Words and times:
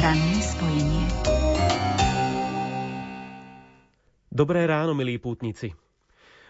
Ranné 0.00 0.40
spojenie. 0.40 1.04
Dobré 4.32 4.64
ráno, 4.64 4.96
milí 4.96 5.20
pútnici. 5.20 5.76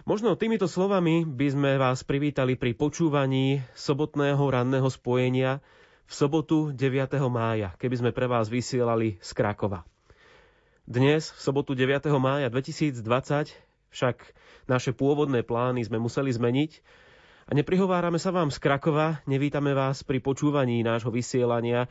Možno 0.07 0.39
týmito 0.39 0.71
slovami 0.71 1.27
by 1.27 1.47
sme 1.51 1.71
vás 1.75 2.07
privítali 2.07 2.55
pri 2.55 2.79
počúvaní 2.79 3.59
sobotného 3.75 4.39
ranného 4.39 4.87
spojenia 4.87 5.59
v 6.07 6.13
sobotu 6.15 6.71
9. 6.71 7.19
mája, 7.27 7.75
keby 7.83 7.99
sme 7.99 8.11
pre 8.15 8.31
vás 8.31 8.47
vysielali 8.47 9.19
z 9.19 9.31
Krakova. 9.35 9.83
Dnes, 10.87 11.35
v 11.35 11.41
sobotu 11.43 11.75
9. 11.75 12.07
mája 12.23 12.55
2020, 12.55 13.03
však 13.91 14.17
naše 14.71 14.95
pôvodné 14.95 15.43
plány 15.43 15.83
sme 15.91 15.99
museli 15.99 16.31
zmeniť 16.31 16.79
a 17.51 17.59
neprihovárame 17.59 18.23
sa 18.23 18.31
vám 18.31 18.55
z 18.55 18.63
Krakova, 18.63 19.27
nevítame 19.27 19.75
vás 19.75 20.07
pri 20.07 20.23
počúvaní 20.23 20.87
nášho 20.87 21.11
vysielania 21.11 21.91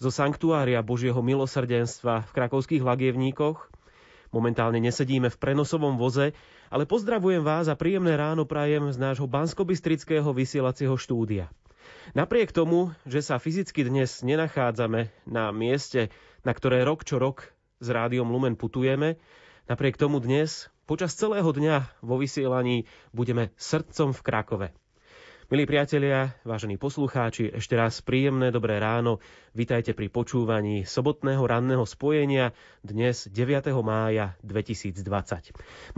zo 0.00 0.08
Sanktuária 0.08 0.80
Božieho 0.80 1.20
milosrdenstva 1.20 2.24
v 2.24 2.30
krakovských 2.32 2.80
lagievníkoch. 2.80 3.68
Momentálne 4.32 4.80
nesedíme 4.80 5.28
v 5.28 5.36
prenosovom 5.36 6.00
voze, 6.00 6.32
ale 6.72 6.88
pozdravujem 6.88 7.44
vás 7.44 7.68
a 7.68 7.76
príjemné 7.76 8.16
ráno 8.16 8.48
prajem 8.48 8.88
z 8.88 8.96
nášho 8.96 9.28
banskobistrického 9.28 10.32
vysielacieho 10.32 10.96
štúdia. 10.96 11.52
Napriek 12.16 12.50
tomu, 12.50 12.96
že 13.04 13.20
sa 13.20 13.36
fyzicky 13.36 13.84
dnes 13.84 14.24
nenachádzame 14.24 15.12
na 15.28 15.52
mieste, 15.52 16.08
na 16.48 16.56
ktoré 16.56 16.80
rok 16.80 17.04
čo 17.04 17.20
rok 17.20 17.52
s 17.84 17.88
rádiom 17.92 18.32
Lumen 18.32 18.56
putujeme, 18.56 19.20
napriek 19.68 20.00
tomu 20.00 20.16
dnes 20.22 20.72
počas 20.88 21.12
celého 21.12 21.46
dňa 21.52 22.00
vo 22.00 22.16
vysielaní 22.16 22.88
budeme 23.12 23.52
srdcom 23.60 24.16
v 24.16 24.20
Krakove. 24.24 24.68
Milí 25.50 25.66
priatelia, 25.66 26.30
vážení 26.46 26.78
poslucháči, 26.78 27.50
ešte 27.50 27.74
raz 27.74 27.98
príjemné 28.06 28.54
dobré 28.54 28.78
ráno. 28.78 29.18
Vitajte 29.50 29.98
pri 29.98 30.06
počúvaní 30.06 30.86
sobotného 30.86 31.42
ranného 31.42 31.82
spojenia 31.82 32.54
dnes 32.86 33.26
9. 33.26 33.74
mája 33.82 34.38
2020. 34.46 35.02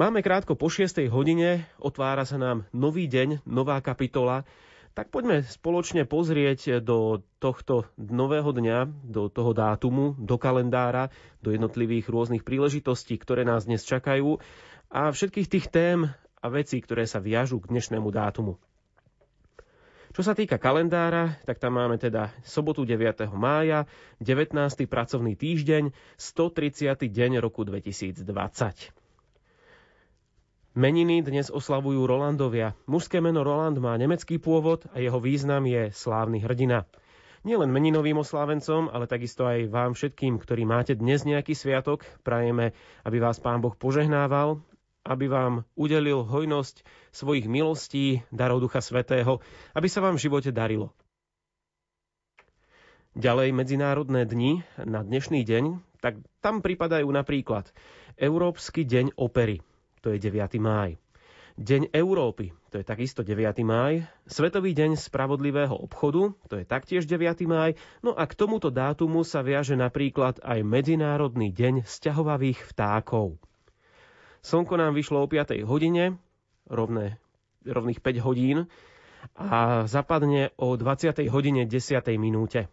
Máme 0.01 0.25
krátko 0.25 0.57
po 0.57 0.73
6. 0.73 1.05
hodine, 1.13 1.69
otvára 1.77 2.25
sa 2.25 2.41
nám 2.41 2.65
nový 2.73 3.05
deň, 3.13 3.45
nová 3.45 3.77
kapitola 3.85 4.49
tak 4.97 5.13
poďme 5.13 5.45
spoločne 5.45 6.09
pozrieť 6.09 6.81
do 6.81 7.21
tohto 7.37 7.93
nového 8.01 8.57
dňa, 8.57 8.89
do 9.05 9.29
toho 9.29 9.53
dátumu, 9.53 10.17
do 10.17 10.41
kalendára, 10.41 11.13
do 11.45 11.53
jednotlivých 11.53 12.09
rôznych 12.09 12.41
príležitostí, 12.41 13.21
ktoré 13.21 13.45
nás 13.45 13.69
dnes 13.69 13.85
čakajú 13.85 14.41
a 14.89 15.13
všetkých 15.13 15.49
tých 15.49 15.69
tém 15.69 16.09
a 16.41 16.47
vecí, 16.49 16.81
ktoré 16.81 17.05
sa 17.05 17.21
viažú 17.21 17.61
k 17.61 17.69
dnešnému 17.69 18.09
dátumu. 18.09 18.57
Čo 20.13 20.21
sa 20.21 20.37
týka 20.37 20.61
kalendára, 20.61 21.41
tak 21.49 21.57
tam 21.57 21.81
máme 21.81 21.97
teda 21.97 22.37
sobotu 22.45 22.85
9. 22.85 23.33
mája, 23.33 23.89
19. 24.21 24.53
pracovný 24.85 25.41
týždeň, 25.41 25.89
130. 26.21 27.09
deň 27.09 27.41
roku 27.41 27.65
2020. 27.65 28.21
Meniny 30.77 31.25
dnes 31.25 31.49
oslavujú 31.49 32.05
Rolandovia. 32.05 32.77
Mužské 32.85 33.25
meno 33.25 33.41
Roland 33.41 33.81
má 33.81 33.97
nemecký 33.97 34.37
pôvod 34.37 34.85
a 34.93 35.01
jeho 35.01 35.17
význam 35.17 35.65
je 35.65 35.89
slávny 35.97 36.45
hrdina. 36.45 36.85
Nielen 37.49 37.73
meninovým 37.73 38.21
oslávencom, 38.21 38.93
ale 38.93 39.09
takisto 39.09 39.49
aj 39.49 39.73
vám 39.73 39.97
všetkým, 39.97 40.37
ktorí 40.37 40.69
máte 40.69 40.93
dnes 40.93 41.25
nejaký 41.25 41.57
sviatok, 41.57 42.05
prajeme, 42.21 42.77
aby 43.09 43.17
vás 43.17 43.41
Pán 43.41 43.65
Boh 43.65 43.73
požehnával, 43.73 44.61
aby 45.03 45.27
vám 45.27 45.67
udelil 45.75 46.23
hojnosť 46.23 46.83
svojich 47.11 47.47
milostí, 47.47 48.23
darov 48.31 48.63
Ducha 48.63 48.81
Svetého, 48.81 49.43
aby 49.75 49.87
sa 49.91 50.01
vám 50.01 50.17
v 50.17 50.25
živote 50.31 50.51
darilo. 50.51 50.95
Ďalej 53.13 53.53
medzinárodné 53.53 54.25
dni 54.25 54.65
na 54.81 55.05
dnešný 55.05 55.45
deň, 55.45 55.65
tak 56.01 56.17
tam 56.41 56.65
pripadajú 56.65 57.07
napríklad 57.07 57.69
Európsky 58.17 58.83
deň 58.83 59.19
opery– 59.21 59.61
to 60.03 60.11
je 60.11 60.19
9. 60.19 60.59
máj. 60.59 60.99
Deň 61.55 61.95
Európy, 61.95 62.51
to 62.75 62.83
je 62.83 62.85
takisto 62.85 63.23
9. 63.23 63.63
máj. 63.63 64.03
Svetový 64.27 64.75
deň 64.75 64.99
spravodlivého 64.99 65.79
obchodu, 65.79 66.35
to 66.51 66.59
je 66.59 66.67
taktiež 66.67 67.07
9. 67.07 67.47
máj. 67.47 67.79
No 68.03 68.11
a 68.11 68.27
k 68.27 68.35
tomuto 68.35 68.75
dátumu 68.75 69.23
sa 69.23 69.47
viaže 69.47 69.79
napríklad 69.79 70.43
aj 70.43 70.59
Medzinárodný 70.67 71.55
deň 71.55 71.87
sťahovavých 71.87 72.67
vtákov. 72.67 73.39
Slnko 74.43 74.75
nám 74.75 74.99
vyšlo 74.99 75.23
o 75.23 75.31
5. 75.31 75.63
hodine, 75.63 76.19
rovné, 76.67 77.19
rovných 77.63 78.03
5 78.03 78.27
hodín, 78.27 78.67
a 79.39 79.87
zapadne 79.87 80.51
o 80.59 80.75
20. 80.75 81.15
hodine 81.31 81.63
10. 81.63 82.03
minúte. 82.19 82.67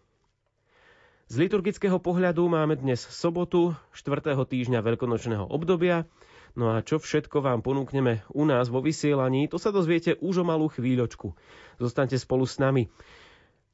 Z 1.30 1.38
liturgického 1.38 2.02
pohľadu 2.02 2.50
máme 2.50 2.74
dnes 2.74 2.98
sobotu 2.98 3.78
4. 3.94 4.34
týždňa 4.34 4.82
veľkonočného 4.82 5.46
obdobia, 5.46 6.10
No 6.58 6.74
a 6.74 6.82
čo 6.82 6.98
všetko 6.98 7.46
vám 7.46 7.62
ponúkneme 7.62 8.26
u 8.34 8.42
nás 8.42 8.66
vo 8.66 8.82
vysielaní, 8.82 9.46
to 9.46 9.58
sa 9.58 9.70
dozviete 9.70 10.18
už 10.18 10.42
o 10.42 10.44
malú 10.46 10.66
chvíľočku. 10.66 11.30
Zostaňte 11.78 12.18
spolu 12.18 12.42
s 12.42 12.58
nami. 12.58 12.90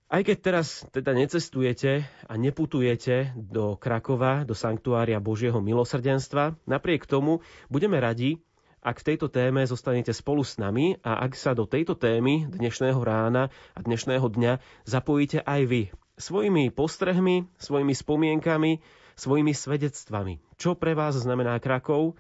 Aj 0.07 0.23
keď 0.23 0.39
teraz 0.39 0.87
teda 0.95 1.11
necestujete 1.19 2.07
a 2.31 2.33
neputujete 2.39 3.35
do 3.35 3.75
Krakova, 3.75 4.47
do 4.47 4.55
Sanktuária 4.55 5.19
Božieho 5.19 5.59
milosrdenstva, 5.59 6.55
napriek 6.63 7.11
tomu 7.11 7.43
budeme 7.67 7.99
radi, 7.99 8.39
ak 8.87 9.03
v 9.03 9.07
tejto 9.13 9.27
téme 9.27 9.67
zostanete 9.67 10.15
spolu 10.15 10.47
s 10.47 10.63
nami 10.63 10.95
a 11.03 11.27
ak 11.27 11.35
sa 11.35 11.59
do 11.59 11.67
tejto 11.67 11.99
témy 11.99 12.47
dnešného 12.47 13.03
rána 13.03 13.51
a 13.75 13.83
dnešného 13.83 14.23
dňa 14.31 14.63
zapojíte 14.87 15.43
aj 15.43 15.63
vy 15.67 15.83
svojimi 16.17 16.71
postrehmi, 16.71 17.51
svojimi 17.59 17.91
spomienkami, 17.91 18.79
svojimi 19.19 19.53
svedectvami. 19.53 20.39
Čo 20.55 20.79
pre 20.79 20.95
vás 20.95 21.19
znamená 21.19 21.59
Krakov, 21.59 22.15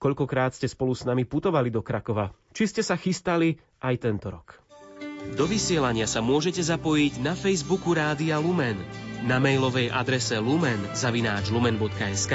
koľkokrát 0.00 0.56
ste 0.56 0.64
spolu 0.64 0.96
s 0.96 1.04
nami 1.04 1.28
putovali 1.28 1.68
do 1.68 1.84
Krakova. 1.84 2.32
Či 2.56 2.72
ste 2.72 2.82
sa 2.82 2.96
chystali 2.96 3.60
aj 3.84 3.94
tento 4.00 4.32
rok. 4.32 4.67
Do 5.38 5.46
vysielania 5.46 6.06
sa 6.10 6.18
môžete 6.18 6.62
zapojiť 6.62 7.22
na 7.22 7.34
Facebooku 7.38 7.94
Rádia 7.94 8.38
Lumen, 8.42 8.78
na 9.26 9.42
mailovej 9.42 9.90
adrese 9.90 10.38
lumen 10.38 10.78
zavináč 10.94 11.50
lumen.sk 11.50 12.34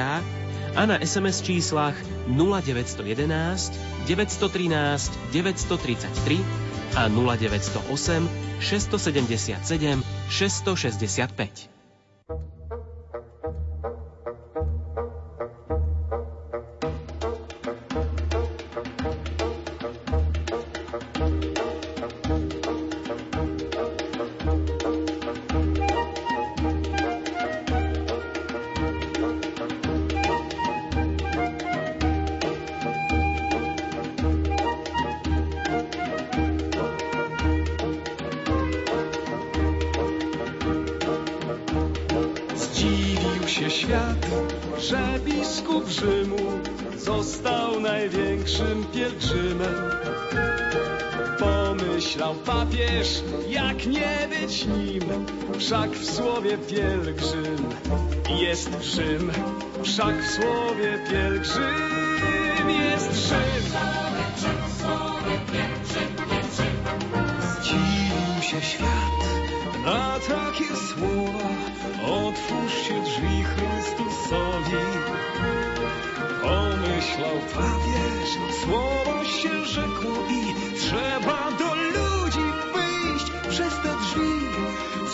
a 0.74 0.82
na 0.84 1.00
SMS 1.00 1.40
číslach 1.40 1.96
0911 2.28 3.76
913 4.08 5.12
933 5.32 6.40
a 7.00 7.08
0908 7.08 8.28
677 8.60 10.04
665. 10.30 11.74
że 44.90 45.20
biskup 45.26 45.90
Rzymu 45.90 46.62
został 46.98 47.80
największym 47.80 48.86
pielgrzymem. 48.94 49.76
Pomyślał 51.40 52.36
papież, 52.36 53.24
jak 53.50 53.86
nie 53.86 54.28
być 54.30 54.66
nim, 54.66 55.04
wszak 55.60 55.92
w 55.92 56.06
słowie 56.16 56.58
pielgrzym 56.58 57.70
jest 58.40 58.70
Rzym, 58.82 59.32
wszak 59.84 60.16
w 60.24 60.32
słowie 60.32 61.00
pielgrzym. 61.12 61.93
Słowo 78.64 79.26
się 79.26 79.66
rzekło 79.66 80.12
i 80.30 80.42
trzeba 80.80 81.52
do 81.60 81.76
ludzi 81.76 82.48
wyjść 82.74 83.32
przez 83.50 83.74
te 83.84 83.90
drzwi. 84.02 84.34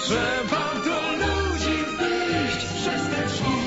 Trzeba 0.04 0.66
do 0.86 0.98
ludzi 1.22 1.78
wyjść 2.00 2.66
przez 2.66 3.02
te 3.12 3.28
drzwi. 3.28 3.60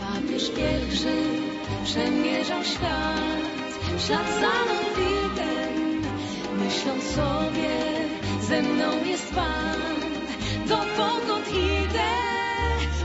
Papież 0.00 0.50
pielgrzym 0.50 1.42
przemierzał 1.84 2.64
świat, 2.64 4.06
ślad 4.06 4.26
za 4.40 4.56
Myślą 6.58 7.00
sobie, 7.00 7.76
ze 8.40 8.62
mną 8.62 9.04
jest 9.04 9.34
Pan. 9.34 9.76
dopokąd 10.68 11.48
idę. 11.48 12.10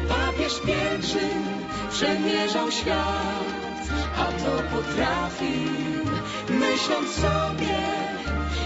Papież 0.10 0.60
pielgrzym 0.66 1.61
przemierzał 1.92 2.72
świat, 2.72 3.82
a 4.18 4.26
to 4.26 4.52
potrafił, 4.76 6.06
myśląc 6.50 7.10
sobie, 7.10 7.80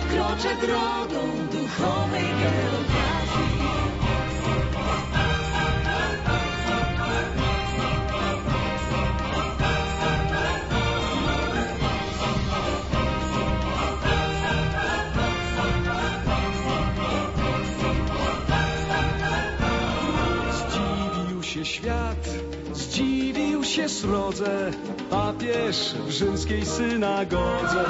kroczę 0.10 0.56
drogą 0.62 1.22
duchowej 1.52 2.24
geografii. 2.24 3.95
Się 23.76 23.90
srodze, 23.90 24.72
papież 25.10 25.94
w 26.08 26.12
rzymskiej 26.12 26.66
synagodze. 26.66 27.86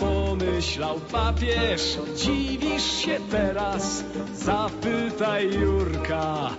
Pomyślał 0.00 1.00
papież, 1.12 1.98
dziwisz 2.16 2.92
się 2.92 3.18
teraz, 3.30 4.04
zapytaj 4.34 5.54
Jurka 5.54 6.50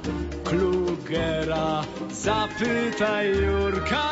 Klugera, 0.43 1.83
zapytaj 2.11 3.27
Jurka 3.27 4.09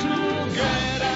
Klugera. 0.00 1.12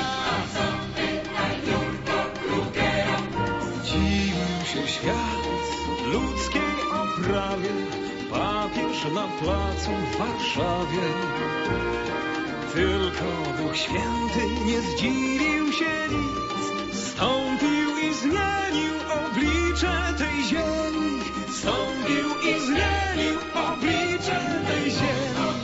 Zdziwił 3.82 4.64
się 4.72 4.88
świat 4.88 5.46
ludzkiej 6.12 6.74
oprawie, 7.02 8.05
papież 8.36 9.04
na 9.14 9.26
placu 9.40 9.90
w 9.90 10.18
Warszawie. 10.18 11.06
Tylko 12.74 13.28
Duch 13.58 13.76
Święty 13.76 14.42
nie 14.66 14.80
zdziwił 14.80 15.72
się 15.72 15.94
nic, 16.10 16.98
stąpił 16.98 17.88
i 18.04 18.14
zmienił 18.14 18.94
oblicze 19.20 20.14
tej 20.18 20.44
ziemi, 20.44 21.20
stąpił 21.48 22.28
i 22.50 22.60
zmienił 22.60 23.36
oblicze 23.68 24.40
tej 24.68 24.90
ziemi. 24.90 25.56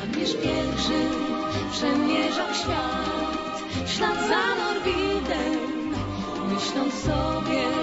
Papież 0.00 0.36
pielgrzym 0.42 1.12
przemierzał 1.72 2.54
świat, 2.54 3.08
w 3.86 3.90
ślad 3.90 4.18
za 4.28 4.44
Norwidem, 4.60 5.58
myśląc 6.48 6.94
sobie, 6.94 7.77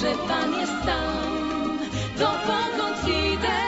że 0.00 0.12
Pan 0.28 0.52
jest 0.60 0.72
tam, 0.86 1.78
dopokąd 2.18 3.08
idę. 3.08 3.58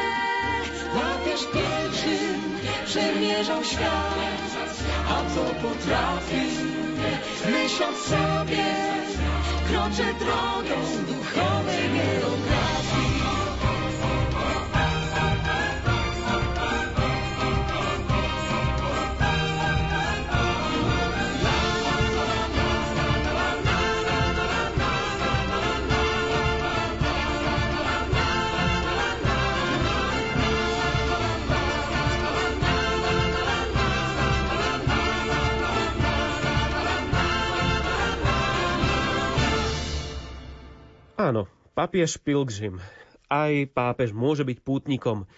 Papież 0.95 1.41
pielgrzym 1.53 2.41
przemierzał 2.87 3.65
świat, 3.65 4.75
a 5.09 5.15
to 5.35 5.45
potrafi, 5.69 6.47
myśląc 7.51 7.99
sobie, 7.99 8.65
kroczę 9.69 10.15
drogą 10.19 10.79
duchowej 11.07 11.89
geografii. 11.95 12.78
Áno, 41.29 41.45
papiež 41.77 42.17
Pilgrim. 42.25 42.81
Aj 43.29 43.53
pápež 43.69 44.17
môže 44.17 44.49
byť 44.49 44.65
pútnikom. 44.65 45.29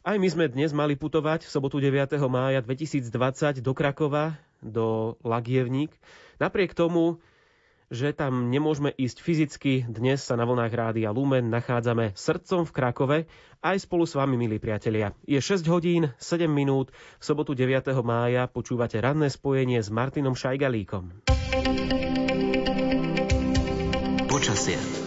Aj 0.00 0.16
my 0.16 0.24
sme 0.24 0.48
dnes 0.48 0.72
mali 0.72 0.96
putovať 0.96 1.44
v 1.44 1.52
sobotu 1.52 1.84
9. 1.84 2.16
mája 2.32 2.64
2020 2.64 3.60
do 3.60 3.72
Krakova, 3.76 4.40
do 4.64 5.20
Lagievník. 5.20 5.92
Napriek 6.40 6.72
tomu, 6.72 7.20
že 7.92 8.16
tam 8.16 8.48
nemôžeme 8.48 8.88
ísť 8.96 9.20
fyzicky, 9.20 9.84
dnes 9.84 10.24
sa 10.24 10.32
na 10.40 10.48
vlnách 10.48 10.72
Rádia 10.72 11.12
Lumen 11.12 11.52
nachádzame 11.52 12.16
srdcom 12.16 12.64
v 12.64 12.72
Krakove, 12.72 13.18
aj 13.60 13.84
spolu 13.84 14.08
s 14.08 14.16
vami, 14.16 14.40
milí 14.40 14.56
priatelia. 14.56 15.12
Je 15.28 15.36
6 15.36 15.60
hodín, 15.68 16.08
7 16.16 16.48
minút, 16.48 16.88
v 17.20 17.24
sobotu 17.28 17.52
9. 17.52 17.92
mája 18.00 18.48
počúvate 18.48 18.96
ranné 18.96 19.28
spojenie 19.28 19.84
s 19.84 19.92
Martinom 19.92 20.32
Šajgalíkom. 20.32 21.20
Počasie. 24.34 25.03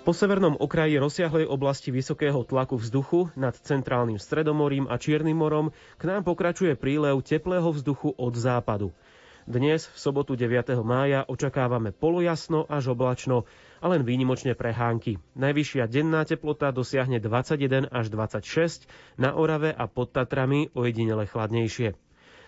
Po 0.00 0.16
severnom 0.16 0.56
okraji 0.56 0.96
rozsiahlej 0.96 1.44
oblasti 1.44 1.92
vysokého 1.92 2.40
tlaku 2.48 2.80
vzduchu 2.80 3.28
nad 3.36 3.52
centrálnym 3.52 4.16
Stredomorím 4.16 4.88
a 4.88 4.96
Čiernym 4.96 5.36
morom 5.36 5.76
k 6.00 6.08
nám 6.08 6.24
pokračuje 6.24 6.72
prílev 6.72 7.20
teplého 7.20 7.68
vzduchu 7.68 8.16
od 8.16 8.32
západu. 8.32 8.96
Dnes, 9.44 9.84
v 9.84 9.98
sobotu 10.00 10.40
9. 10.40 10.72
mája, 10.80 11.28
očakávame 11.28 11.92
polojasno 11.92 12.64
až 12.64 12.96
oblačno 12.96 13.44
a 13.84 13.92
len 13.92 14.00
výnimočne 14.00 14.56
prehánky. 14.56 15.20
Najvyššia 15.36 15.84
denná 15.84 16.24
teplota 16.24 16.72
dosiahne 16.72 17.20
21 17.20 17.92
až 17.92 18.08
26, 18.08 18.88
na 19.20 19.36
Orave 19.36 19.68
a 19.68 19.84
pod 19.84 20.16
Tatrami 20.16 20.72
ojedinele 20.72 21.28
chladnejšie. 21.28 21.92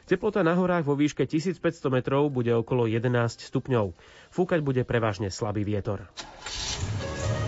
Teplota 0.09 0.41
na 0.41 0.57
horách 0.57 0.89
vo 0.89 0.97
výške 0.97 1.29
1500 1.29 1.61
metrov 1.93 2.33
bude 2.33 2.57
okolo 2.57 2.89
11 2.89 3.13
stupňov. 3.45 3.93
Fúkať 4.33 4.65
bude 4.65 4.89
prevažne 4.89 5.29
slabý 5.29 5.69
vietor. 5.69 6.09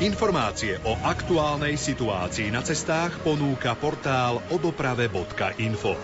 Informácie 0.02 0.82
o 0.90 0.98
aktuálnej 1.06 1.78
situácii 1.78 2.50
na 2.50 2.66
cestách 2.66 3.14
ponúka 3.22 3.78
portál 3.78 4.42
odoprave.info. 4.50 5.94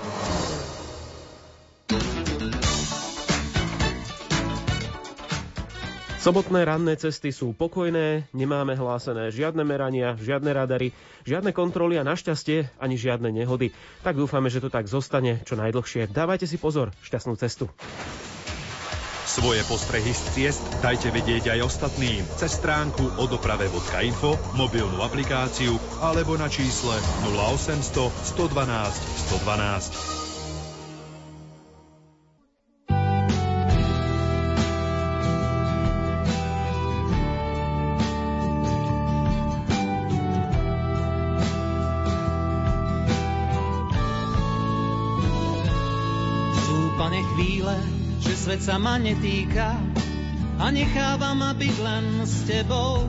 Sobotné 6.23 6.62
ranné 6.62 6.95
cesty 7.03 7.35
sú 7.35 7.50
pokojné, 7.50 8.31
nemáme 8.31 8.79
hlásené 8.79 9.35
žiadne 9.35 9.67
merania, 9.67 10.14
žiadne 10.14 10.55
radary, 10.55 10.95
žiadne 11.26 11.50
kontroly 11.50 11.99
a 11.99 12.07
našťastie 12.07 12.71
ani 12.79 12.95
žiadne 12.95 13.35
nehody. 13.35 13.75
Tak 14.07 14.14
dúfame, 14.14 14.55
že 14.55 14.62
to 14.62 14.71
tak 14.71 14.87
zostane 14.87 15.43
čo 15.43 15.59
najdlhšie. 15.59 16.14
Dávajte 16.14 16.47
si 16.47 16.62
pozor, 16.62 16.95
šťastnú 17.03 17.35
cestu. 17.43 17.67
Svoje 19.31 19.63
postrehy 19.63 20.11
z 20.11 20.23
ciest 20.35 20.63
dajte 20.83 21.15
vedieť 21.15 21.55
aj 21.55 21.63
ostatným 21.63 22.27
cez 22.35 22.59
stránku 22.59 23.15
odoprave.info, 23.15 24.35
mobilnú 24.59 25.07
aplikáciu 25.07 25.79
alebo 26.03 26.35
na 26.35 26.51
čísle 26.51 26.99
0800 27.31 28.11
112 28.11 28.51
112. 29.31 30.20
svet 48.50 48.66
sa 48.66 48.83
ma 48.83 48.99
netýka 48.99 49.78
a 50.59 50.75
necháva 50.75 51.38
ma 51.38 51.54
byť 51.54 51.76
len 51.87 52.26
s 52.26 52.50
tebou. 52.50 53.07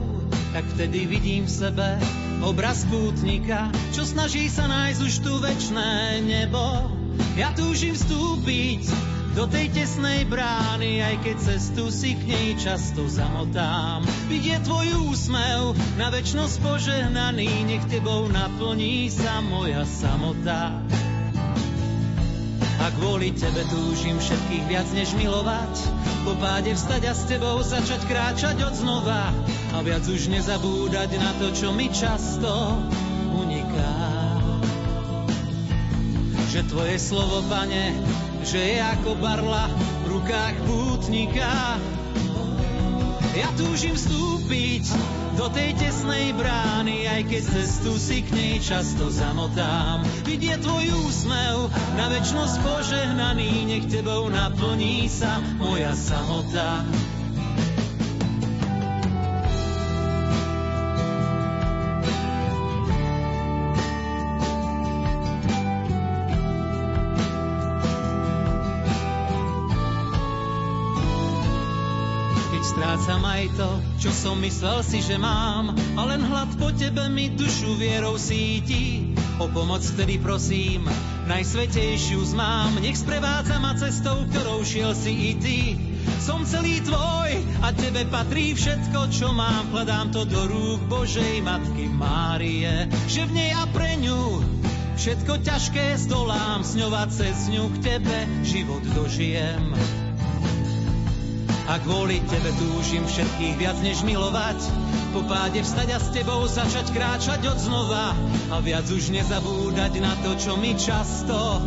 Tak 0.54 0.62
vtedy 0.78 1.10
vidím 1.10 1.50
v 1.50 1.56
sebe 1.66 1.98
obraz 2.46 2.86
pútnika, 2.86 3.66
čo 3.90 4.06
snaží 4.06 4.46
sa 4.46 4.70
nájsť 4.70 5.00
už 5.02 5.14
tu 5.18 5.34
večné 5.42 6.22
nebo. 6.22 6.86
Ja 7.34 7.50
túžim 7.58 7.98
vstúpiť 7.98 8.86
do 9.34 9.50
tej 9.50 9.74
tesnej 9.74 10.30
brány, 10.30 11.02
aj 11.02 11.26
keď 11.26 11.36
cestu 11.42 11.90
si 11.90 12.14
k 12.14 12.22
nej 12.22 12.48
často 12.62 13.10
zamotám. 13.10 14.06
Vidieť 14.30 14.62
tvoj 14.62 15.10
úsmev 15.10 15.74
na 15.98 16.14
večnosť 16.14 16.54
požehnaný, 16.62 17.66
nech 17.66 17.82
tebou 17.90 18.30
naplní 18.30 19.10
sa 19.10 19.42
moja 19.42 19.82
samota. 19.90 20.78
A 22.82 22.90
kvôli 22.98 23.30
tebe 23.30 23.62
túžim 23.70 24.18
všetkých 24.18 24.64
viac 24.66 24.90
než 24.90 25.14
milovať. 25.14 25.70
Po 26.26 26.34
páde 26.34 26.74
vstať 26.74 27.02
a 27.06 27.14
s 27.14 27.22
tebou 27.30 27.62
začať 27.62 28.02
kráčať 28.10 28.58
od 28.58 28.74
znova. 28.74 29.30
A 29.70 29.86
viac 29.86 30.02
už 30.02 30.26
nezabúdať 30.26 31.14
na 31.14 31.30
to, 31.38 31.54
čo 31.54 31.70
mi 31.70 31.86
často 31.94 32.50
uniká. 33.38 33.94
Že 36.50 36.60
tvoje 36.74 36.96
slovo, 36.98 37.46
pane, 37.46 37.94
že 38.42 38.58
je 38.58 38.78
ako 38.82 39.14
barla 39.14 39.70
v 40.02 40.18
rukách 40.18 40.56
pútnika. 40.66 41.78
Ja 43.38 43.48
túžim 43.54 43.94
vstúpiť 43.94 44.90
do 45.36 45.46
tej 45.48 45.72
tesnej 45.78 46.36
brány, 46.36 47.08
aj 47.08 47.22
keď 47.28 47.42
cestu 47.48 47.96
si 47.96 48.20
k 48.20 48.28
nej 48.36 48.54
často 48.60 49.08
zamotám. 49.08 50.04
Vidie 50.28 50.56
tvoj 50.60 50.86
úsmev, 51.08 51.72
na 51.96 52.06
väčnosť 52.12 52.56
požehnaný, 52.60 53.68
nech 53.68 53.86
tebou 53.88 54.28
naplní 54.28 55.08
sa 55.08 55.40
moja 55.56 55.96
samota. 55.96 56.84
To, 73.56 73.70
čo 74.00 74.10
som 74.12 74.36
myslel 74.40 74.80
si, 74.84 75.04
že 75.04 75.20
mám. 75.20 75.76
A 75.96 76.00
len 76.08 76.24
hlad 76.24 76.48
po 76.56 76.72
tebe 76.72 77.08
mi 77.12 77.32
dušu 77.32 77.76
vierou 77.76 78.16
síti. 78.16 79.12
O 79.40 79.48
pomoc 79.48 79.82
vtedy 79.82 80.20
prosím, 80.20 80.86
najsvetejšiu 81.26 82.20
zmám. 82.36 82.78
Nech 82.80 83.00
sprevádza 83.00 83.56
ma 83.58 83.72
cestou, 83.74 84.24
ktorou 84.30 84.62
šiel 84.62 84.92
si 84.96 85.12
i 85.12 85.32
ty. 85.36 85.58
Som 86.22 86.46
celý 86.46 86.82
tvoj 86.82 87.30
a 87.62 87.74
tebe 87.74 88.06
patrí 88.06 88.54
všetko, 88.54 89.10
čo 89.10 89.34
mám. 89.34 89.70
Kladám 89.74 90.14
to 90.14 90.22
do 90.28 90.42
rúk 90.46 90.80
Božej 90.86 91.42
Matky 91.42 91.90
Márie, 91.90 92.86
že 93.10 93.26
v 93.26 93.34
nej 93.34 93.50
a 93.54 93.66
pre 93.70 93.98
ňu 93.98 94.42
všetko 94.96 95.42
ťažké 95.42 95.98
zdolám. 96.06 96.62
S 96.62 96.78
ňou 96.78 96.92
a 96.94 97.04
cez 97.10 97.50
ňu 97.50 97.66
k 97.74 97.76
tebe 97.82 98.18
život 98.46 98.84
dožijem. 98.94 100.01
A 101.70 101.78
kvôli 101.78 102.18
tebe 102.26 102.50
túžim 102.58 103.06
všetkých 103.06 103.54
viac 103.54 103.78
než 103.86 104.02
milovať. 104.02 104.58
Po 105.14 105.22
páde 105.28 105.62
vstať 105.62 105.88
a 105.94 105.98
s 106.02 106.08
tebou 106.10 106.42
začať 106.48 106.90
kráčať 106.90 107.40
od 107.46 107.58
znova. 107.60 108.16
A 108.50 108.58
viac 108.58 108.88
už 108.90 109.14
nezabúdať 109.14 109.92
na 110.02 110.12
to, 110.26 110.34
čo 110.40 110.58
mi 110.58 110.74
často 110.74 111.62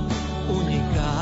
uniká. 0.52 1.16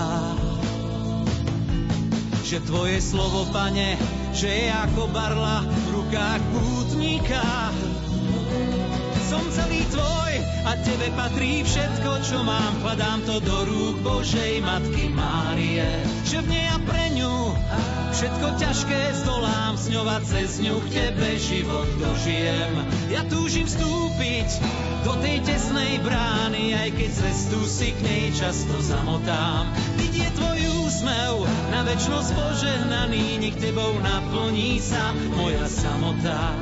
Že 2.44 2.58
tvoje 2.66 2.98
slovo, 3.02 3.46
pane, 3.54 3.98
že 4.34 4.50
je 4.50 4.68
ako 4.70 5.10
barla 5.14 5.62
v 5.62 5.88
rukách 5.94 6.42
pútnika. 6.54 7.44
Som 9.32 9.44
celý 9.52 9.84
tvoj 9.92 10.34
a 10.68 10.72
tebe 10.84 11.08
patrí 11.16 11.64
všetko, 11.64 12.12
čo 12.28 12.44
mám. 12.44 12.74
Kladám 12.84 13.24
to 13.28 13.40
do 13.44 13.58
rúk 13.68 13.96
Božej 14.04 14.60
Matky 14.64 15.12
Márie, 15.12 15.88
že 16.28 16.44
v 16.44 16.48
nej 16.52 16.68
a 16.72 16.78
pre 16.84 17.06
ňu 17.16 17.54
Všetko 18.14 18.48
ťažké 18.62 19.02
zdolám, 19.26 19.74
s 19.74 19.90
ňou 19.90 20.06
a 20.06 20.22
cez 20.22 20.62
ňu 20.62 20.78
k 20.86 20.88
tebe 20.96 21.34
život 21.34 21.90
dožijem. 21.98 22.72
Ja 23.10 23.26
túžim 23.26 23.66
vstúpiť 23.66 24.48
do 25.02 25.18
tej 25.18 25.42
tesnej 25.42 25.98
brány, 26.06 26.78
aj 26.78 26.94
keď 26.94 27.10
cestu 27.10 27.60
si 27.66 27.90
k 27.90 28.00
nej 28.06 28.26
často 28.38 28.78
zamotám. 28.86 29.66
Vidie 29.98 30.30
tvoj 30.38 30.62
úsmev, 30.86 31.50
na 31.74 31.82
väčnosť 31.90 32.30
požehnaný, 32.38 33.42
nech 33.42 33.58
tebou 33.58 33.98
naplní 33.98 34.78
sa 34.78 35.18
moja 35.34 35.66
samota. 35.66 36.54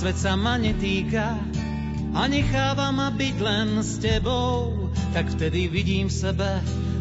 Svet 0.00 0.16
sa 0.16 0.32
ma 0.32 0.56
netýka 0.56 1.36
a 2.16 2.24
necháva 2.24 2.88
ma 2.88 3.12
byť 3.12 3.36
len 3.36 3.84
s 3.84 4.00
tebou, 4.00 4.88
tak 5.12 5.28
vtedy 5.28 5.68
vidím 5.68 6.08
v 6.08 6.16
sebe 6.24 6.48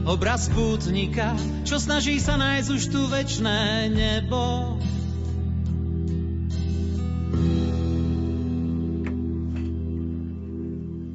obraz 0.03 0.51
pútnika, 0.51 1.31
čo 1.63 1.79
snaží 1.79 2.19
sa 2.19 2.35
nájsť 2.35 2.67
už 2.67 2.83
tu 2.91 2.99
večné 3.07 3.87
nebo. 3.87 4.75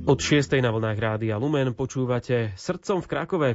Od 0.04 0.20
6. 0.20 0.60
na 0.60 0.68
vlnách 0.68 1.00
Rádia 1.00 1.40
Lumen 1.40 1.72
počúvate 1.72 2.52
Srdcom 2.60 3.00
v 3.00 3.08
Krakove. 3.08 3.50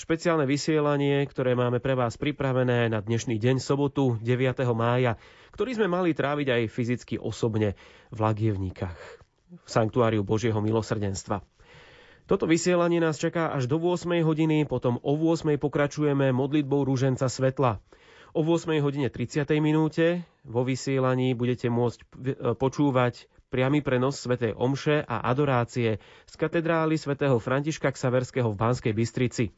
Špeciálne 0.00 0.48
vysielanie, 0.48 1.28
ktoré 1.28 1.52
máme 1.52 1.76
pre 1.76 1.92
vás 1.92 2.16
pripravené 2.16 2.88
na 2.88 3.04
dnešný 3.04 3.36
deň 3.36 3.60
sobotu 3.60 4.16
9. 4.24 4.64
mája, 4.72 5.20
ktorý 5.52 5.76
sme 5.76 5.92
mali 5.92 6.16
tráviť 6.16 6.56
aj 6.56 6.62
fyzicky 6.72 7.20
osobne 7.20 7.76
v 8.08 8.16
Lagievníkach, 8.16 8.96
v 9.52 9.68
Sanktuáriu 9.68 10.24
Božieho 10.24 10.56
milosrdenstva. 10.64 11.44
Toto 12.24 12.48
vysielanie 12.48 12.96
nás 12.96 13.20
čaká 13.20 13.52
až 13.52 13.68
do 13.68 13.76
8 13.76 14.24
hodiny, 14.24 14.64
potom 14.64 14.96
o 15.04 15.12
8 15.20 15.60
pokračujeme 15.60 16.32
modlitbou 16.32 16.80
Rúženca 16.80 17.28
Svetla. 17.28 17.76
O 18.32 18.40
8 18.40 18.72
hodine 18.80 19.12
30 19.12 19.44
minúte 19.60 20.24
vo 20.48 20.64
vysielaní 20.64 21.36
budete 21.36 21.68
môcť 21.68 22.08
počúvať 22.56 23.28
priamy 23.50 23.82
prenos 23.82 24.22
svätej 24.22 24.54
Omše 24.54 25.02
a 25.02 25.26
adorácie 25.26 25.98
z 26.24 26.34
katedrály 26.38 26.94
svätého 26.94 27.36
Františka 27.42 27.90
Ksaverského 27.90 28.54
v 28.54 28.56
Banskej 28.56 28.94
Bystrici. 28.94 29.50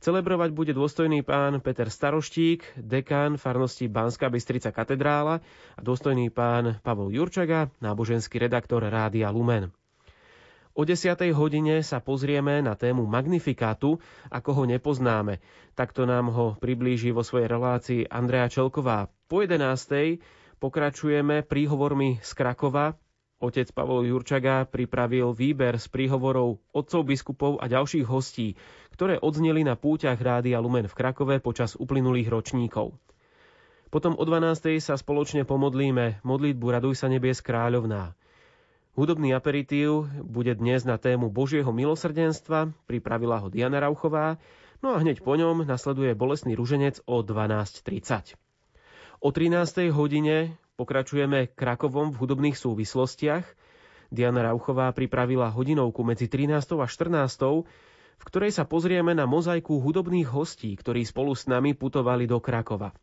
Celebrovať 0.00 0.52
bude 0.52 0.72
dôstojný 0.72 1.20
pán 1.24 1.60
Peter 1.60 1.88
Staroštík, 1.88 2.76
dekán 2.76 3.36
farnosti 3.36 3.84
Banská 3.84 4.32
Bystrica 4.32 4.72
katedrála 4.72 5.44
a 5.76 5.80
dôstojný 5.80 6.32
pán 6.32 6.80
Pavol 6.80 7.12
Jurčaga, 7.12 7.68
náboženský 7.84 8.40
redaktor 8.40 8.80
Rádia 8.84 9.28
Lumen. 9.28 9.72
O 10.72 10.88
10. 10.88 11.18
hodine 11.36 11.84
sa 11.84 12.00
pozrieme 12.00 12.64
na 12.64 12.78
tému 12.78 13.04
Magnifikátu, 13.04 14.00
ako 14.32 14.50
ho 14.54 14.64
nepoznáme. 14.64 15.42
Takto 15.76 16.08
nám 16.08 16.32
ho 16.32 16.46
priblíži 16.56 17.12
vo 17.12 17.20
svojej 17.20 17.50
relácii 17.50 18.08
Andrea 18.08 18.48
Čelková. 18.48 19.12
Po 19.28 19.44
11. 19.44 19.60
pokračujeme 20.62 21.44
príhovormi 21.44 22.24
z 22.24 22.30
Krakova, 22.32 22.96
Otec 23.40 23.72
Pavol 23.72 24.04
Jurčaga 24.04 24.68
pripravil 24.68 25.32
výber 25.32 25.80
z 25.80 25.88
príhovorov 25.88 26.60
otcov 26.76 27.08
biskupov 27.08 27.56
a 27.56 27.72
ďalších 27.72 28.04
hostí, 28.04 28.60
ktoré 28.92 29.16
odzneli 29.16 29.64
na 29.64 29.80
púťach 29.80 30.20
Rádia 30.20 30.60
Lumen 30.60 30.84
v 30.84 30.92
Krakove 30.92 31.40
počas 31.40 31.72
uplynulých 31.72 32.28
ročníkov. 32.28 32.92
Potom 33.88 34.12
o 34.12 34.24
12. 34.28 34.76
sa 34.84 34.94
spoločne 35.00 35.48
pomodlíme 35.48 36.20
modlitbu 36.20 36.66
Raduj 36.68 37.00
sa 37.00 37.08
nebies 37.08 37.40
kráľovná. 37.40 38.12
Hudobný 38.92 39.32
aperitív 39.32 40.12
bude 40.20 40.52
dnes 40.52 40.84
na 40.84 41.00
tému 41.00 41.32
Božieho 41.32 41.72
milosrdenstva, 41.72 42.76
pripravila 42.84 43.40
ho 43.40 43.48
Diana 43.48 43.80
Rauchová, 43.80 44.36
no 44.84 44.92
a 44.92 45.00
hneď 45.00 45.24
po 45.24 45.32
ňom 45.32 45.64
nasleduje 45.64 46.12
bolestný 46.12 46.52
ruženec 46.60 47.00
o 47.08 47.24
12.30. 47.24 48.36
O 49.24 49.32
13. 49.32 49.88
hodine 49.96 50.60
Pokračujeme 50.80 51.52
Krakovom 51.52 52.08
v 52.08 52.24
hudobných 52.24 52.56
súvislostiach. 52.56 53.44
Diana 54.08 54.48
Rauchová 54.48 54.88
pripravila 54.96 55.52
hodinovku 55.52 56.00
medzi 56.00 56.24
13. 56.24 56.56
a 56.80 56.88
14. 56.88 57.68
v 58.16 58.24
ktorej 58.24 58.56
sa 58.56 58.64
pozrieme 58.64 59.12
na 59.12 59.28
mozaiku 59.28 59.76
hudobných 59.76 60.32
hostí, 60.32 60.72
ktorí 60.72 61.04
spolu 61.04 61.36
s 61.36 61.44
nami 61.44 61.76
putovali 61.76 62.24
do 62.24 62.40
Krakova. 62.40 62.96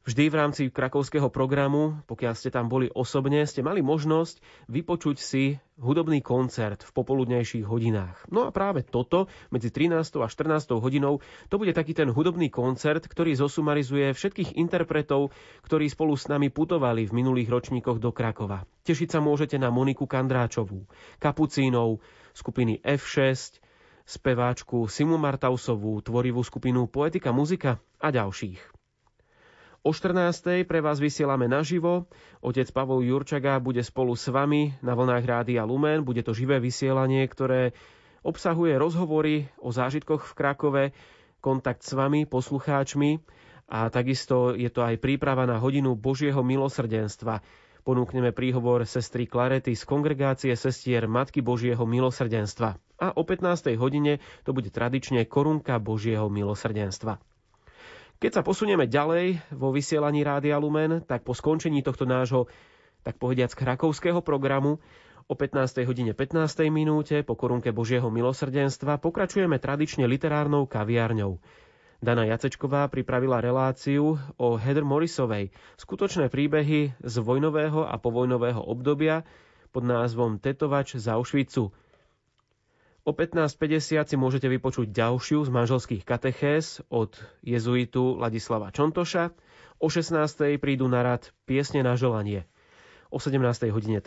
Vždy 0.00 0.32
v 0.32 0.38
rámci 0.40 0.62
krakovského 0.72 1.28
programu, 1.28 2.00
pokiaľ 2.08 2.32
ste 2.32 2.48
tam 2.48 2.72
boli 2.72 2.88
osobne, 2.88 3.44
ste 3.44 3.60
mali 3.60 3.84
možnosť 3.84 4.40
vypočuť 4.72 5.20
si 5.20 5.60
hudobný 5.76 6.24
koncert 6.24 6.80
v 6.88 6.90
popoludnejších 6.96 7.68
hodinách. 7.68 8.24
No 8.32 8.48
a 8.48 8.50
práve 8.50 8.80
toto, 8.80 9.28
medzi 9.52 9.68
13. 9.68 10.24
a 10.24 10.28
14. 10.32 10.80
hodinou, 10.80 11.20
to 11.52 11.60
bude 11.60 11.76
taký 11.76 11.92
ten 11.92 12.08
hudobný 12.08 12.48
koncert, 12.48 13.04
ktorý 13.04 13.36
zosumarizuje 13.36 14.16
všetkých 14.16 14.56
interpretov, 14.56 15.36
ktorí 15.68 15.92
spolu 15.92 16.16
s 16.16 16.32
nami 16.32 16.48
putovali 16.48 17.04
v 17.04 17.20
minulých 17.20 17.52
ročníkoch 17.52 18.00
do 18.00 18.08
Krakova. 18.08 18.64
Tešiť 18.88 19.12
sa 19.12 19.20
môžete 19.20 19.60
na 19.60 19.68
Moniku 19.68 20.08
Kandráčovú, 20.08 20.88
Kapucínov, 21.20 22.00
skupiny 22.32 22.80
F6, 22.80 23.60
speváčku 24.08 24.88
Simu 24.88 25.20
Martausovú, 25.20 26.00
tvorivú 26.00 26.40
skupinu 26.40 26.88
Poetika 26.88 27.36
muzika 27.36 27.84
a 28.00 28.08
ďalších. 28.08 28.79
O 29.80 29.96
14. 29.96 30.68
pre 30.68 30.84
vás 30.84 31.00
vysielame 31.00 31.48
naživo. 31.48 32.04
Otec 32.44 32.68
Pavol 32.68 33.00
Jurčaga 33.00 33.56
bude 33.64 33.80
spolu 33.80 34.12
s 34.12 34.28
vami 34.28 34.76
na 34.84 34.92
vlnách 34.92 35.24
Rádia 35.24 35.64
Lumen. 35.64 36.04
Bude 36.04 36.20
to 36.20 36.36
živé 36.36 36.60
vysielanie, 36.60 37.24
ktoré 37.24 37.72
obsahuje 38.20 38.76
rozhovory 38.76 39.48
o 39.56 39.72
zážitkoch 39.72 40.28
v 40.28 40.32
Krakove, 40.36 40.84
kontakt 41.40 41.80
s 41.80 41.96
vami, 41.96 42.28
poslucháčmi 42.28 43.24
a 43.72 43.88
takisto 43.88 44.52
je 44.52 44.68
to 44.68 44.84
aj 44.84 45.00
príprava 45.00 45.48
na 45.48 45.56
hodinu 45.56 45.96
Božieho 45.96 46.44
milosrdenstva. 46.44 47.40
Ponúkneme 47.80 48.36
príhovor 48.36 48.84
sestry 48.84 49.24
Klarety 49.24 49.72
z 49.72 49.88
kongregácie 49.88 50.52
sestier 50.60 51.08
Matky 51.08 51.40
Božieho 51.40 51.88
milosrdenstva. 51.88 52.76
A 53.00 53.16
o 53.16 53.24
15. 53.24 53.72
hodine 53.80 54.20
to 54.44 54.52
bude 54.52 54.68
tradične 54.68 55.24
korunka 55.24 55.80
Božieho 55.80 56.28
milosrdenstva. 56.28 57.16
Keď 58.20 58.36
sa 58.36 58.44
posunieme 58.44 58.84
ďalej 58.84 59.40
vo 59.56 59.72
vysielaní 59.72 60.20
Rádia 60.20 60.60
Lumen, 60.60 61.00
tak 61.08 61.24
po 61.24 61.32
skončení 61.32 61.80
tohto 61.80 62.04
nášho, 62.04 62.52
tak 63.00 63.16
povediac, 63.16 63.48
krakovského 63.56 64.20
programu 64.20 64.76
o 65.24 65.32
15. 65.32 65.88
hodine 65.88 66.12
15. 66.12 66.68
minúte 66.68 67.24
po 67.24 67.32
korunke 67.32 67.72
Božieho 67.72 68.12
milosrdenstva 68.12 69.00
pokračujeme 69.00 69.56
tradične 69.56 70.04
literárnou 70.04 70.68
kaviárňou. 70.68 71.40
Dana 72.04 72.28
Jacečková 72.28 72.92
pripravila 72.92 73.40
reláciu 73.40 74.20
o 74.36 74.48
Heather 74.60 74.84
Morrisovej, 74.84 75.48
skutočné 75.80 76.28
príbehy 76.28 76.92
z 77.00 77.14
vojnového 77.24 77.88
a 77.88 77.96
povojnového 77.96 78.60
obdobia 78.60 79.24
pod 79.72 79.88
názvom 79.88 80.36
Tetovač 80.36 80.92
z 81.00 81.08
Auschwitzu– 81.08 81.72
O 83.10 83.12
15.50 83.12 84.06
si 84.06 84.14
môžete 84.14 84.46
vypočuť 84.46 84.94
ďalšiu 84.94 85.42
z 85.42 85.50
manželských 85.50 86.06
katechés 86.06 86.78
od 86.94 87.18
jezuitu 87.42 88.14
Ladislava 88.14 88.70
Čontoša. 88.70 89.34
O 89.82 89.90
16.00 89.90 90.62
prídu 90.62 90.86
na 90.86 91.02
rad 91.02 91.34
piesne 91.42 91.82
na 91.82 91.98
želanie. 91.98 92.46
O 93.10 93.18
17.30 93.18 93.98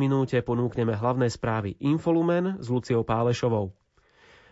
minúte 0.00 0.40
ponúkneme 0.40 0.96
hlavné 0.96 1.28
správy 1.28 1.76
Infolumen 1.84 2.56
s 2.56 2.72
Luciou 2.72 3.04
Pálešovou. 3.04 3.76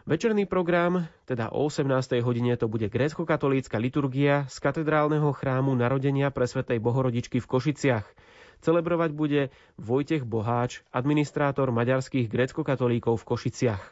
Večerný 0.04 0.44
program, 0.44 1.08
teda 1.24 1.48
o 1.48 1.64
18. 1.64 1.88
hodine 2.20 2.60
to 2.60 2.68
bude 2.68 2.92
grécko-katolícka 2.92 3.80
liturgia 3.80 4.44
z 4.52 4.56
katedrálneho 4.60 5.32
chrámu 5.32 5.72
narodenia 5.72 6.28
pre 6.28 6.44
Svetej 6.44 6.76
Bohorodičky 6.76 7.40
v 7.40 7.48
Košiciach– 7.48 8.04
Celebrovať 8.64 9.12
bude 9.12 9.52
Vojtech 9.76 10.24
Boháč, 10.24 10.80
administrátor 10.88 11.68
maďarských 11.68 12.32
grécko-katolíkov 12.32 13.20
v 13.20 13.28
Košiciach. 13.28 13.82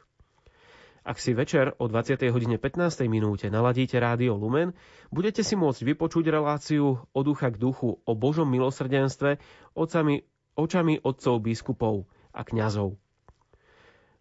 Ak 1.05 1.21
si 1.21 1.37
večer 1.37 1.77
o 1.77 1.91
20. 1.91 2.17
hodine 2.33 2.57
15. 2.57 3.05
minúte 3.05 3.53
naladíte 3.53 4.01
rádio 4.01 4.33
Lumen, 4.39 4.73
budete 5.13 5.45
si 5.45 5.61
môcť 5.61 5.83
vypočuť 5.83 6.25
reláciu 6.31 7.05
od 7.05 7.25
ducha 7.27 7.53
k 7.53 7.61
duchu 7.61 8.01
o 8.01 8.13
Božom 8.17 8.49
milosrdenstve 8.49 9.43
očami, 9.77 10.25
očami 10.57 11.05
otcov 11.05 11.43
biskupov 11.43 12.09
a 12.33 12.41
kňazov. 12.41 12.97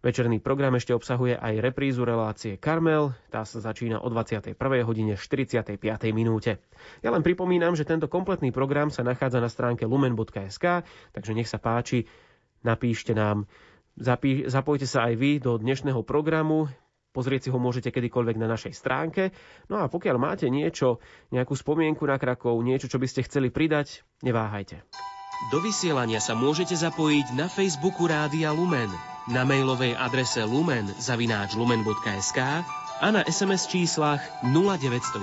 Večerný 0.02 0.42
program 0.42 0.74
ešte 0.74 0.90
obsahuje 0.90 1.38
aj 1.38 1.62
reprízu 1.62 2.02
relácie 2.02 2.58
Karmel, 2.58 3.14
tá 3.30 3.46
sa 3.46 3.62
začína 3.62 4.02
o 4.02 4.10
21. 4.10 4.58
hodine 4.82 5.14
45. 5.14 5.78
minúte. 6.10 6.58
Ja 7.06 7.14
len 7.14 7.22
pripomínam, 7.22 7.78
že 7.78 7.86
tento 7.86 8.10
kompletný 8.10 8.50
program 8.50 8.90
sa 8.90 9.06
nachádza 9.06 9.38
na 9.38 9.46
stránke 9.46 9.86
lumen.sk, 9.86 10.82
takže 11.14 11.32
nech 11.38 11.46
sa 11.46 11.62
páči, 11.62 12.10
napíšte 12.66 13.14
nám, 13.14 13.46
zapí, 13.94 14.42
zapojte 14.50 14.90
sa 14.90 15.06
aj 15.06 15.14
vy 15.14 15.38
do 15.38 15.54
dnešného 15.62 16.02
programu, 16.02 16.66
Pozrieť 17.12 17.44
si 17.44 17.52
ho 17.52 17.60
môžete 17.60 17.92
kedykoľvek 17.92 18.40
na 18.40 18.48
našej 18.48 18.72
stránke. 18.72 19.36
No 19.68 19.84
a 19.84 19.92
pokiaľ 19.92 20.16
máte 20.16 20.48
niečo, 20.48 20.96
nejakú 21.28 21.52
spomienku 21.52 22.08
na 22.08 22.16
Krakov, 22.16 22.56
niečo, 22.64 22.88
čo 22.88 22.96
by 22.96 23.04
ste 23.04 23.20
chceli 23.28 23.52
pridať, 23.52 24.00
neváhajte. 24.24 24.80
Do 25.50 25.58
vysielania 25.58 26.22
sa 26.22 26.38
môžete 26.38 26.78
zapojiť 26.78 27.34
na 27.34 27.50
Facebooku 27.50 28.06
Rádia 28.06 28.54
Lumen 28.54 28.92
na 29.30 29.46
mailovej 29.46 29.94
adrese 29.94 30.42
lumen 30.42 30.90
zavináč 30.98 31.54
lumen.sk 31.54 32.38
a 33.02 33.06
na 33.10 33.22
SMS 33.26 33.70
číslach 33.70 34.18
0911 34.42 35.22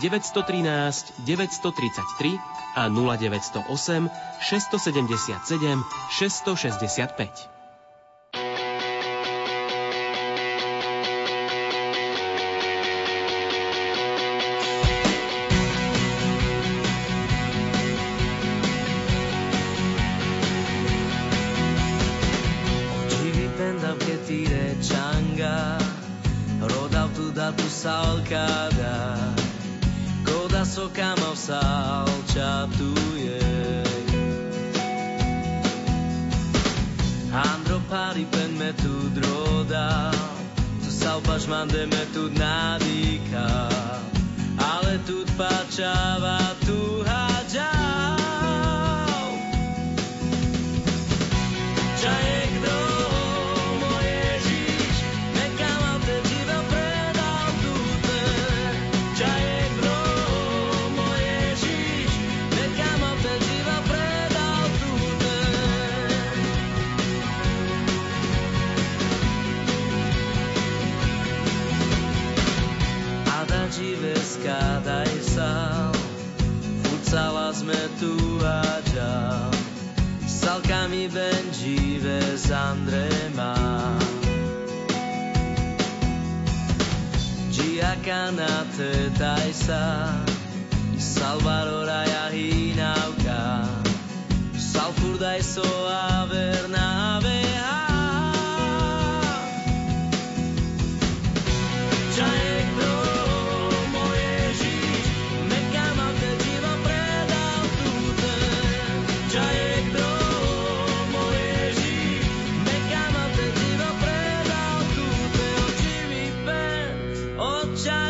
913 0.00 1.24
933 1.24 2.36
a 2.76 2.88
0908 2.88 4.08
677 4.40 5.84
665. 6.12 7.59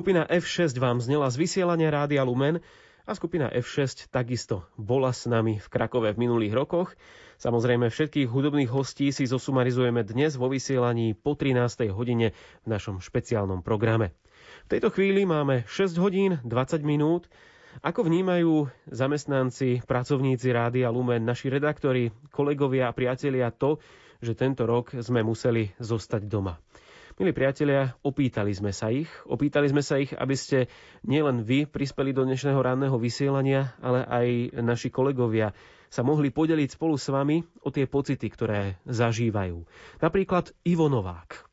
Skupina 0.00 0.24
F6 0.24 0.80
vám 0.80 0.96
znela 0.96 1.28
z 1.28 1.36
vysielania 1.36 1.92
Rádia 1.92 2.24
Lumen 2.24 2.64
a 3.04 3.12
skupina 3.12 3.52
F6 3.52 4.08
takisto 4.08 4.64
bola 4.80 5.12
s 5.12 5.28
nami 5.28 5.60
v 5.60 5.68
Krakove 5.68 6.16
v 6.16 6.24
minulých 6.24 6.56
rokoch. 6.56 6.96
Samozrejme 7.36 7.92
všetkých 7.92 8.24
hudobných 8.24 8.72
hostí 8.72 9.12
si 9.12 9.28
zosumarizujeme 9.28 10.00
dnes 10.00 10.40
vo 10.40 10.48
vysielaní 10.48 11.12
po 11.12 11.36
13. 11.36 11.92
hodine 11.92 12.32
v 12.64 12.66
našom 12.72 13.04
špeciálnom 13.04 13.60
programe. 13.60 14.16
V 14.72 14.80
tejto 14.80 14.88
chvíli 14.88 15.28
máme 15.28 15.68
6 15.68 15.92
hodín 16.00 16.40
20 16.48 16.80
minút. 16.80 17.28
Ako 17.84 18.00
vnímajú 18.00 18.72
zamestnanci, 18.88 19.84
pracovníci 19.84 20.48
Rádia 20.48 20.88
Lumen, 20.88 21.28
naši 21.28 21.52
redaktori, 21.52 22.08
kolegovia 22.32 22.88
a 22.88 22.96
priatelia 22.96 23.52
to, 23.52 23.76
že 24.24 24.32
tento 24.32 24.64
rok 24.64 24.96
sme 24.96 25.20
museli 25.20 25.68
zostať 25.76 26.24
doma? 26.24 26.56
Milí 27.20 27.36
priatelia, 27.36 27.92
opýtali 28.00 28.48
sme 28.48 28.72
sa 28.72 28.88
ich. 28.88 29.04
Opýtali 29.28 29.68
sme 29.68 29.84
sa 29.84 30.00
ich, 30.00 30.08
aby 30.16 30.32
ste 30.32 30.72
nielen 31.04 31.44
vy 31.44 31.68
prispeli 31.68 32.16
do 32.16 32.24
dnešného 32.24 32.56
ranného 32.56 32.96
vysielania, 32.96 33.76
ale 33.84 34.08
aj 34.08 34.56
naši 34.64 34.88
kolegovia 34.88 35.52
sa 35.92 36.00
mohli 36.00 36.32
podeliť 36.32 36.80
spolu 36.80 36.96
s 36.96 37.12
vami 37.12 37.44
o 37.60 37.68
tie 37.68 37.84
pocity, 37.84 38.24
ktoré 38.24 38.80
zažívajú. 38.88 39.68
Napríklad 40.00 40.56
Ivo 40.64 40.88
Novák. 40.88 41.44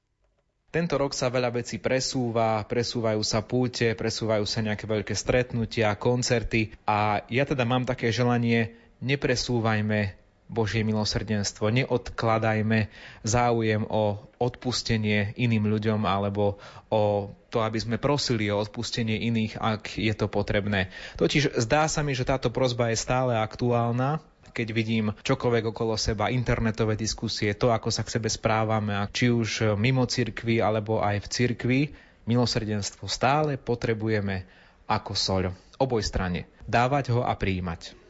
Tento 0.71 0.95
rok 0.95 1.11
sa 1.11 1.27
veľa 1.27 1.51
vecí 1.51 1.83
presúva, 1.83 2.63
presúvajú 2.63 3.19
sa 3.27 3.43
púte, 3.43 3.91
presúvajú 3.91 4.47
sa 4.47 4.63
nejaké 4.63 4.87
veľké 4.87 5.19
stretnutia, 5.19 5.99
koncerty 5.99 6.79
a 6.87 7.27
ja 7.27 7.43
teda 7.43 7.67
mám 7.67 7.83
také 7.83 8.15
želanie, 8.15 8.71
nepresúvajme 9.03 10.15
Božie 10.47 10.83
milosrdenstvo. 10.87 11.67
Neodkladajme 11.67 12.87
záujem 13.27 13.83
o 13.83 14.15
odpustenie 14.39 15.35
iným 15.35 15.67
ľuďom 15.67 16.07
alebo 16.07 16.55
o 16.87 17.31
to, 17.51 17.59
aby 17.63 17.79
sme 17.79 17.99
prosili 17.99 18.47
o 18.47 18.59
odpustenie 18.59 19.27
iných, 19.27 19.59
ak 19.59 19.99
je 19.99 20.13
to 20.15 20.31
potrebné. 20.31 20.91
Totiž 21.19 21.59
zdá 21.59 21.87
sa 21.91 22.03
mi, 22.03 22.15
že 22.15 22.27
táto 22.27 22.47
prozba 22.47 22.91
je 22.91 22.99
stále 22.99 23.35
aktuálna, 23.35 24.23
keď 24.55 24.67
vidím 24.73 25.05
čokoľvek 25.21 25.69
okolo 25.69 25.93
seba, 25.99 26.33
internetové 26.33 26.97
diskusie, 26.97 27.53
to, 27.53 27.69
ako 27.69 27.93
sa 27.93 28.01
k 28.01 28.17
sebe 28.17 28.25
správame, 28.31 28.95
či 29.13 29.29
už 29.29 29.77
mimo 29.77 30.07
cirkvi 30.09 30.63
alebo 30.63 31.03
aj 31.03 31.21
v 31.21 31.27
cirkvi, 31.29 31.79
milosrdenstvo 32.25 33.05
stále 33.05 33.61
potrebujeme 33.61 34.47
ako 34.89 35.13
soľ. 35.13 35.43
Oboj 35.77 36.01
strane. 36.01 36.49
Dávať 36.65 37.13
ho 37.13 37.21
a 37.21 37.37
príjmať. 37.37 38.06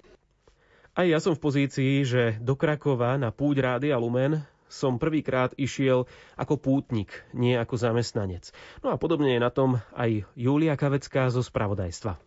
Aj 0.98 1.06
ja 1.06 1.22
som 1.22 1.38
v 1.38 1.46
pozícii, 1.46 2.02
že 2.10 2.42
do 2.42 2.58
Krakova 2.58 3.22
na 3.22 3.30
púť 3.30 3.62
Rádia 3.62 4.02
Lumen 4.02 4.42
som 4.66 4.98
prvýkrát 4.98 5.54
išiel 5.54 6.10
ako 6.34 6.58
pútnik, 6.58 7.14
nie 7.38 7.54
ako 7.54 7.78
zamestnanec. 7.78 8.50
No 8.82 8.90
a 8.90 8.98
podobne 8.98 9.38
je 9.38 9.46
na 9.46 9.54
tom 9.54 9.78
aj 9.94 10.26
Julia 10.34 10.74
Kavecká 10.74 11.30
zo 11.30 11.46
spravodajstva. 11.46 12.18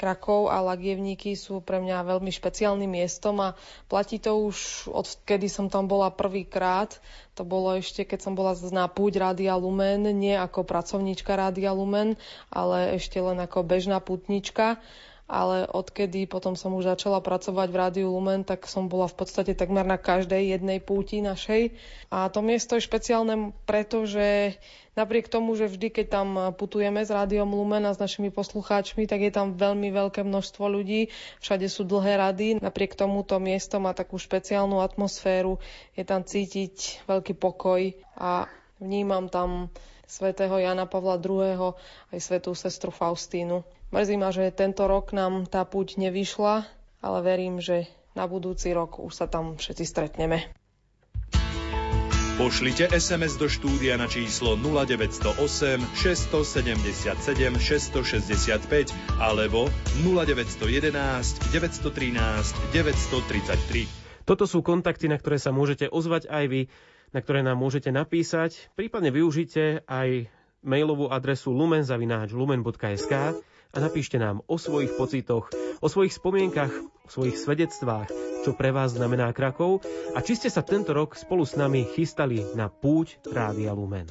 Krakov 0.00 0.48
a 0.48 0.64
Lagievníky 0.64 1.36
sú 1.36 1.60
pre 1.60 1.84
mňa 1.84 2.16
veľmi 2.16 2.32
špeciálnym 2.32 2.88
miestom 2.88 3.44
a 3.44 3.60
platí 3.92 4.16
to 4.16 4.32
už 4.40 4.88
od 4.88 5.04
kedy 5.28 5.52
som 5.52 5.68
tam 5.68 5.84
bola 5.84 6.08
prvýkrát. 6.08 6.96
To 7.36 7.44
bolo 7.44 7.76
ešte, 7.76 8.08
keď 8.08 8.24
som 8.24 8.32
bola 8.32 8.56
na 8.72 8.88
púť 8.88 9.20
Rádia 9.20 9.52
Lumen, 9.60 10.00
nie 10.16 10.32
ako 10.32 10.64
pracovníčka 10.64 11.36
Rádia 11.36 11.76
Lumen, 11.76 12.16
ale 12.48 12.96
ešte 12.96 13.20
len 13.20 13.36
ako 13.36 13.68
bežná 13.68 14.00
putnička 14.00 14.80
ale 15.24 15.64
odkedy 15.64 16.28
potom 16.28 16.52
som 16.52 16.76
už 16.76 16.84
začala 16.96 17.24
pracovať 17.24 17.68
v 17.72 17.80
Rádiu 17.80 18.08
Lumen, 18.12 18.44
tak 18.44 18.68
som 18.68 18.92
bola 18.92 19.08
v 19.08 19.16
podstate 19.24 19.56
takmer 19.56 19.88
na 19.88 19.96
každej 19.96 20.52
jednej 20.52 20.84
púti 20.84 21.24
našej. 21.24 21.72
A 22.12 22.28
to 22.28 22.44
miesto 22.44 22.76
je 22.76 22.84
špeciálne 22.84 23.56
preto, 23.64 24.04
že 24.04 24.60
napriek 24.92 25.32
tomu, 25.32 25.56
že 25.56 25.72
vždy, 25.72 25.88
keď 25.88 26.06
tam 26.12 26.28
putujeme 26.52 27.00
s 27.00 27.08
Rádiom 27.08 27.48
Lumen 27.48 27.88
a 27.88 27.96
s 27.96 28.02
našimi 28.02 28.28
poslucháčmi, 28.28 29.08
tak 29.08 29.24
je 29.24 29.32
tam 29.32 29.56
veľmi 29.56 29.88
veľké 29.88 30.20
množstvo 30.20 30.64
ľudí, 30.68 31.08
všade 31.40 31.72
sú 31.72 31.88
dlhé 31.88 32.20
rady. 32.20 32.48
Napriek 32.60 32.92
tomu 32.92 33.24
to 33.24 33.40
miesto 33.40 33.80
má 33.80 33.96
takú 33.96 34.20
špeciálnu 34.20 34.84
atmosféru, 34.84 35.56
je 35.96 36.04
tam 36.04 36.20
cítiť 36.20 37.08
veľký 37.08 37.32
pokoj 37.40 37.96
a 38.20 38.44
vnímam 38.84 39.32
tam 39.32 39.72
svätého 40.04 40.52
Jana 40.60 40.84
Pavla 40.84 41.16
II. 41.16 41.72
aj 42.12 42.18
svetú 42.20 42.52
sestru 42.52 42.92
Faustínu. 42.92 43.64
Mrzí 43.88 44.14
ma, 44.20 44.28
že 44.28 44.52
tento 44.52 44.84
rok 44.84 45.16
nám 45.16 45.48
tá 45.48 45.64
púť 45.64 45.96
nevyšla, 45.96 46.68
ale 47.00 47.18
verím, 47.24 47.64
že 47.64 47.88
na 48.12 48.28
budúci 48.28 48.76
rok 48.76 49.00
už 49.00 49.12
sa 49.16 49.26
tam 49.26 49.56
všetci 49.56 49.84
stretneme. 49.88 50.52
Pošlite 52.34 52.90
SMS 52.90 53.38
do 53.38 53.46
štúdia 53.46 53.94
na 53.94 54.10
číslo 54.10 54.58
0908 54.58 55.38
677 55.94 57.14
665 57.62 58.90
alebo 59.22 59.70
0911 60.02 61.54
913 61.54 62.74
933. 62.74 64.26
Toto 64.26 64.50
sú 64.50 64.66
kontakty, 64.66 65.06
na 65.06 65.14
ktoré 65.14 65.38
sa 65.38 65.54
môžete 65.54 65.86
ozvať 65.86 66.26
aj 66.26 66.44
vy, 66.50 66.66
na 67.14 67.22
ktoré 67.22 67.46
nám 67.46 67.62
môžete 67.62 67.94
napísať. 67.94 68.74
Prípadne 68.74 69.14
využite 69.14 69.86
aj 69.86 70.26
mailovú 70.66 71.06
adresu 71.14 71.54
lumen.lumen.sk 71.54 73.14
a 73.74 73.76
napíšte 73.78 74.18
nám 74.18 74.42
o 74.50 74.58
svojich 74.58 74.98
pocitoch, 74.98 75.54
o 75.78 75.86
svojich 75.86 76.18
spomienkach, 76.18 76.74
o 77.06 77.08
svojich 77.08 77.38
svedectvách, 77.38 78.10
čo 78.42 78.50
pre 78.58 78.74
vás 78.74 78.98
znamená 78.98 79.30
Krakov 79.30 79.86
a 80.14 80.18
či 80.18 80.34
ste 80.34 80.50
sa 80.50 80.66
tento 80.66 80.90
rok 80.90 81.14
spolu 81.14 81.46
s 81.46 81.54
nami 81.54 81.86
chystali 81.86 82.42
na 82.58 82.66
púť 82.66 83.22
Rádia 83.30 83.70
Lumen. 83.70 84.10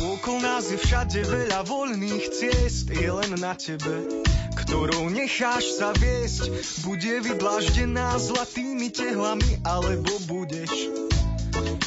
Vôkol 0.00 0.38
nás 0.40 0.72
je 0.72 0.78
všade 0.80 1.20
veľa 1.24 1.68
voľných 1.68 2.24
ciest, 2.32 2.88
je 2.88 3.08
len 3.12 3.36
na 3.36 3.52
tebe 3.52 4.24
ktorou 4.68 5.08
necháš 5.08 5.80
sa 5.80 5.96
viesť, 5.96 6.52
bude 6.84 7.24
vydlaždená 7.24 8.20
zlatými 8.20 8.92
tehlami, 8.92 9.64
alebo 9.64 10.12
budeš 10.28 10.92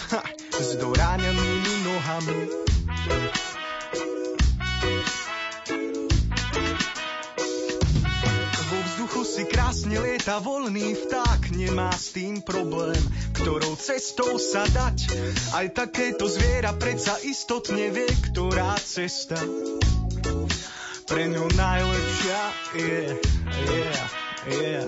ha, 0.09 0.25
s 0.57 0.73
doráňanými 0.81 1.73
nohami. 1.85 2.41
si 9.21 9.45
krásne 9.47 9.95
lieta 9.95 10.43
voľný 10.43 10.97
vták, 10.97 11.55
nemá 11.55 11.93
s 11.93 12.11
tým 12.11 12.43
problém, 12.43 12.99
ktorou 13.37 13.79
cestou 13.79 14.35
sa 14.35 14.65
dať. 14.67 15.07
Aj 15.55 15.69
takéto 15.71 16.27
zviera 16.27 16.75
predsa 16.75 17.15
istotne 17.23 17.93
vie, 17.95 18.11
ktorá 18.27 18.75
cesta 18.81 19.39
pre 21.11 21.27
ňu 21.27 21.43
najlepšia 21.59 22.41
je, 22.71 23.03
yeah, 23.67 24.03
yeah. 24.47 24.87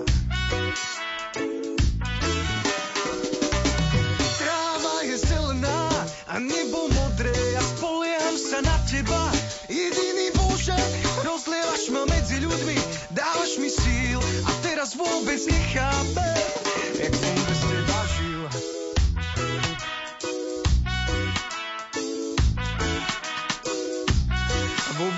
Tráva 4.40 4.96
je 5.04 5.20
zelená 5.20 5.84
a 6.32 6.40
nebo 6.40 6.88
modré, 6.96 7.36
ja 7.36 7.60
spolieham 7.76 8.40
sa 8.40 8.64
na 8.64 8.72
teba, 8.88 9.36
jediný 9.68 10.32
Bože, 10.40 10.80
rozlievaš 11.28 11.92
ma 11.92 12.08
medzi 12.08 12.40
ľuďmi, 12.40 12.78
dávaš 13.12 13.60
mi 13.60 13.68
síl 13.68 14.24
a 14.48 14.52
teraz 14.64 14.96
vôbec 14.96 15.44
nechápe, 15.44 16.43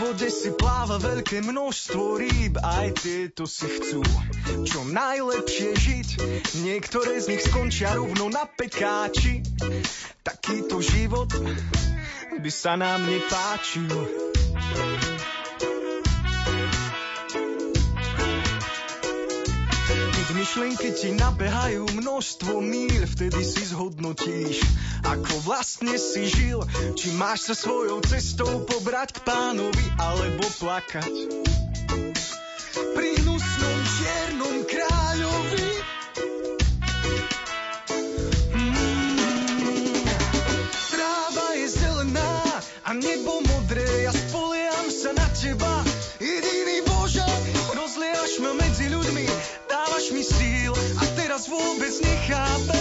vode 0.05 0.29
si 0.29 0.53
pláva 0.53 1.01
veľké 1.01 1.41
množstvo 1.41 2.21
rýb, 2.21 2.61
aj 2.61 2.93
tieto 3.01 3.49
si 3.49 3.65
chcú 3.65 4.05
čo 4.61 4.85
najlepšie 4.85 5.69
žiť. 5.73 6.07
Niektoré 6.61 7.17
z 7.17 7.33
nich 7.33 7.41
skončia 7.41 7.97
rovno 7.97 8.29
na 8.29 8.45
pekáči. 8.45 9.41
Takýto 10.21 10.77
život 10.77 11.33
by 12.37 12.51
sa 12.53 12.77
nám 12.77 13.01
nepáčil. 13.09 13.89
Myšlienky 20.55 20.95
ti 20.95 21.11
nabehajú 21.11 21.83
množstvo 21.99 22.63
míl, 22.63 23.03
vtedy 23.11 23.43
si 23.43 23.75
zhodnotíš, 23.75 24.63
ako 25.03 25.43
vlastne 25.43 25.99
si 25.99 26.31
žil, 26.31 26.63
či 26.95 27.11
máš 27.19 27.51
sa 27.51 27.67
svojou 27.67 27.99
cestou 28.07 28.63
pobrať 28.63 29.19
k 29.19 29.27
pánovi, 29.27 29.85
alebo 29.99 30.47
plakať. 30.63 31.11
Pri 32.71 33.09
hnusnom 33.19 33.77
čiernom 33.99 34.63
kráľovi 34.63 35.04
teraz 51.45 51.61
vôbec 51.61 51.93
nechápe, 52.01 52.79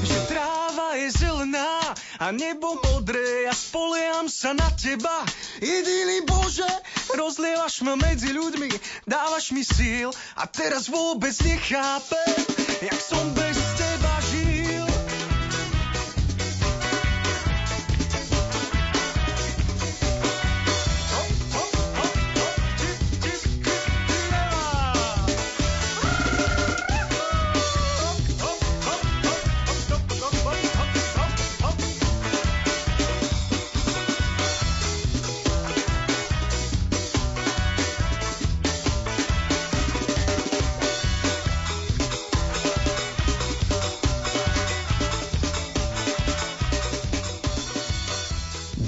že 0.00 0.18
tráva 0.32 0.96
je 0.96 1.08
zelená 1.12 1.92
a 2.16 2.32
nebo 2.32 2.80
modré 2.80 3.44
a 3.44 3.52
spolieham 3.52 4.32
sa 4.32 4.56
na 4.56 4.64
teba. 4.72 5.20
Jediný 5.60 6.24
Bože, 6.24 6.68
rozlievaš 7.12 7.84
ma 7.84 8.00
medzi 8.00 8.32
ľuďmi, 8.32 8.68
dávaš 9.04 9.52
mi 9.52 9.60
síl 9.60 10.08
a 10.40 10.48
teraz 10.48 10.88
vôbec 10.88 11.36
nechápem, 11.44 12.32
jak 12.80 12.96
som 12.96 13.24
bez 13.36 13.60
teba 13.76 14.14
žil. 14.32 14.51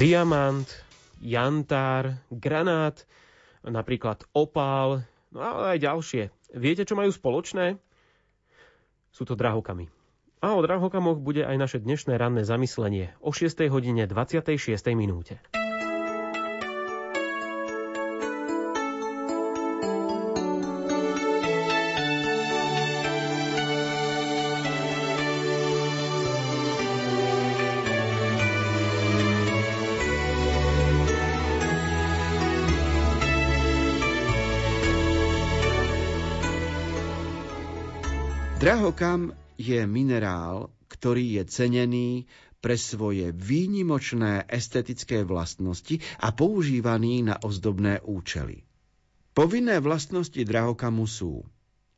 Diamant, 0.05 0.69
jantár, 1.25 2.21
granát, 2.29 3.09
napríklad 3.65 4.21
opál, 4.37 5.01
no 5.33 5.41
ale 5.41 5.77
aj 5.77 5.79
ďalšie. 5.81 6.23
Viete, 6.53 6.85
čo 6.85 6.93
majú 6.93 7.09
spoločné? 7.09 7.81
Sú 9.09 9.25
to 9.25 9.33
drahokamy. 9.33 9.89
A 10.45 10.53
o 10.53 10.61
drahokamoch 10.61 11.17
bude 11.25 11.41
aj 11.49 11.57
naše 11.57 11.79
dnešné 11.81 12.21
ranné 12.21 12.45
zamyslenie 12.45 13.17
o 13.25 13.33
6. 13.33 13.65
hodine 13.73 14.05
26. 14.05 14.61
minúte. 14.93 15.41
Drahokam 38.75 39.31
je 39.55 39.87
minerál, 39.87 40.67
ktorý 40.91 41.39
je 41.39 41.43
cenený 41.47 42.27
pre 42.59 42.75
svoje 42.75 43.31
výnimočné 43.31 44.51
estetické 44.51 45.23
vlastnosti 45.23 46.03
a 46.19 46.35
používaný 46.35 47.23
na 47.23 47.39
ozdobné 47.39 48.03
účely. 48.03 48.67
Povinné 49.31 49.79
vlastnosti 49.79 50.43
drahokamu 50.43 51.07
sú 51.07 51.47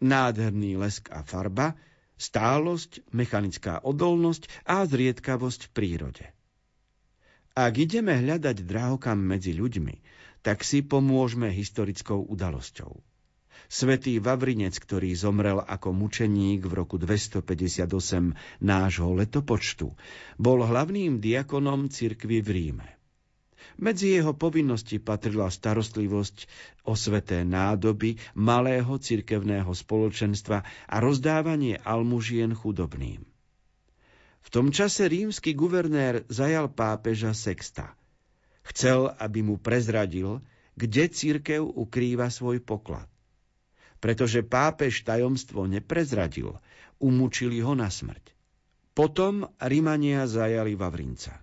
nádherný 0.04 0.76
lesk 0.76 1.08
a 1.16 1.24
farba, 1.24 1.80
stálosť, 2.20 3.08
mechanická 3.08 3.80
odolnosť 3.80 4.68
a 4.68 4.84
zriedkavosť 4.84 5.72
v 5.72 5.72
prírode. 5.72 6.26
Ak 7.56 7.72
ideme 7.72 8.20
hľadať 8.20 8.68
drahokam 8.68 9.16
medzi 9.16 9.56
ľuďmi, 9.56 9.96
tak 10.44 10.60
si 10.60 10.84
pomôžme 10.84 11.48
historickou 11.48 12.20
udalosťou. 12.28 13.15
Svetý 13.66 14.22
Vavrinec, 14.22 14.78
ktorý 14.78 15.10
zomrel 15.18 15.58
ako 15.58 15.90
mučeník 15.90 16.70
v 16.70 16.72
roku 16.72 17.02
258 17.02 18.62
nášho 18.62 19.10
letopočtu, 19.10 19.90
bol 20.38 20.58
hlavným 20.62 21.18
diakonom 21.18 21.90
cirkvy 21.90 22.38
v 22.46 22.48
Ríme. 22.54 22.88
Medzi 23.76 24.16
jeho 24.16 24.32
povinnosti 24.32 25.02
patrila 25.02 25.50
starostlivosť 25.50 26.48
o 26.86 26.94
sveté 26.94 27.42
nádoby 27.42 28.16
malého 28.38 28.96
cirkevného 28.96 29.68
spoločenstva 29.68 30.62
a 30.64 30.96
rozdávanie 31.02 31.76
almužien 31.82 32.54
chudobným. 32.56 33.26
V 34.46 34.48
tom 34.48 34.70
čase 34.70 35.10
rímsky 35.10 35.58
guvernér 35.58 36.22
zajal 36.30 36.70
pápeža 36.70 37.34
Sexta. 37.34 37.98
Chcel, 38.62 39.10
aby 39.18 39.42
mu 39.42 39.58
prezradil, 39.58 40.38
kde 40.78 41.10
církev 41.10 41.66
ukrýva 41.66 42.30
svoj 42.30 42.62
poklad 42.62 43.10
pretože 44.06 44.46
pápež 44.46 45.02
tajomstvo 45.02 45.66
neprezradil, 45.66 46.54
umúčili 47.02 47.58
ho 47.58 47.74
na 47.74 47.90
smrť. 47.90 48.38
Potom 48.94 49.50
Rimania 49.58 50.30
zajali 50.30 50.78
Vavrinca. 50.78 51.42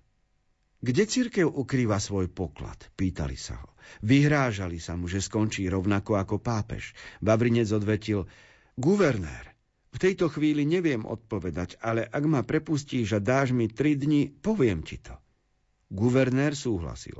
Kde 0.79 1.03
církev 1.03 1.43
ukrýva 1.43 1.99
svoj 1.99 2.31
poklad? 2.31 2.79
Pýtali 2.95 3.35
sa 3.35 3.59
ho. 3.59 3.75
Vyhrážali 3.99 4.79
sa 4.79 4.95
mu, 4.95 5.11
že 5.11 5.19
skončí 5.19 5.67
rovnako 5.67 6.15
ako 6.15 6.39
pápež. 6.39 6.95
Vavrinec 7.19 7.67
odvetil, 7.67 8.31
guvernér, 8.79 9.51
v 9.91 9.97
tejto 9.99 10.31
chvíli 10.31 10.63
neviem 10.63 11.03
odpovedať, 11.03 11.83
ale 11.83 12.07
ak 12.07 12.23
ma 12.23 12.47
prepustíš 12.47 13.11
a 13.11 13.19
dáš 13.19 13.51
mi 13.51 13.67
tri 13.67 13.99
dni, 13.99 14.39
poviem 14.39 14.87
ti 14.87 15.03
to. 15.03 15.19
Guvernér 15.91 16.55
súhlasil. 16.55 17.19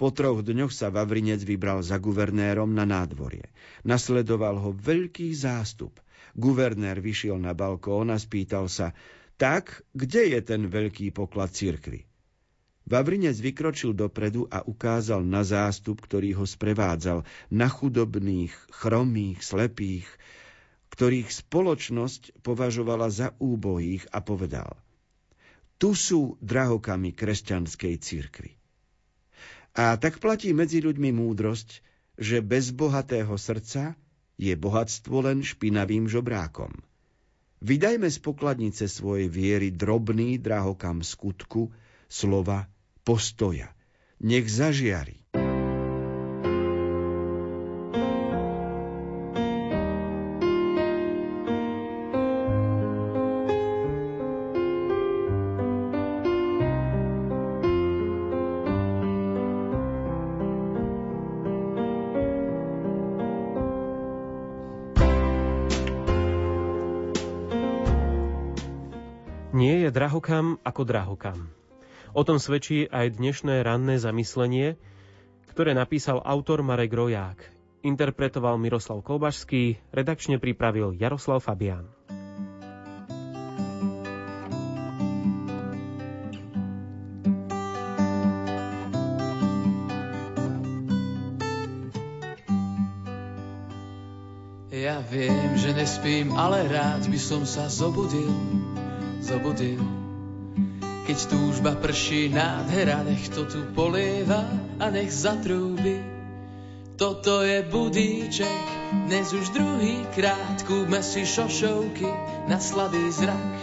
Po 0.00 0.08
troch 0.08 0.40
dňoch 0.40 0.72
sa 0.72 0.88
Vavrinec 0.88 1.44
vybral 1.44 1.84
za 1.84 2.00
guvernérom 2.00 2.72
na 2.72 2.88
nádvorie. 2.88 3.52
Nasledoval 3.84 4.56
ho 4.56 4.72
veľký 4.72 5.28
zástup. 5.36 6.00
Guvernér 6.32 7.04
vyšiel 7.04 7.36
na 7.36 7.52
balkón 7.52 8.08
a 8.08 8.16
spýtal 8.16 8.72
sa, 8.72 8.96
tak, 9.36 9.84
kde 9.92 10.32
je 10.32 10.40
ten 10.40 10.72
veľký 10.72 11.12
poklad 11.12 11.52
cirkvy? 11.52 12.08
Vavrinec 12.88 13.36
vykročil 13.44 13.92
dopredu 13.92 14.48
a 14.48 14.64
ukázal 14.64 15.20
na 15.20 15.44
zástup, 15.44 16.00
ktorý 16.00 16.32
ho 16.32 16.48
sprevádzal, 16.48 17.28
na 17.52 17.68
chudobných, 17.68 18.56
chromých, 18.72 19.44
slepých, 19.44 20.08
ktorých 20.96 21.28
spoločnosť 21.28 22.40
považovala 22.40 23.12
za 23.12 23.36
úbohých 23.36 24.08
a 24.16 24.24
povedal 24.24 24.80
Tu 25.76 25.92
sú 25.92 26.40
drahokami 26.40 27.12
kresťanskej 27.12 27.94
cirkvy. 28.00 28.59
A 29.76 29.94
tak 29.96 30.18
platí 30.18 30.50
medzi 30.50 30.82
ľuďmi 30.82 31.14
múdrosť, 31.14 31.82
že 32.20 32.42
bez 32.42 32.74
bohatého 32.74 33.32
srdca 33.38 33.94
je 34.40 34.52
bohatstvo 34.56 35.24
len 35.24 35.44
špinavým 35.44 36.10
žobrákom. 36.10 36.72
Vydajme 37.60 38.08
z 38.08 38.18
pokladnice 38.24 38.88
svojej 38.88 39.28
viery 39.28 39.68
drobný 39.68 40.40
drahokam 40.40 41.04
skutku, 41.04 41.68
slova, 42.08 42.66
postoja. 43.04 43.68
Nech 44.20 44.48
zažiari. 44.48 45.20
Drahokam 70.20 70.60
ako 70.60 70.82
drahokam. 70.84 71.48
O 72.12 72.20
tom 72.28 72.36
svedčí 72.36 72.84
aj 72.92 73.16
dnešné 73.16 73.64
ranné 73.64 73.96
zamyslenie, 73.96 74.76
ktoré 75.48 75.72
napísal 75.72 76.20
autor 76.20 76.60
Marek 76.60 76.92
Roják. 76.92 77.40
Interpretoval 77.80 78.60
Miroslav 78.60 79.00
Kolbašský, 79.00 79.80
redakčne 79.88 80.36
pripravil 80.36 80.92
Jaroslav 80.92 81.40
Fabián. 81.40 81.88
Ja 94.68 95.00
viem, 95.00 95.56
že 95.56 95.72
nespím, 95.72 96.36
ale 96.36 96.68
rád 96.68 97.08
by 97.08 97.16
som 97.16 97.48
sa 97.48 97.72
zobudil 97.72 98.28
zobudil. 99.30 99.99
Keď 101.10 101.26
túžba 101.26 101.74
prší 101.74 102.30
nádhera, 102.30 103.02
nech 103.02 103.34
to 103.34 103.42
tu 103.42 103.66
polieva 103.74 104.46
a 104.78 104.94
nech 104.94 105.10
zatrúbi. 105.10 105.98
Toto 106.94 107.42
je 107.42 107.66
budíček, 107.66 108.62
dnes 109.10 109.34
už 109.34 109.50
druhý 109.50 110.06
krát, 110.14 110.62
kúpme 110.70 111.02
si 111.02 111.26
šošovky 111.26 112.06
na 112.46 112.62
slabý 112.62 113.10
zrak. 113.10 113.58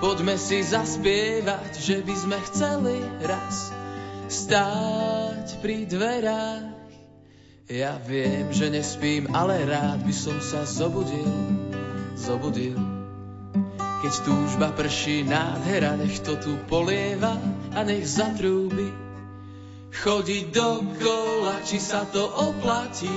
Poďme 0.00 0.40
si 0.40 0.64
zaspievať, 0.64 1.76
že 1.76 2.00
by 2.00 2.14
sme 2.16 2.38
chceli 2.48 2.96
raz 3.28 3.76
stáť 4.32 5.60
pri 5.60 5.84
dverách. 5.84 6.64
Ja 7.68 8.00
viem, 8.00 8.48
že 8.56 8.72
nespím, 8.72 9.28
ale 9.36 9.68
rád 9.68 10.00
by 10.00 10.14
som 10.16 10.40
sa 10.40 10.64
zobudil, 10.64 11.28
zobudil. 12.16 12.89
Keď 14.00 14.14
túžba 14.24 14.72
prší 14.72 15.28
nádhera, 15.28 15.92
nech 16.00 16.24
to 16.24 16.40
tu 16.40 16.56
polieva 16.72 17.36
a 17.76 17.84
nech 17.84 18.08
zatrúbi. 18.08 18.88
Chodiť 19.92 20.56
dokola, 20.56 21.60
či 21.68 21.76
sa 21.76 22.08
to 22.08 22.24
oplatí, 22.24 23.12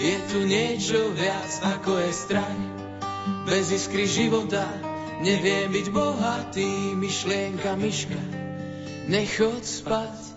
je 0.00 0.16
tu 0.32 0.48
niečo 0.48 1.12
viac 1.12 1.52
ako 1.76 2.00
je 2.00 2.10
strach. 2.16 2.60
Bez 3.44 3.76
iskry 3.76 4.08
života 4.08 4.64
neviem 5.20 5.68
byť 5.68 5.86
bohatý, 5.92 6.96
myšlienka 6.96 7.76
myška, 7.76 8.20
nechod 9.12 9.60
spať. 9.60 10.31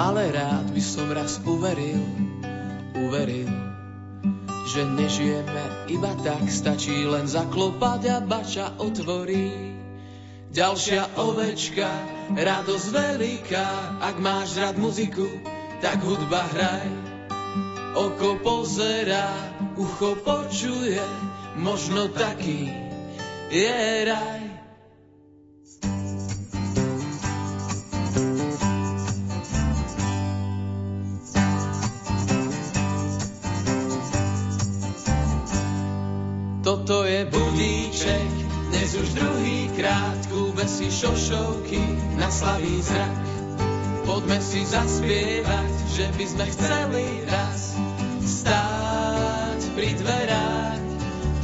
Ale 0.00 0.32
rád 0.32 0.72
by 0.72 0.80
som 0.80 1.12
raz 1.12 1.36
uveril, 1.44 2.00
uveril, 2.96 3.52
že 4.72 4.88
nežijeme 4.96 5.92
iba 5.92 6.16
tak, 6.24 6.48
stačí 6.48 7.04
len 7.04 7.28
zaklopať 7.28 8.02
a 8.08 8.18
bača 8.24 8.72
otvorí. 8.80 9.76
Ďalšia 10.50 11.20
ovečka, 11.20 11.86
radosť 12.32 12.86
veľká, 12.90 13.68
ak 14.00 14.16
máš 14.24 14.56
rád 14.56 14.80
muziku, 14.80 15.28
tak 15.84 16.00
hudba 16.00 16.48
hraj. 16.48 16.90
Oko 17.94 18.40
pozerá, 18.40 19.30
ucho 19.76 20.16
počuje, 20.24 21.04
možno 21.60 22.08
taký 22.08 22.72
je 23.52 23.76
raj. 24.08 24.49
Toto 36.90 37.06
je 37.06 37.22
budíček, 37.22 38.30
dnes 38.74 38.98
už 38.98 39.14
druhý 39.14 39.70
krát 39.78 40.26
kúbe 40.26 40.66
si 40.66 40.90
šošovky 40.90 41.78
na 42.18 42.26
slavý 42.34 42.82
zrak. 42.82 43.14
Poďme 44.02 44.42
si 44.42 44.66
zaspievať, 44.66 45.70
že 45.94 46.10
by 46.18 46.24
sme 46.26 46.44
chceli 46.50 47.06
raz 47.30 47.78
stáť 48.26 49.60
pri 49.78 50.02
dverách. 50.02 50.82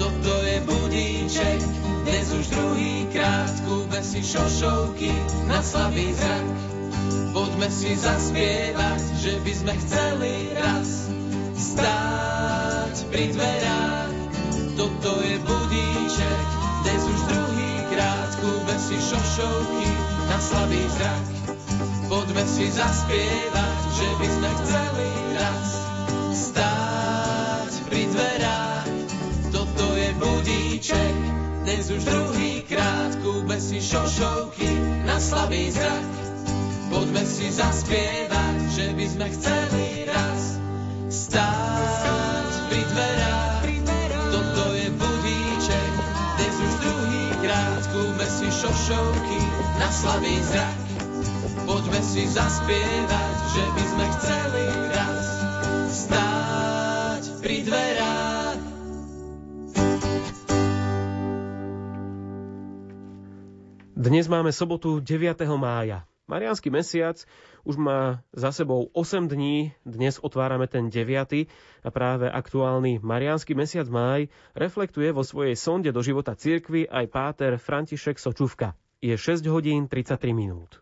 Toto 0.02 0.34
je 0.42 0.58
budíček, 0.66 1.62
dnes 2.10 2.26
už 2.26 2.50
druhý 2.50 3.06
krát 3.14 3.54
kúbe 3.70 4.02
si 4.02 4.26
šošovky 4.26 5.14
na 5.46 5.62
slavý 5.62 6.10
zrak. 6.10 6.46
Poďme 7.30 7.70
si 7.70 7.94
zaspievať, 7.94 9.02
že 9.22 9.38
by 9.46 9.52
sme 9.54 9.74
chceli 9.78 10.50
raz 10.58 11.06
stáť 11.54 12.94
pri 13.14 13.30
dverách. 13.30 14.15
Toto 14.76 15.24
je 15.24 15.40
budíček, 15.40 16.46
dnes 16.84 17.00
už 17.08 17.20
druhý 17.32 17.72
krát 17.96 18.28
kúbe 18.44 18.76
si 18.76 19.00
šošovky 19.00 19.88
na 20.28 20.36
slabý 20.36 20.84
zrak. 20.92 21.24
Poďme 22.12 22.44
si 22.44 22.68
zaspievať, 22.68 23.78
že 23.96 24.08
by 24.20 24.28
sme 24.28 24.50
chceli 24.60 25.10
raz 25.32 25.68
stáť 26.36 27.72
pri 27.88 28.02
dverách. 28.04 28.88
Toto 29.48 29.96
je 29.96 30.10
budíček, 30.20 31.16
dnes 31.64 31.84
už 31.88 32.02
druhý 32.04 32.60
krát 32.68 33.16
kúbe 33.24 33.56
si 33.56 33.80
šošovky 33.80 34.76
na 35.08 35.16
slabý 35.16 35.72
zrak. 35.72 36.04
Poďme 36.92 37.24
si 37.24 37.48
zaspievať, 37.48 38.56
že 38.76 38.86
by 38.92 39.06
sme 39.08 39.26
chceli 39.32 40.04
raz 40.04 40.60
stáť 41.08 42.25
šošovky 48.66 49.38
na 49.78 49.88
slabý 49.94 50.42
zrak. 50.42 50.78
Poďme 51.70 52.00
si 52.02 52.26
zaspievať, 52.26 53.36
že 53.54 53.62
by 53.62 53.84
sme 53.86 54.06
chceli 54.18 54.64
raz 54.90 55.26
stáť 55.94 57.22
pri 57.46 57.56
dverách. 57.62 58.60
Dnes 63.94 64.26
máme 64.26 64.50
sobotu 64.50 64.98
9. 64.98 65.46
mája. 65.54 66.02
Mariánsky 66.26 66.66
mesiac 66.66 67.22
už 67.66 67.76
má 67.76 68.22
za 68.30 68.54
sebou 68.54 68.86
8 68.94 69.28
dní, 69.28 69.74
dnes 69.82 70.22
otvárame 70.22 70.70
ten 70.70 70.86
9. 70.86 71.50
a 71.82 71.88
práve 71.90 72.30
aktuálny 72.30 73.02
Mariánsky 73.02 73.58
mesiac 73.58 73.90
máj 73.90 74.30
reflektuje 74.54 75.10
vo 75.10 75.26
svojej 75.26 75.58
sonde 75.58 75.90
do 75.90 75.98
života 75.98 76.38
cirkvy 76.38 76.86
aj 76.86 77.10
páter 77.10 77.58
František 77.58 78.22
Sočuvka. 78.22 78.78
Je 79.02 79.18
6 79.18 79.42
hodín 79.50 79.90
33 79.90 80.30
minút. 80.30 80.78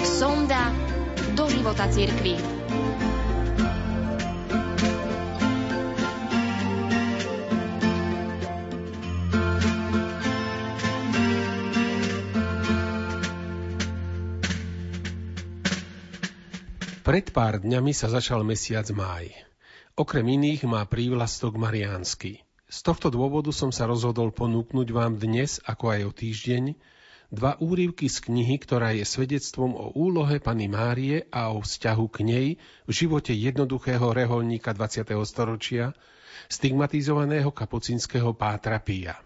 Sonda 0.00 0.72
do 1.36 1.44
života 1.52 1.84
cirkvy. 1.92 2.67
Pred 17.08 17.32
pár 17.32 17.64
dňami 17.64 17.96
sa 17.96 18.12
začal 18.12 18.44
mesiac 18.44 18.84
máj. 18.92 19.32
Okrem 19.96 20.28
iných 20.28 20.68
má 20.68 20.84
prívlastok 20.84 21.56
Mariánsky. 21.56 22.44
Z 22.68 22.84
tohto 22.84 23.08
dôvodu 23.08 23.48
som 23.48 23.72
sa 23.72 23.88
rozhodol 23.88 24.28
ponúknuť 24.28 24.88
vám 24.92 25.16
dnes, 25.16 25.56
ako 25.64 25.88
aj 25.88 26.00
o 26.04 26.12
týždeň, 26.12 26.76
dva 27.32 27.56
úryvky 27.64 28.12
z 28.12 28.28
knihy, 28.28 28.60
ktorá 28.60 28.92
je 28.92 29.08
svedectvom 29.08 29.72
o 29.72 29.96
úlohe 29.96 30.36
Pany 30.36 30.68
Márie 30.68 31.24
a 31.32 31.48
o 31.48 31.64
vzťahu 31.64 32.06
k 32.12 32.18
nej 32.28 32.48
v 32.84 32.90
živote 32.92 33.32
jednoduchého 33.32 34.04
reholníka 34.12 34.76
20. 34.76 35.08
storočia, 35.24 35.96
stigmatizovaného 36.52 37.48
kapucinského 37.48 38.36
Pátra 38.36 38.84
Pia. 38.84 39.16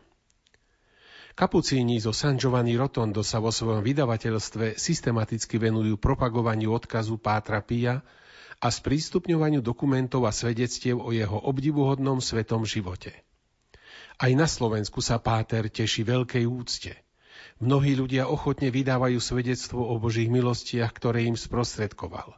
Kapucíni 1.33 1.97
zo 1.97 2.13
San 2.13 2.37
Giovanni 2.37 2.77
Rotondo 2.77 3.25
sa 3.25 3.41
vo 3.41 3.49
svojom 3.49 3.81
vydavateľstve 3.81 4.77
systematicky 4.77 5.57
venujú 5.57 5.97
propagovaniu 5.97 6.77
odkazu 6.77 7.17
Pátra 7.17 7.65
Pia 7.65 8.05
a 8.61 8.69
sprístupňovaniu 8.69 9.65
dokumentov 9.65 10.29
a 10.29 10.33
svedectiev 10.33 11.01
o 11.01 11.09
jeho 11.09 11.35
obdivuhodnom 11.35 12.21
svetom 12.21 12.69
živote. 12.69 13.17
Aj 14.21 14.33
na 14.37 14.45
Slovensku 14.45 15.01
sa 15.01 15.17
Páter 15.17 15.73
teší 15.73 16.05
veľkej 16.05 16.45
úcte. 16.45 16.93
Mnohí 17.65 17.97
ľudia 17.97 18.29
ochotne 18.29 18.69
vydávajú 18.69 19.17
svedectvo 19.17 19.89
o 19.89 19.97
Božích 19.97 20.29
milostiach, 20.29 20.93
ktoré 20.93 21.25
im 21.25 21.35
sprostredkoval 21.35 22.37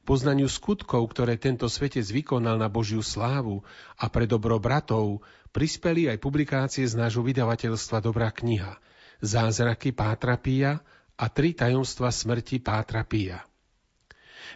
poznaniu 0.00 0.48
skutkov, 0.48 1.12
ktoré 1.12 1.36
tento 1.36 1.68
svetec 1.68 2.04
vykonal 2.08 2.56
na 2.56 2.72
Božiu 2.72 3.04
slávu 3.04 3.60
a 4.00 4.08
pre 4.08 4.24
dobro 4.24 4.56
bratov, 4.56 5.20
prispeli 5.50 6.06
aj 6.10 6.18
publikácie 6.22 6.86
z 6.86 6.94
nášho 6.94 7.22
vydavateľstva 7.26 7.98
Dobrá 8.02 8.30
kniha 8.30 8.78
Zázraky 9.20 9.92
Pátra 9.92 10.40
Pia 10.40 10.80
a 11.20 11.26
Tri 11.28 11.52
tajomstva 11.52 12.08
smrti 12.08 12.64
Pátra 12.64 13.04
Pia. 13.04 13.44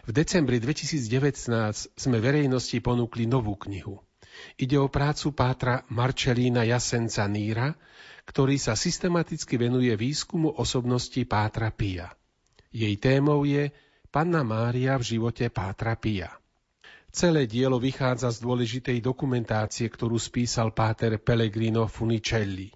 V 0.03 0.11
decembri 0.11 0.57
2019 0.57 1.47
sme 1.95 2.17
verejnosti 2.19 2.75
ponúkli 2.81 3.29
novú 3.29 3.55
knihu. 3.55 4.01
Ide 4.59 4.75
o 4.81 4.91
prácu 4.91 5.31
Pátra 5.31 5.87
Marčelína 5.87 6.67
Jasenca 6.67 7.23
Níra, 7.29 7.71
ktorý 8.25 8.57
sa 8.59 8.73
systematicky 8.75 9.55
venuje 9.55 9.93
výskumu 9.95 10.51
osobnosti 10.59 11.21
Pátra 11.23 11.71
Pia. 11.71 12.11
Jej 12.75 12.99
témou 12.99 13.47
je 13.47 13.71
Panna 14.11 14.43
Mária 14.43 14.99
v 14.99 15.15
živote 15.15 15.47
Pátra 15.47 15.95
Pia. 15.95 16.33
Celé 17.15 17.47
dielo 17.47 17.79
vychádza 17.79 18.27
z 18.27 18.43
dôležitej 18.43 18.99
dokumentácie, 18.99 19.87
ktorú 19.87 20.19
spísal 20.19 20.75
páter 20.75 21.15
Pellegrino 21.15 21.87
Funicelli. 21.87 22.75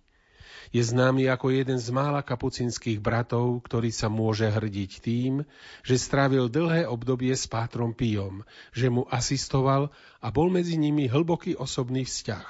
Je 0.72 0.80
známy 0.80 1.28
ako 1.28 1.52
jeden 1.52 1.76
z 1.76 1.92
mála 1.92 2.24
kapucinských 2.24 3.04
bratov, 3.04 3.60
ktorý 3.68 3.92
sa 3.92 4.08
môže 4.08 4.48
hrdiť 4.48 4.92
tým, 5.04 5.44
že 5.84 6.00
strávil 6.00 6.48
dlhé 6.48 6.88
obdobie 6.88 7.36
s 7.36 7.52
Pátrom 7.52 7.92
Pijom, 7.92 8.48
že 8.72 8.88
mu 8.88 9.04
asistoval 9.12 9.92
a 10.24 10.32
bol 10.32 10.48
medzi 10.48 10.80
nimi 10.80 11.12
hlboký 11.12 11.60
osobný 11.60 12.08
vzťah. 12.08 12.48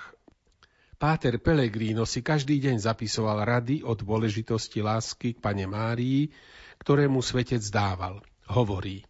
Páter 1.02 1.42
Pellegrino 1.42 2.06
si 2.06 2.22
každý 2.22 2.62
deň 2.70 2.86
zapisoval 2.86 3.42
rady 3.50 3.82
o 3.82 3.98
dôležitosti 3.98 4.86
lásky 4.86 5.34
k 5.34 5.42
Pane 5.42 5.66
Márii, 5.66 6.30
ktoré 6.78 7.10
mu 7.10 7.26
svetec 7.26 7.66
dával 7.74 8.22
hovorí. 8.46 9.09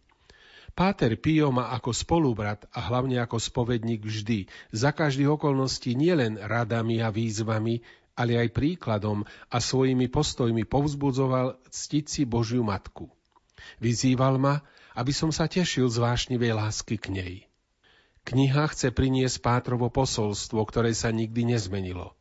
Páter 0.70 1.18
Pio 1.18 1.50
má 1.50 1.74
ako 1.74 1.90
spolubrat 1.90 2.64
a 2.70 2.80
hlavne 2.88 3.18
ako 3.18 3.42
spovedník 3.42 4.06
vždy, 4.06 4.46
za 4.70 4.94
každých 4.94 5.36
okolností 5.36 5.98
nielen 5.98 6.38
radami 6.38 7.02
a 7.02 7.10
výzvami, 7.10 7.82
ale 8.14 8.36
aj 8.36 8.54
príkladom 8.54 9.24
a 9.48 9.56
svojimi 9.58 10.06
postojmi 10.12 10.68
povzbudzoval 10.68 11.58
ctiť 11.68 12.04
si 12.06 12.22
Božiu 12.28 12.62
Matku. 12.62 13.08
Vyzýval 13.80 14.36
ma, 14.36 14.60
aby 14.96 15.12
som 15.14 15.32
sa 15.32 15.48
tešil 15.48 15.88
z 15.88 15.96
vášnivej 16.00 16.52
lásky 16.56 16.96
k 17.00 17.06
nej. 17.12 17.34
Kniha 18.28 18.68
chce 18.68 18.92
priniesť 18.92 19.40
Pátrovo 19.40 19.88
posolstvo, 19.88 20.60
ktoré 20.68 20.92
sa 20.92 21.08
nikdy 21.08 21.56
nezmenilo. 21.56 22.12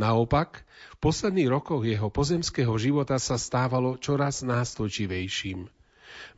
Naopak, 0.00 0.64
v 0.96 0.98
posledných 0.98 1.52
rokoch 1.52 1.84
jeho 1.84 2.08
pozemského 2.08 2.74
života 2.80 3.20
sa 3.20 3.36
stávalo 3.38 4.00
čoraz 4.00 4.42
nástojčivejším– 4.42 5.68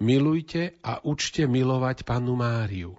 Milujte 0.01 0.77
a 0.85 1.01
učte 1.03 1.49
milovať 1.49 2.05
pannu 2.05 2.37
Máriu. 2.37 2.95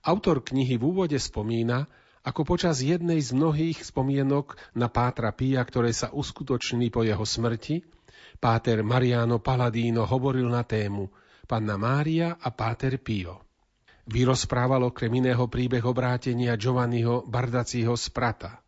Autor 0.00 0.40
knihy 0.40 0.80
v 0.80 0.84
úvode 0.88 1.18
spomína, 1.20 1.84
ako 2.24 2.44
počas 2.44 2.84
jednej 2.84 3.20
z 3.20 3.32
mnohých 3.32 3.80
spomienok 3.84 4.56
na 4.76 4.88
Pátra 4.88 5.32
Pia, 5.32 5.60
ktoré 5.64 5.92
sa 5.92 6.12
uskutočnili 6.12 6.92
po 6.92 7.04
jeho 7.04 7.24
smrti, 7.24 7.84
Páter 8.40 8.80
Mariano 8.80 9.36
Paladino 9.40 10.08
hovoril 10.08 10.48
na 10.48 10.64
tému 10.64 11.12
Panna 11.44 11.76
Mária 11.76 12.40
a 12.40 12.48
Páter 12.48 12.96
Pio. 12.96 13.44
Vyrozprával 14.08 14.80
okrem 14.88 15.12
iného 15.20 15.44
príbeh 15.46 15.84
obrátenia 15.84 16.56
Giovanniho 16.56 17.26
Bardacího 17.28 17.92
z 18.00 18.08
Prata. 18.08 18.64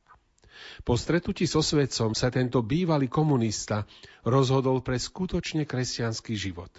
Po 0.82 0.98
stretnutí 0.98 1.46
so 1.46 1.62
svetcom 1.62 2.18
sa 2.18 2.26
tento 2.32 2.58
bývalý 2.62 3.06
komunista 3.06 3.86
rozhodol 4.26 4.82
pre 4.82 4.98
skutočne 4.98 5.62
kresťanský 5.62 6.34
život. 6.34 6.70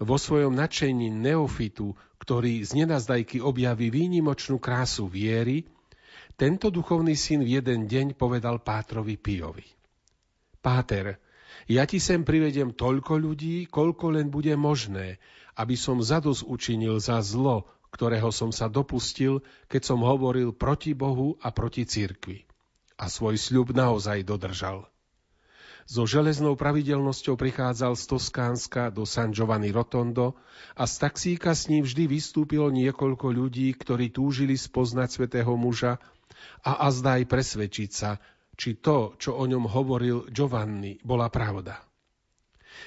Vo 0.00 0.16
svojom 0.16 0.54
nadšení 0.54 1.10
neofitu, 1.10 1.92
ktorý 2.22 2.62
z 2.64 2.84
nenazdajky 2.84 3.42
objaví 3.42 3.90
výnimočnú 3.92 4.56
krásu 4.62 5.10
viery, 5.10 5.66
tento 6.38 6.70
duchovný 6.70 7.18
syn 7.18 7.42
v 7.42 7.58
jeden 7.58 7.90
deň 7.90 8.14
povedal 8.14 8.62
Pátrovi 8.62 9.18
Piovi. 9.18 9.66
Páter, 10.62 11.18
ja 11.66 11.84
ti 11.84 11.98
sem 11.98 12.22
privedem 12.22 12.72
toľko 12.72 13.18
ľudí, 13.18 13.66
koľko 13.66 14.14
len 14.14 14.30
bude 14.30 14.54
možné, 14.54 15.18
aby 15.58 15.74
som 15.74 15.98
zadus 15.98 16.46
učinil 16.46 17.02
za 17.02 17.18
zlo, 17.20 17.66
ktorého 17.90 18.30
som 18.30 18.54
sa 18.54 18.70
dopustil, 18.70 19.42
keď 19.66 19.82
som 19.82 20.00
hovoril 20.00 20.54
proti 20.54 20.94
Bohu 20.94 21.36
a 21.42 21.50
proti 21.50 21.84
cirkvi 21.84 22.47
a 22.98 23.06
svoj 23.06 23.38
sľub 23.38 23.70
naozaj 23.72 24.26
dodržal. 24.26 24.90
So 25.88 26.04
železnou 26.04 26.52
pravidelnosťou 26.52 27.40
prichádzal 27.40 27.96
z 27.96 28.04
Toskánska 28.12 28.92
do 28.92 29.08
San 29.08 29.32
Giovanni 29.32 29.72
Rotondo 29.72 30.36
a 30.76 30.84
z 30.84 30.94
taxíka 31.00 31.56
s 31.56 31.72
ním 31.72 31.80
vždy 31.80 32.04
vystúpilo 32.04 32.68
niekoľko 32.68 33.32
ľudí, 33.32 33.72
ktorí 33.72 34.12
túžili 34.12 34.52
spoznať 34.60 35.08
svetého 35.08 35.48
muža 35.56 35.96
a 36.60 36.84
azda 36.84 37.16
aj 37.16 37.24
presvedčiť 37.24 37.90
sa, 37.94 38.20
či 38.52 38.76
to, 38.84 39.16
čo 39.16 39.40
o 39.40 39.44
ňom 39.48 39.64
hovoril 39.64 40.28
Giovanni, 40.28 41.00
bola 41.00 41.32
pravda. 41.32 41.80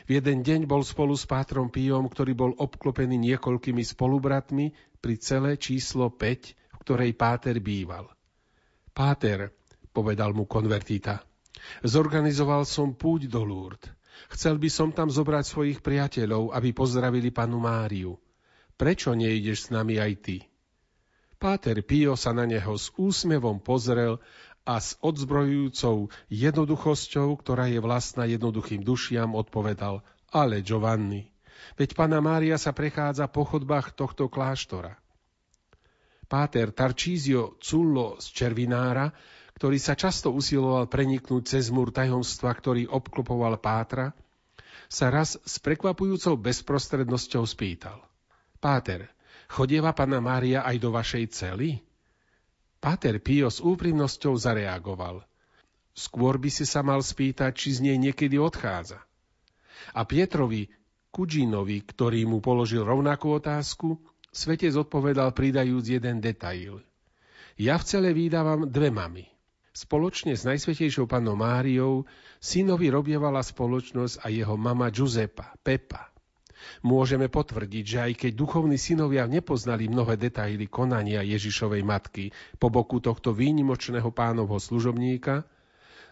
V 0.05 0.21
jeden 0.21 0.45
deň 0.45 0.69
bol 0.69 0.85
spolu 0.85 1.17
s 1.17 1.25
Pátrom 1.25 1.73
Pijom, 1.73 2.05
ktorý 2.05 2.37
bol 2.37 2.51
obklopený 2.53 3.17
niekoľkými 3.17 3.81
spolubratmi 3.81 4.77
pri 5.01 5.15
celé 5.17 5.57
číslo 5.57 6.13
5, 6.13 6.21
v 6.53 6.77
ktorej 6.85 7.17
Páter 7.17 7.57
býval. 7.57 8.13
Páter, 8.93 9.49
povedal 9.91 10.33
mu 10.35 10.47
konvertita. 10.47 11.23
Zorganizoval 11.85 12.65
som 12.65 12.95
púť 12.97 13.27
do 13.29 13.43
Lourdes. 13.43 13.91
Chcel 14.31 14.61
by 14.61 14.69
som 14.69 14.89
tam 14.95 15.11
zobrať 15.11 15.43
svojich 15.43 15.79
priateľov, 15.83 16.55
aby 16.55 16.71
pozdravili 16.71 17.33
panu 17.33 17.59
Máriu. 17.59 18.15
Prečo 18.79 19.11
nejdeš 19.11 19.67
s 19.67 19.73
nami 19.73 19.99
aj 19.99 20.13
ty? 20.23 20.37
Páter 21.41 21.81
Pio 21.81 22.13
sa 22.13 22.31
na 22.37 22.45
neho 22.45 22.77
s 22.77 22.93
úsmevom 23.01 23.59
pozrel 23.59 24.21
a 24.61 24.77
s 24.77 24.93
odzbrojujúcou 25.01 26.13
jednoduchosťou, 26.29 27.33
ktorá 27.41 27.65
je 27.65 27.81
vlastná 27.81 28.29
jednoduchým 28.29 28.85
dušiam, 28.85 29.33
odpovedal 29.33 30.05
Ale 30.29 30.61
Giovanni, 30.61 31.33
veď 31.81 31.97
pana 31.97 32.21
Mária 32.21 32.61
sa 32.61 32.71
prechádza 32.77 33.25
po 33.25 33.41
chodbách 33.41 33.97
tohto 33.97 34.29
kláštora. 34.29 35.01
Páter 36.29 36.71
Tarčízio 36.71 37.57
Cullo 37.59 38.21
z 38.21 38.31
Červinára 38.31 39.09
ktorý 39.61 39.77
sa 39.77 39.93
často 39.93 40.33
usiloval 40.33 40.89
preniknúť 40.89 41.45
cez 41.45 41.69
múr 41.69 41.93
tajomstva, 41.93 42.49
ktorý 42.49 42.89
obklopoval 42.89 43.61
Pátra, 43.61 44.09
sa 44.89 45.13
raz 45.13 45.37
s 45.37 45.61
prekvapujúcou 45.61 46.33
bezprostrednosťou 46.33 47.45
spýtal. 47.45 48.01
Páter, 48.57 49.13
chodieva 49.45 49.93
pána 49.93 50.17
Mária 50.17 50.65
aj 50.65 50.81
do 50.81 50.89
vašej 50.89 51.29
cely? 51.29 51.77
Páter 52.81 53.21
Pio 53.21 53.53
s 53.53 53.61
úprimnosťou 53.61 54.33
zareagoval. 54.33 55.21
Skôr 55.93 56.41
by 56.41 56.49
si 56.49 56.65
sa 56.65 56.81
mal 56.81 57.05
spýtať, 57.05 57.53
či 57.53 57.77
z 57.77 57.85
nej 57.85 58.01
niekedy 58.01 58.41
odchádza. 58.41 58.97
A 59.93 60.01
Pietrovi 60.09 60.73
Kudžinovi, 61.13 61.85
ktorý 61.85 62.25
mu 62.25 62.41
položil 62.41 62.81
rovnakú 62.81 63.37
otázku, 63.37 64.01
svetec 64.33 64.73
odpovedal 64.73 65.37
pridajúc 65.37 65.85
jeden 65.85 66.17
detail. 66.17 66.81
Ja 67.61 67.77
v 67.77 67.85
cele 67.85 68.09
vydávam 68.09 68.65
dve 68.65 68.89
mamy. 68.89 69.30
Spoločne 69.71 70.35
s 70.35 70.43
Najsvetejšou 70.43 71.07
pannou 71.07 71.39
Máriou 71.39 72.03
synovi 72.43 72.91
robievala 72.91 73.39
spoločnosť 73.39 74.19
a 74.19 74.27
jeho 74.27 74.59
mama 74.59 74.91
Giuseppa, 74.91 75.55
Pepa. 75.63 76.11
Môžeme 76.83 77.31
potvrdiť, 77.31 77.85
že 77.87 77.97
aj 78.03 78.13
keď 78.19 78.31
duchovní 78.35 78.75
synovia 78.75 79.25
nepoznali 79.25 79.87
mnohé 79.87 80.19
detaily 80.19 80.67
konania 80.67 81.23
Ježišovej 81.23 81.81
matky 81.87 82.35
po 82.59 82.67
boku 82.67 82.99
tohto 82.99 83.31
výnimočného 83.31 84.11
pánovho 84.11 84.59
služobníka, 84.59 85.47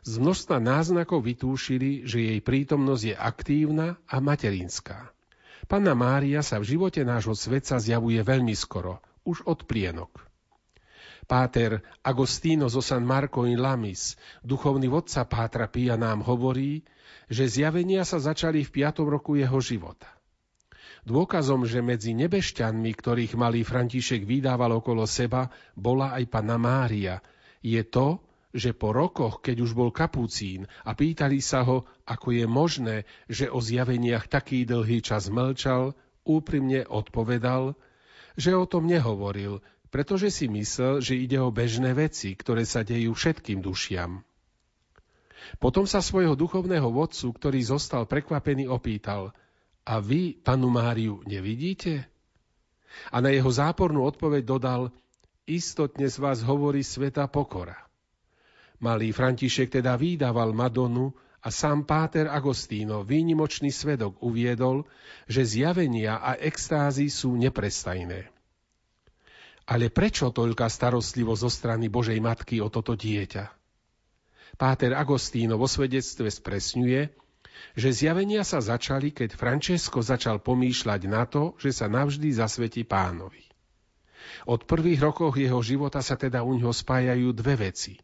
z 0.08 0.14
množstva 0.16 0.64
náznakov 0.64 1.28
vytúšili, 1.28 2.08
že 2.08 2.24
jej 2.24 2.40
prítomnosť 2.40 3.04
je 3.04 3.16
aktívna 3.20 4.00
a 4.08 4.24
materinská. 4.24 5.12
Panna 5.68 5.92
Mária 5.94 6.40
sa 6.40 6.64
v 6.64 6.80
živote 6.80 7.04
nášho 7.04 7.36
svetca 7.36 7.76
zjavuje 7.78 8.24
veľmi 8.24 8.56
skoro, 8.56 9.04
už 9.28 9.44
od 9.44 9.68
plienok. 9.68 10.29
Páter 11.30 11.86
Agostino 12.02 12.74
zo 12.74 12.82
San 12.82 13.06
Marco 13.06 13.46
in 13.46 13.62
Lamis, 13.62 14.18
duchovný 14.42 14.90
vodca 14.90 15.30
Pátra 15.30 15.70
Pia 15.70 15.94
nám 15.94 16.26
hovorí, 16.26 16.82
že 17.30 17.46
zjavenia 17.46 18.02
sa 18.02 18.18
začali 18.18 18.66
v 18.66 18.90
5. 18.90 19.06
roku 19.06 19.38
jeho 19.38 19.62
života. 19.62 20.10
Dôkazom, 21.06 21.70
že 21.70 21.86
medzi 21.86 22.18
nebešťanmi, 22.18 22.92
ktorých 22.98 23.38
malý 23.38 23.62
František 23.62 24.26
vydával 24.26 24.74
okolo 24.82 25.06
seba, 25.06 25.54
bola 25.78 26.18
aj 26.18 26.26
pana 26.34 26.58
Mária, 26.58 27.22
je 27.62 27.86
to, 27.86 28.26
že 28.50 28.74
po 28.74 28.90
rokoch, 28.90 29.46
keď 29.46 29.70
už 29.70 29.78
bol 29.78 29.94
kapucín 29.94 30.66
a 30.82 30.98
pýtali 30.98 31.46
sa 31.46 31.62
ho, 31.62 31.86
ako 32.10 32.34
je 32.34 32.46
možné, 32.50 33.06
že 33.30 33.54
o 33.54 33.62
zjaveniach 33.62 34.26
taký 34.26 34.66
dlhý 34.66 35.06
čas 35.06 35.30
mlčal, 35.30 35.94
úprimne 36.26 36.90
odpovedal, 36.90 37.78
že 38.34 38.58
o 38.58 38.66
tom 38.66 38.90
nehovoril, 38.90 39.62
pretože 39.90 40.30
si 40.30 40.46
myslel, 40.50 41.02
že 41.02 41.18
ide 41.18 41.42
o 41.42 41.54
bežné 41.54 41.98
veci, 41.98 42.34
ktoré 42.38 42.66
sa 42.66 42.86
dejú 42.86 43.14
všetkým 43.14 43.62
dušiam. 43.62 44.22
Potom 45.58 45.90
sa 45.90 46.00
svojho 46.00 46.38
duchovného 46.38 46.94
vodcu, 46.94 47.34
ktorý 47.34 47.60
zostal 47.66 48.06
prekvapený, 48.06 48.70
opýtal 48.70 49.34
A 49.82 49.98
vy, 49.98 50.38
panu 50.38 50.70
Máriu, 50.70 51.26
nevidíte? 51.26 52.06
A 53.10 53.18
na 53.22 53.34
jeho 53.34 53.50
zápornú 53.50 54.06
odpoveď 54.06 54.46
dodal 54.46 54.94
Istotne 55.50 56.06
z 56.06 56.18
vás 56.22 56.46
hovorí 56.46 56.86
sveta 56.86 57.26
pokora. 57.26 57.90
Malý 58.78 59.10
František 59.10 59.82
teda 59.82 59.98
vydával 59.98 60.54
Madonu 60.54 61.10
a 61.42 61.50
sám 61.50 61.90
Páter 61.90 62.30
Agostíno, 62.30 63.02
výnimočný 63.02 63.74
svedok, 63.74 64.22
uviedol, 64.22 64.86
že 65.26 65.42
zjavenia 65.42 66.22
a 66.22 66.38
extázy 66.38 67.10
sú 67.10 67.34
neprestajné. 67.34 68.30
Ale 69.70 69.94
prečo 69.94 70.34
toľká 70.34 70.66
starostlivosť 70.66 71.42
zo 71.46 71.52
strany 71.54 71.94
Božej 71.94 72.18
Matky 72.18 72.58
o 72.58 72.74
toto 72.74 72.98
dieťa? 72.98 73.54
Páter 74.58 74.98
Agostíno 74.98 75.62
vo 75.62 75.70
svedectve 75.70 76.34
spresňuje, 76.34 77.14
že 77.78 77.90
zjavenia 77.94 78.42
sa 78.42 78.66
začali, 78.66 79.14
keď 79.14 79.38
Francesco 79.38 80.02
začal 80.02 80.42
pomýšľať 80.42 81.02
na 81.06 81.30
to, 81.30 81.54
že 81.62 81.70
sa 81.70 81.86
navždy 81.86 82.34
zasvetí 82.34 82.82
pánovi. 82.82 83.46
Od 84.50 84.66
prvých 84.66 85.06
rokov 85.06 85.38
jeho 85.38 85.62
života 85.62 86.02
sa 86.02 86.18
teda 86.18 86.42
u 86.42 86.58
ňoho 86.58 86.74
spájajú 86.74 87.30
dve 87.38 87.70
veci. 87.70 88.02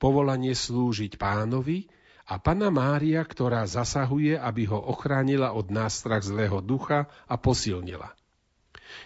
Povolanie 0.00 0.56
slúžiť 0.56 1.20
pánovi 1.20 1.92
a 2.24 2.40
Pana 2.40 2.72
Mária, 2.72 3.20
ktorá 3.20 3.68
zasahuje, 3.68 4.40
aby 4.40 4.64
ho 4.72 4.80
ochránila 4.80 5.52
od 5.52 5.68
nástrach 5.68 6.24
zlého 6.24 6.64
ducha 6.64 7.06
a 7.28 7.36
posilnila. 7.36 8.16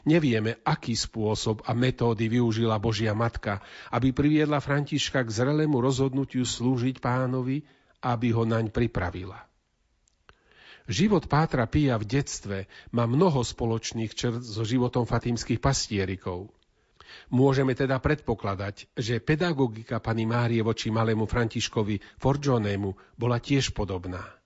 Nevieme, 0.08 0.60
aký 0.64 0.96
spôsob 0.96 1.64
a 1.68 1.76
metódy 1.76 2.28
využila 2.32 2.80
Božia 2.80 3.12
Matka, 3.12 3.60
aby 3.92 4.14
priviedla 4.14 4.58
Františka 4.58 5.24
k 5.24 5.30
zrelému 5.30 5.78
rozhodnutiu 5.78 6.44
slúžiť 6.44 6.98
pánovi, 6.98 7.62
aby 8.00 8.28
ho 8.32 8.48
naň 8.48 8.72
pripravila. 8.72 9.50
Život 10.90 11.30
Pátra 11.30 11.70
Pia 11.70 11.94
v 12.00 12.08
detstve 12.08 12.58
má 12.90 13.06
mnoho 13.06 13.46
spoločných 13.46 14.10
črt 14.10 14.42
so 14.42 14.66
životom 14.66 15.06
fatímskych 15.06 15.62
pastierikov. 15.62 16.50
Môžeme 17.30 17.78
teda 17.78 18.02
predpokladať, 18.02 18.90
že 18.98 19.22
pedagogika 19.22 20.02
pani 20.02 20.26
Márie 20.26 20.62
voči 20.66 20.90
malému 20.90 21.30
Františkovi 21.30 22.18
Forgionému 22.18 23.18
bola 23.18 23.38
tiež 23.38 23.70
podobná. 23.70 24.39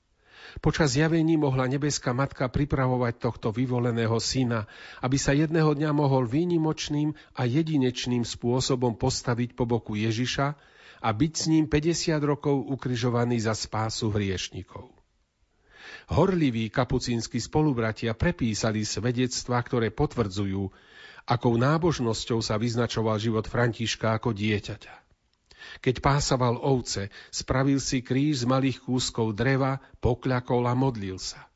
Počas 0.62 0.94
javení 0.94 1.34
mohla 1.34 1.66
nebeská 1.66 2.14
matka 2.14 2.46
pripravovať 2.46 3.14
tohto 3.18 3.48
vyvoleného 3.50 4.14
syna, 4.22 4.70
aby 5.02 5.18
sa 5.18 5.34
jedného 5.34 5.74
dňa 5.74 5.90
mohol 5.90 6.30
výnimočným 6.30 7.14
a 7.34 7.42
jedinečným 7.46 8.22
spôsobom 8.22 8.94
postaviť 8.94 9.58
po 9.58 9.66
boku 9.66 9.98
Ježiša 9.98 10.46
a 11.04 11.08
byť 11.10 11.32
s 11.34 11.44
ním 11.50 11.64
50 11.68 12.16
rokov 12.24 12.54
ukrižovaný 12.70 13.42
za 13.42 13.52
spásu 13.52 14.14
hriešnikov. 14.14 14.94
Horliví 16.08 16.68
kapucínsky 16.72 17.40
spolubratia 17.40 18.12
prepísali 18.16 18.84
svedectvá, 18.84 19.60
ktoré 19.64 19.88
potvrdzujú, 19.92 20.68
akou 21.24 21.54
nábožnosťou 21.56 22.44
sa 22.44 22.60
vyznačoval 22.60 23.16
život 23.20 23.48
Františka 23.48 24.16
ako 24.16 24.32
dieťaťa. 24.36 25.03
Keď 25.80 26.00
pásaval 26.00 26.60
ovce, 26.60 27.12
spravil 27.28 27.80
si 27.80 28.00
kríž 28.00 28.42
z 28.42 28.50
malých 28.50 28.84
kúskov 28.84 29.36
dreva, 29.36 29.80
pokľakol 30.00 30.64
a 30.68 30.74
modlil 30.76 31.20
sa. 31.20 31.48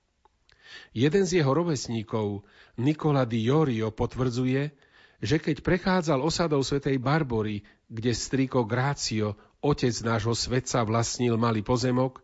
Jeden 0.93 1.25
z 1.29 1.43
jeho 1.43 1.53
rovesníkov, 1.53 2.45
Nikola 2.79 3.27
di 3.27 3.45
Jorio, 3.45 3.91
potvrdzuje, 3.91 4.71
že 5.19 5.37
keď 5.43 5.67
prechádzal 5.67 6.23
osadou 6.23 6.63
svätej 6.63 7.03
Barbory, 7.03 7.67
kde 7.91 8.15
striko 8.15 8.63
Grácio, 8.63 9.35
otec 9.59 9.95
nášho 10.07 10.37
svetca, 10.37 10.87
vlastnil 10.87 11.35
malý 11.35 11.67
pozemok, 11.67 12.23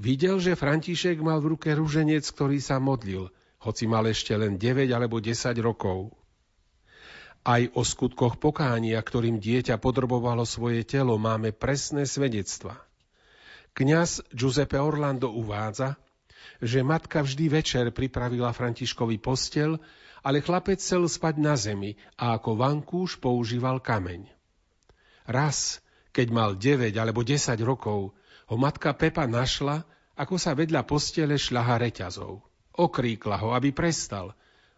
Videl, 0.00 0.40
že 0.40 0.56
František 0.56 1.20
mal 1.20 1.44
v 1.44 1.52
ruke 1.56 1.68
ruženec, 1.68 2.24
ktorý 2.24 2.64
sa 2.64 2.80
modlil, 2.80 3.28
hoci 3.60 3.84
mal 3.84 4.08
ešte 4.08 4.32
len 4.32 4.56
9 4.56 4.88
alebo 4.88 5.20
10 5.20 5.52
rokov. 5.60 6.16
Aj 7.42 7.66
o 7.74 7.82
skutkoch 7.82 8.38
pokánia, 8.38 9.02
ktorým 9.02 9.42
dieťa 9.42 9.82
podrobovalo 9.82 10.46
svoje 10.46 10.86
telo, 10.86 11.18
máme 11.18 11.50
presné 11.50 12.06
svedectva. 12.06 12.78
Kňaz 13.74 14.22
Giuseppe 14.30 14.78
Orlando 14.78 15.26
uvádza, 15.34 15.98
že 16.62 16.86
matka 16.86 17.18
vždy 17.18 17.50
večer 17.50 17.90
pripravila 17.90 18.54
Františkovi 18.54 19.18
postel, 19.18 19.82
ale 20.22 20.38
chlapec 20.38 20.78
chcel 20.78 21.02
spať 21.10 21.34
na 21.42 21.58
zemi 21.58 21.98
a 22.14 22.38
ako 22.38 22.54
vankúš 22.54 23.18
používal 23.18 23.82
kameň. 23.82 24.30
Raz, 25.26 25.82
keď 26.14 26.26
mal 26.30 26.50
9 26.54 26.94
alebo 26.94 27.26
10 27.26 27.58
rokov, 27.66 28.14
ho 28.46 28.56
matka 28.60 28.94
Pepa 28.94 29.26
našla, 29.26 29.82
ako 30.14 30.38
sa 30.38 30.54
vedľa 30.54 30.86
postele 30.86 31.34
šľaha 31.34 31.74
reťazov. 31.82 32.38
Okríkla 32.78 33.42
ho, 33.42 33.50
aby 33.50 33.74
prestal 33.74 34.30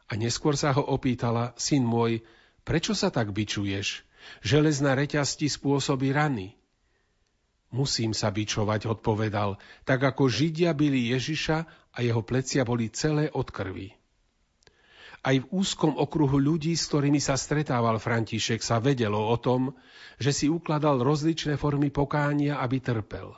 a 0.09 0.13
neskôr 0.17 0.57
sa 0.57 0.73
ho 0.73 0.81
opýtala, 0.81 1.53
syn 1.61 1.85
môj, 1.85 2.25
prečo 2.65 2.97
sa 2.97 3.13
tak 3.13 3.31
bičuješ? 3.31 4.03
Železná 4.41 4.97
reťaz 4.97 5.37
ti 5.37 5.53
spôsobí 5.53 6.11
rany. 6.11 6.57
Musím 7.75 8.15
sa 8.15 8.31
bičovať, 8.31 8.87
odpovedal, 8.87 9.59
tak 9.83 10.01
ako 10.01 10.31
Židia 10.31 10.73
byli 10.73 11.11
Ježiša 11.13 11.59
a 11.95 11.99
jeho 12.01 12.23
plecia 12.23 12.63
boli 12.63 12.89
celé 12.89 13.29
od 13.35 13.51
krvi. 13.51 13.93
Aj 15.25 15.37
v 15.41 15.49
úzkom 15.49 15.97
okruhu 15.97 16.37
ľudí, 16.37 16.77
s 16.77 16.87
ktorými 16.93 17.17
sa 17.17 17.35
stretával 17.35 17.97
František, 17.97 18.61
sa 18.61 18.77
vedelo 18.77 19.17
o 19.17 19.37
tom, 19.41 19.73
že 20.21 20.37
si 20.37 20.47
ukladal 20.53 21.01
rozličné 21.01 21.57
formy 21.57 21.89
pokánia, 21.89 22.61
aby 22.61 22.79
trpel. 22.79 23.33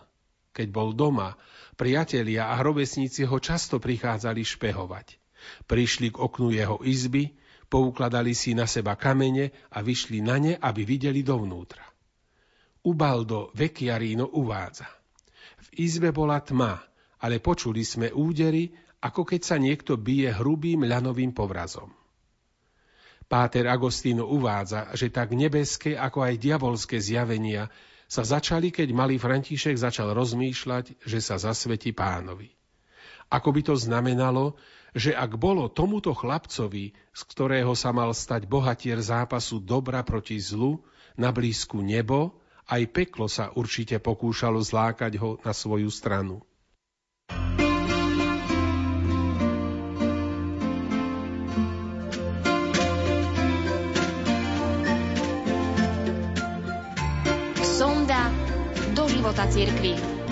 Keď 0.50 0.68
bol 0.74 0.92
doma, 0.92 1.38
priatelia 1.78 2.50
a 2.50 2.58
rovesníci 2.58 3.22
ho 3.22 3.38
často 3.38 3.78
prichádzali 3.78 4.42
špehovať. 4.42 5.16
Prišli 5.70 6.10
k 6.10 6.16
oknu 6.18 6.50
jeho 6.50 6.82
izby, 6.82 7.38
poukladali 7.76 8.32
si 8.32 8.56
na 8.56 8.64
seba 8.64 8.96
kamene 8.96 9.52
a 9.76 9.84
vyšli 9.84 10.24
na 10.24 10.40
ne, 10.40 10.56
aby 10.56 10.88
videli 10.88 11.20
dovnútra. 11.20 11.84
Ubaldo 12.88 13.52
Vecchiarino 13.52 14.32
uvádza. 14.32 14.88
V 15.60 15.84
izbe 15.84 16.08
bola 16.08 16.40
tma, 16.40 16.80
ale 17.20 17.36
počuli 17.36 17.84
sme 17.84 18.08
údery, 18.08 18.72
ako 19.04 19.28
keď 19.28 19.40
sa 19.44 19.60
niekto 19.60 20.00
bije 20.00 20.32
hrubým 20.32 20.88
ľanovým 20.88 21.36
povrazom. 21.36 21.92
Páter 23.28 23.68
Agostino 23.68 24.24
uvádza, 24.24 24.96
že 24.96 25.12
tak 25.12 25.36
nebeské 25.36 26.00
ako 26.00 26.24
aj 26.24 26.40
diabolské 26.40 26.96
zjavenia 26.96 27.68
sa 28.08 28.24
začali, 28.24 28.72
keď 28.72 28.88
malý 28.96 29.20
František 29.20 29.76
začal 29.76 30.16
rozmýšľať, 30.16 31.04
že 31.04 31.18
sa 31.20 31.36
zasvetí 31.36 31.92
pánovi. 31.92 32.48
Ako 33.28 33.52
by 33.52 33.60
to 33.66 33.74
znamenalo, 33.76 34.54
že 34.96 35.12
ak 35.12 35.36
bolo 35.36 35.68
tomuto 35.68 36.16
chlapcovi, 36.16 36.96
z 37.12 37.22
ktorého 37.28 37.76
sa 37.76 37.92
mal 37.92 38.16
stať 38.16 38.48
bohatier 38.48 38.96
zápasu 38.96 39.60
dobra 39.60 40.00
proti 40.00 40.40
zlu, 40.40 40.80
na 41.20 41.28
blízku 41.28 41.84
nebo, 41.84 42.40
aj 42.66 42.82
peklo 42.88 43.28
sa 43.28 43.52
určite 43.52 44.00
pokúšalo 44.00 44.58
zlákať 44.64 45.20
ho 45.20 45.36
na 45.44 45.52
svoju 45.52 45.92
stranu. 45.92 46.40
života 59.26 59.50
cirkvi. 59.50 60.25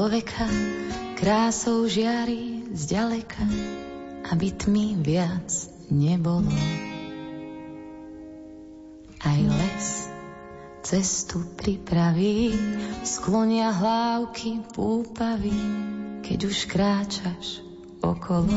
Človeka 0.00 0.48
krásou 1.20 1.84
žiari 1.84 2.72
zďaleka, 2.72 3.44
aby 4.32 4.48
tmy 4.48 4.96
viac 4.96 5.52
nebolo. 5.92 6.48
Aj 9.20 9.36
les 9.36 10.08
cestu 10.80 11.44
pripraví, 11.52 12.56
sklonia 13.04 13.76
hlávky 13.76 14.64
púpavy, 14.72 15.52
keď 16.24 16.48
už 16.48 16.64
kráčaš 16.64 17.60
okolo. 18.00 18.56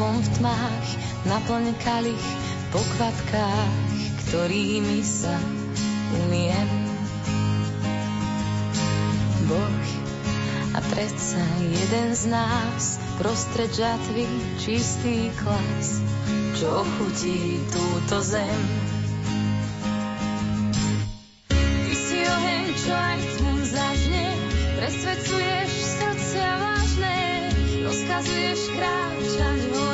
svetlom 0.00 0.24
v 0.24 0.30
tmách, 0.40 0.88
naplň 1.28 1.76
kalich 1.84 2.28
po 2.72 2.80
kvapkách, 2.80 3.76
ktorými 4.24 5.04
sa 5.04 5.36
umiem. 6.24 6.68
Boh 9.44 9.84
a 10.72 10.80
predsa 10.88 11.44
jeden 11.60 12.16
z 12.16 12.32
nás 12.32 12.96
prostred 13.20 13.68
žatvy 13.76 14.24
čistý 14.56 15.28
klas, 15.36 16.00
čo 16.56 16.80
ochutí 16.80 17.60
túto 17.68 18.24
zem. 18.24 18.60
Ty 21.52 21.92
si 21.92 22.24
oheň, 22.24 22.66
čo 22.72 22.92
aj 22.96 23.20
tmom 23.36 23.60
zažne, 23.68 24.26
presvedcuješ 24.80 25.70
srdcia 26.00 26.50
vážne, 26.56 27.20
rozkazuješ 27.84 28.60
kráčaň 28.80 29.60
ho. 29.76 29.89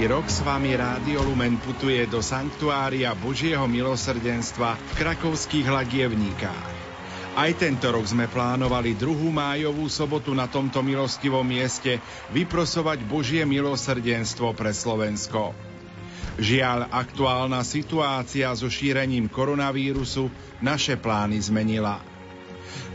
Každý 0.00 0.16
rok 0.16 0.32
s 0.32 0.40
vami 0.40 0.72
Rádio 0.72 1.20
Lumen 1.28 1.60
putuje 1.60 2.08
do 2.08 2.24
Sanktuária 2.24 3.12
Božieho 3.12 3.68
milosrdenstva 3.68 4.72
v 4.80 4.90
krakovských 4.96 5.68
Lagievníkách. 5.68 6.72
Aj 7.36 7.52
tento 7.52 7.84
rok 7.92 8.08
sme 8.08 8.24
plánovali 8.24 8.96
druhú 8.96 9.28
májovú 9.28 9.92
sobotu 9.92 10.32
na 10.32 10.48
tomto 10.48 10.80
milostivom 10.80 11.44
mieste 11.44 12.00
vyprosovať 12.32 13.04
Božie 13.04 13.44
milosrdenstvo 13.44 14.56
pre 14.56 14.72
Slovensko. 14.72 15.52
Žiaľ, 16.40 16.88
aktuálna 16.96 17.60
situácia 17.60 18.48
so 18.56 18.72
šírením 18.72 19.28
koronavírusu 19.28 20.32
naše 20.64 20.96
plány 20.96 21.44
zmenila. 21.44 22.00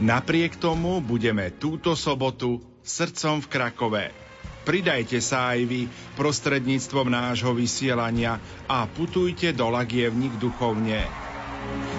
Napriek 0.01 0.58
tomu 0.58 1.06
budeme 1.06 1.53
túto 1.53 1.93
sobotu 1.93 2.66
srdcom 2.82 3.45
v 3.45 3.49
Krakove. 3.53 4.24
Pridajte 4.66 5.22
sa 5.22 5.53
aj 5.53 5.61
vy 5.70 5.82
prostredníctvom 6.18 7.05
nášho 7.13 7.53
vysielania 7.53 8.41
a 8.66 8.89
putujte 8.89 9.53
do 9.53 9.70
Lagievnik 9.70 10.41
duchovne. 10.41 11.05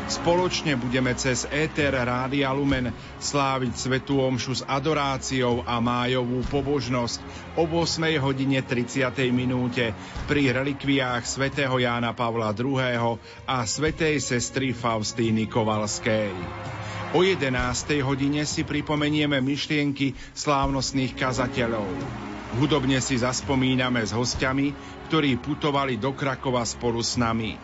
Spoločne 0.06 0.78
budeme 0.78 1.14
cez 1.18 1.46
ETR 1.50 2.06
Rádia 2.06 2.54
Lumen 2.54 2.94
sláviť 3.18 3.74
Svetú 3.74 4.22
Omšu 4.22 4.52
s 4.58 4.62
adoráciou 4.62 5.66
a 5.66 5.82
májovú 5.82 6.46
pobožnosť 6.46 7.18
o 7.58 7.66
8 7.66 8.18
hodine 8.22 8.62
30. 8.62 9.10
minúte 9.34 9.90
pri 10.30 10.54
relikviách 10.54 11.26
svätého 11.26 11.74
Jána 11.78 12.14
Pavla 12.14 12.54
II. 12.54 13.18
a 13.46 13.56
svätej 13.66 14.22
sestry 14.22 14.70
Faustíny 14.70 15.50
Kovalskej. 15.50 16.34
O 17.14 17.26
11. 17.26 17.50
hodine 18.06 18.46
si 18.46 18.62
pripomenieme 18.62 19.42
myšlienky 19.42 20.14
slávnostných 20.34 21.18
kazateľov. 21.18 21.86
Hudobne 22.54 23.02
si 23.02 23.18
zaspomíname 23.18 24.06
s 24.06 24.14
hostiami, 24.14 24.70
ktorí 25.10 25.42
putovali 25.42 25.98
do 25.98 26.14
Krakova 26.14 26.62
spolu 26.62 27.02
s 27.02 27.18
nami. 27.18 27.58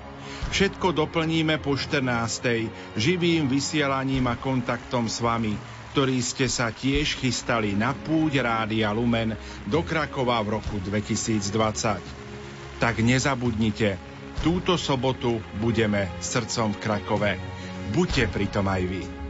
Všetko 0.51 0.91
doplníme 0.91 1.63
po 1.63 1.79
14. 1.79 2.99
živým 2.99 3.47
vysielaním 3.47 4.27
a 4.27 4.35
kontaktom 4.35 5.07
s 5.07 5.23
vami, 5.23 5.55
ktorí 5.95 6.19
ste 6.19 6.51
sa 6.51 6.75
tiež 6.75 7.15
chystali 7.21 7.79
na 7.79 7.95
púť 7.95 8.43
Rádia 8.43 8.91
Lumen 8.91 9.39
do 9.71 9.87
Krakova 9.87 10.43
v 10.43 10.59
roku 10.59 10.83
2020. 10.83 12.83
Tak 12.83 12.95
nezabudnite, 12.99 13.95
túto 14.43 14.75
sobotu 14.75 15.39
budeme 15.63 16.11
srdcom 16.19 16.75
v 16.75 16.81
Krakove. 16.83 17.33
Buďte 17.95 18.27
pritom 18.33 18.67
aj 18.67 18.83
vy. 18.89 19.22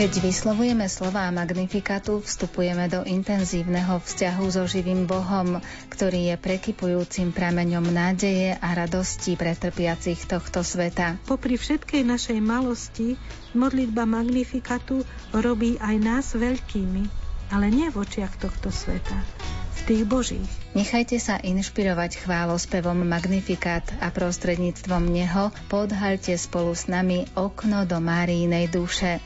Keď 0.00 0.24
vyslovujeme 0.24 0.88
slová 0.88 1.28
magnifikatu, 1.28 2.24
vstupujeme 2.24 2.88
do 2.88 3.04
intenzívneho 3.04 4.00
vzťahu 4.00 4.44
so 4.48 4.64
živým 4.64 5.04
Bohom, 5.04 5.60
ktorý 5.92 6.32
je 6.32 6.36
prekypujúcim 6.40 7.36
prameňom 7.36 7.84
nádeje 7.84 8.56
a 8.56 8.68
radosti 8.72 9.36
pre 9.36 9.52
trpiacich 9.52 10.24
tohto 10.24 10.64
sveta. 10.64 11.20
Popri 11.28 11.60
všetkej 11.60 12.00
našej 12.08 12.40
malosti, 12.40 13.20
modlitba 13.52 14.08
magnifikatu 14.08 15.04
robí 15.36 15.76
aj 15.76 15.96
nás 16.00 16.32
veľkými, 16.32 17.04
ale 17.52 17.68
nie 17.68 17.92
v 17.92 18.00
očiach 18.00 18.40
tohto 18.40 18.72
sveta, 18.72 19.20
v 19.76 19.80
tých 19.84 20.08
božích. 20.08 20.48
Nechajte 20.72 21.20
sa 21.20 21.36
inšpirovať 21.44 22.24
chválospevom 22.24 23.04
Magnifikat 23.04 23.84
a 24.00 24.08
prostredníctvom 24.08 25.12
neho 25.12 25.52
podhalte 25.68 26.32
spolu 26.40 26.72
s 26.72 26.88
nami 26.88 27.28
okno 27.36 27.84
do 27.84 28.00
Máriinej 28.00 28.72
duše. 28.72 29.20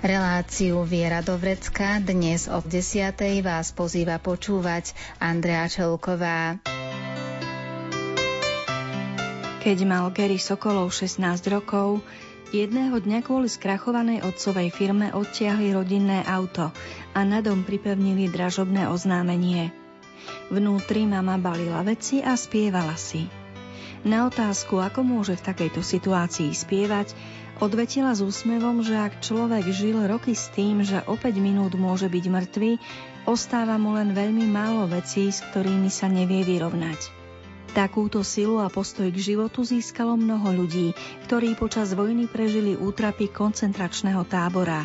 Reláciu 0.00 0.88
Viera 0.88 1.20
Dovrecka 1.20 2.00
dnes 2.00 2.48
o 2.48 2.64
10. 2.64 3.12
vás 3.44 3.76
pozýva 3.76 4.16
počúvať 4.16 4.96
Andrea 5.20 5.68
Čelková. 5.68 6.56
Keď 9.60 9.78
mal 9.84 10.08
Gary 10.16 10.40
Sokolov 10.40 10.96
16 10.96 11.20
rokov, 11.52 12.00
jedného 12.56 12.96
dňa 12.96 13.20
kvôli 13.20 13.52
skrachovanej 13.52 14.24
otcovej 14.24 14.72
firme 14.72 15.12
odtiahli 15.12 15.76
rodinné 15.76 16.24
auto 16.24 16.72
a 17.12 17.20
na 17.28 17.44
dom 17.44 17.60
pripevnili 17.60 18.32
dražobné 18.32 18.88
oznámenie. 18.88 19.76
Vnútri 20.48 21.04
mama 21.04 21.36
balila 21.36 21.84
veci 21.84 22.24
a 22.24 22.32
spievala 22.32 22.96
si. 22.96 23.28
Na 24.02 24.26
otázku, 24.26 24.82
ako 24.82 25.04
môže 25.04 25.38
v 25.38 25.46
takejto 25.52 25.84
situácii 25.84 26.50
spievať, 26.50 27.14
Odvetila 27.62 28.10
s 28.10 28.18
úsmevom, 28.26 28.82
že 28.82 28.98
ak 28.98 29.22
človek 29.22 29.70
žil 29.70 29.94
roky 30.10 30.34
s 30.34 30.50
tým, 30.50 30.82
že 30.82 30.98
o 31.06 31.14
5 31.14 31.38
minút 31.38 31.78
môže 31.78 32.10
byť 32.10 32.24
mŕtvy, 32.26 32.82
ostáva 33.22 33.78
mu 33.78 33.94
len 33.94 34.10
veľmi 34.10 34.50
málo 34.50 34.90
vecí, 34.90 35.30
s 35.30 35.46
ktorými 35.46 35.86
sa 35.86 36.10
nevie 36.10 36.42
vyrovnať. 36.42 37.14
Takúto 37.70 38.26
silu 38.26 38.58
a 38.58 38.66
postoj 38.66 39.06
k 39.14 39.14
životu 39.14 39.62
získalo 39.62 40.18
mnoho 40.18 40.58
ľudí, 40.58 40.90
ktorí 41.30 41.54
počas 41.54 41.94
vojny 41.94 42.26
prežili 42.26 42.74
útrapy 42.74 43.30
koncentračného 43.30 44.26
tábora. 44.26 44.82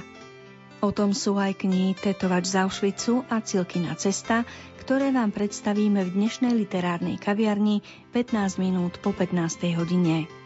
O 0.78 0.94
tom 0.94 1.18
sú 1.18 1.34
aj 1.42 1.58
knihy 1.58 1.98
Tetovač 1.98 2.54
z 2.54 2.62
Auschwitzu 2.62 3.26
a 3.26 3.42
Cilkina 3.42 3.98
cesta, 3.98 4.46
ktoré 4.86 5.10
vám 5.10 5.34
predstavíme 5.34 6.06
v 6.06 6.14
dnešnej 6.14 6.54
literárnej 6.54 7.18
kaviarni 7.18 7.82
15 8.14 8.62
minút 8.62 9.02
po 9.02 9.18
15. 9.18 9.66
hodine. 9.74 10.37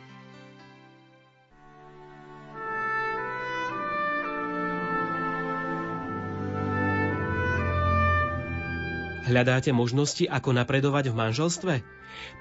Hľadáte 9.32 9.72
možnosti, 9.72 10.28
ako 10.28 10.52
napredovať 10.52 11.08
v 11.08 11.16
manželstve? 11.16 11.74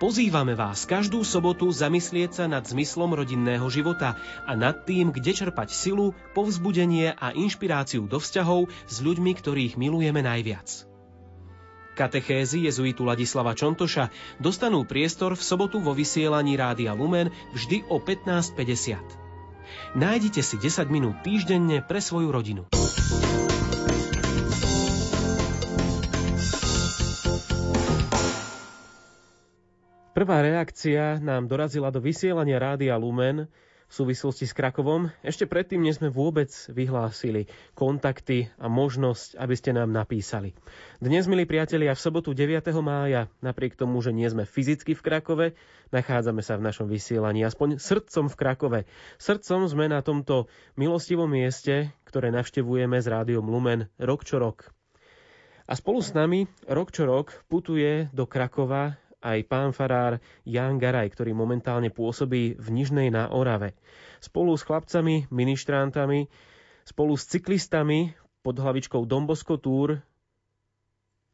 Pozývame 0.02 0.58
vás 0.58 0.90
každú 0.90 1.22
sobotu 1.22 1.70
zamyslieť 1.70 2.42
sa 2.42 2.44
nad 2.50 2.66
zmyslom 2.66 3.14
rodinného 3.14 3.62
života 3.70 4.18
a 4.42 4.58
nad 4.58 4.82
tým, 4.82 5.14
kde 5.14 5.30
čerpať 5.30 5.70
silu, 5.70 6.18
povzbudenie 6.34 7.14
a 7.14 7.30
inšpiráciu 7.30 8.10
do 8.10 8.18
vzťahov 8.18 8.66
s 8.90 8.96
ľuďmi, 9.06 9.38
ktorých 9.38 9.78
milujeme 9.78 10.18
najviac. 10.18 10.66
Katechézy 11.94 12.66
jezuitu 12.66 13.06
Ladislava 13.06 13.54
Čontoša 13.54 14.10
dostanú 14.42 14.82
priestor 14.82 15.38
v 15.38 15.46
sobotu 15.46 15.78
vo 15.78 15.94
vysielaní 15.94 16.58
Rádia 16.58 16.90
Lumen 16.90 17.30
vždy 17.54 17.86
o 17.86 18.02
15.50. 18.02 18.98
Nájdite 19.94 20.42
si 20.42 20.58
10 20.58 20.90
minút 20.90 21.22
týždenne 21.22 21.86
pre 21.86 22.02
svoju 22.02 22.34
rodinu. 22.34 22.66
Prvá 30.20 30.44
reakcia 30.44 31.16
nám 31.16 31.48
dorazila 31.48 31.88
do 31.88 31.96
vysielania 31.96 32.60
Rádia 32.60 32.92
Lumen 33.00 33.48
v 33.88 33.92
súvislosti 33.96 34.44
s 34.44 34.52
Krakovom. 34.52 35.08
Ešte 35.24 35.48
predtým, 35.48 35.80
než 35.80 35.96
sme 35.96 36.12
vôbec 36.12 36.52
vyhlásili 36.68 37.48
kontakty 37.72 38.52
a 38.60 38.68
možnosť, 38.68 39.40
aby 39.40 39.54
ste 39.56 39.72
nám 39.72 39.88
napísali. 39.96 40.52
Dnes, 41.00 41.24
milí 41.24 41.48
priatelia, 41.48 41.96
v 41.96 42.04
sobotu 42.04 42.36
9. 42.36 42.52
mája, 42.84 43.32
napriek 43.40 43.80
tomu, 43.80 44.04
že 44.04 44.12
nie 44.12 44.28
sme 44.28 44.44
fyzicky 44.44 44.92
v 44.92 45.00
Krakove, 45.00 45.46
nachádzame 45.88 46.44
sa 46.44 46.60
v 46.60 46.68
našom 46.68 46.84
vysielaní, 46.84 47.40
aspoň 47.40 47.80
srdcom 47.80 48.28
v 48.28 48.36
Krakove. 48.36 48.80
Srdcom 49.16 49.72
sme 49.72 49.88
na 49.88 50.04
tomto 50.04 50.52
milostivom 50.76 51.32
mieste, 51.32 51.96
ktoré 52.04 52.28
navštevujeme 52.28 53.00
s 53.00 53.08
rádiom 53.08 53.48
Lumen 53.48 53.88
rok 53.96 54.28
čo 54.28 54.36
rok. 54.36 54.68
A 55.64 55.72
spolu 55.80 56.04
s 56.04 56.12
nami 56.12 56.44
rok 56.68 56.92
čo 56.92 57.08
rok 57.08 57.40
putuje 57.48 58.12
do 58.12 58.28
Krakova 58.28 59.00
aj 59.20 59.38
pán 59.46 59.70
farár 59.76 60.18
Jan 60.48 60.80
Garaj, 60.80 61.12
ktorý 61.12 61.36
momentálne 61.36 61.92
pôsobí 61.92 62.56
v 62.56 62.66
Nižnej 62.72 63.12
na 63.12 63.28
Orave. 63.28 63.76
Spolu 64.20 64.56
s 64.56 64.64
chlapcami, 64.64 65.28
ministrantami, 65.28 66.28
spolu 66.84 67.16
s 67.16 67.28
cyklistami 67.28 68.16
pod 68.40 68.56
hlavičkou 68.56 69.04
Dombosko 69.04 69.60
Tour 69.60 70.00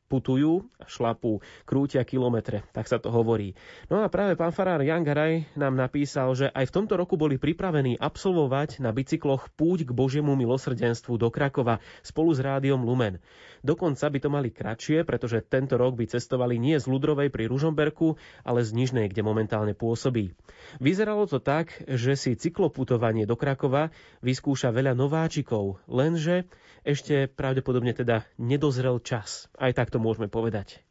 putujú 0.07 0.67
šlapú, 0.87 1.43
krútia 1.67 2.07
kilometre, 2.07 2.63
tak 2.71 2.87
sa 2.87 3.03
to 3.03 3.11
hovorí. 3.11 3.59
No 3.91 4.01
a 4.03 4.07
práve 4.07 4.39
pán 4.39 4.55
farár 4.55 4.81
Jan 4.83 5.03
Garaj 5.03 5.51
nám 5.59 5.75
napísal, 5.75 6.31
že 6.39 6.47
aj 6.55 6.71
v 6.71 6.75
tomto 6.79 6.95
roku 6.95 7.19
boli 7.19 7.37
pripravení 7.37 7.99
absolvovať 7.99 8.79
na 8.79 8.95
bicykloch 8.95 9.51
púť 9.59 9.87
k 9.87 9.91
Božiemu 9.91 10.39
milosrdenstvu 10.39 11.19
do 11.19 11.29
Krakova 11.29 11.83
spolu 12.07 12.31
s 12.31 12.41
rádiom 12.41 12.87
Lumen. 12.87 13.19
Dokonca 13.67 14.07
by 14.07 14.19
to 14.23 14.29
mali 14.31 14.55
kratšie, 14.55 15.03
pretože 15.03 15.43
tento 15.43 15.75
rok 15.75 15.99
by 15.99 16.07
cestovali 16.07 16.55
nie 16.55 16.79
z 16.79 16.87
Ludrovej 16.87 17.35
pri 17.35 17.51
Ružomberku, 17.51 18.15
ale 18.47 18.63
z 18.63 18.71
Nižnej, 18.79 19.11
kde 19.11 19.27
momentálne 19.27 19.75
pôsobí. 19.75 20.39
Vyzeralo 20.79 21.27
to 21.27 21.43
tak, 21.43 21.75
že 21.91 22.15
si 22.15 22.39
cykloputovanie 22.39 23.27
do 23.27 23.35
Krakova 23.35 23.91
vyskúša 24.23 24.71
veľa 24.71 24.95
nováčikov, 24.95 25.83
lenže 25.91 26.47
ešte 26.87 27.27
pravdepodobne 27.27 27.91
teda 27.91 28.23
nedozrel 28.39 29.03
čas. 29.03 29.51
Aj 29.59 29.75
tak 29.75 29.91
to 29.97 30.05
môžeme 30.05 30.29
povedať. 30.29 30.85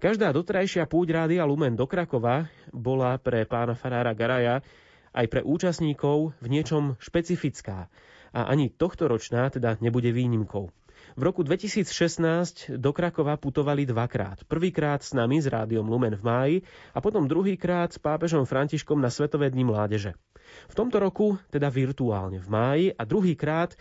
Každá 0.00 0.32
dotrajšia 0.32 0.88
púť 0.88 1.12
Rádia 1.12 1.44
Lumen 1.44 1.76
do 1.76 1.84
Krakova 1.84 2.48
bola 2.72 3.20
pre 3.20 3.44
pána 3.44 3.76
Farára 3.76 4.16
Garaja 4.16 4.64
aj 5.12 5.26
pre 5.28 5.44
účastníkov 5.44 6.32
v 6.40 6.46
niečom 6.48 6.96
špecifická. 6.96 7.92
A 8.32 8.48
ani 8.48 8.72
tohto 8.72 9.12
ročná 9.12 9.52
teda 9.52 9.76
nebude 9.84 10.08
výnimkou. 10.08 10.72
V 11.20 11.22
roku 11.26 11.44
2016 11.44 12.80
do 12.80 12.90
Krakova 12.96 13.36
putovali 13.36 13.84
dvakrát. 13.84 14.48
Prvýkrát 14.48 15.04
s 15.04 15.12
nami 15.12 15.36
s 15.36 15.50
rádiom 15.52 15.84
Lumen 15.84 16.16
v 16.16 16.24
máji 16.24 16.56
a 16.96 17.04
potom 17.04 17.28
druhýkrát 17.28 17.92
s 17.92 18.00
pápežom 18.00 18.48
Františkom 18.48 18.96
na 18.96 19.12
Svetové 19.12 19.52
dni 19.52 19.68
mládeže. 19.68 20.16
V 20.72 20.74
tomto 20.74 20.96
roku 20.96 21.36
teda 21.52 21.68
virtuálne 21.68 22.40
v 22.40 22.48
máji 22.48 22.86
a 22.96 23.02
druhýkrát 23.04 23.76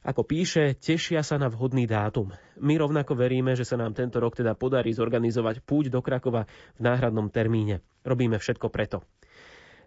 ako 0.00 0.24
píše, 0.24 0.80
tešia 0.80 1.20
sa 1.20 1.36
na 1.36 1.52
vhodný 1.52 1.84
dátum. 1.84 2.32
My 2.56 2.80
rovnako 2.80 3.12
veríme, 3.12 3.52
že 3.52 3.68
sa 3.68 3.76
nám 3.76 3.92
tento 3.92 4.16
rok 4.16 4.32
teda 4.32 4.56
podarí 4.56 4.96
zorganizovať 4.96 5.60
púť 5.60 5.92
do 5.92 6.00
Krakova 6.00 6.48
v 6.48 6.80
náhradnom 6.80 7.28
termíne. 7.28 7.84
Robíme 8.00 8.40
všetko 8.40 8.72
preto. 8.72 9.04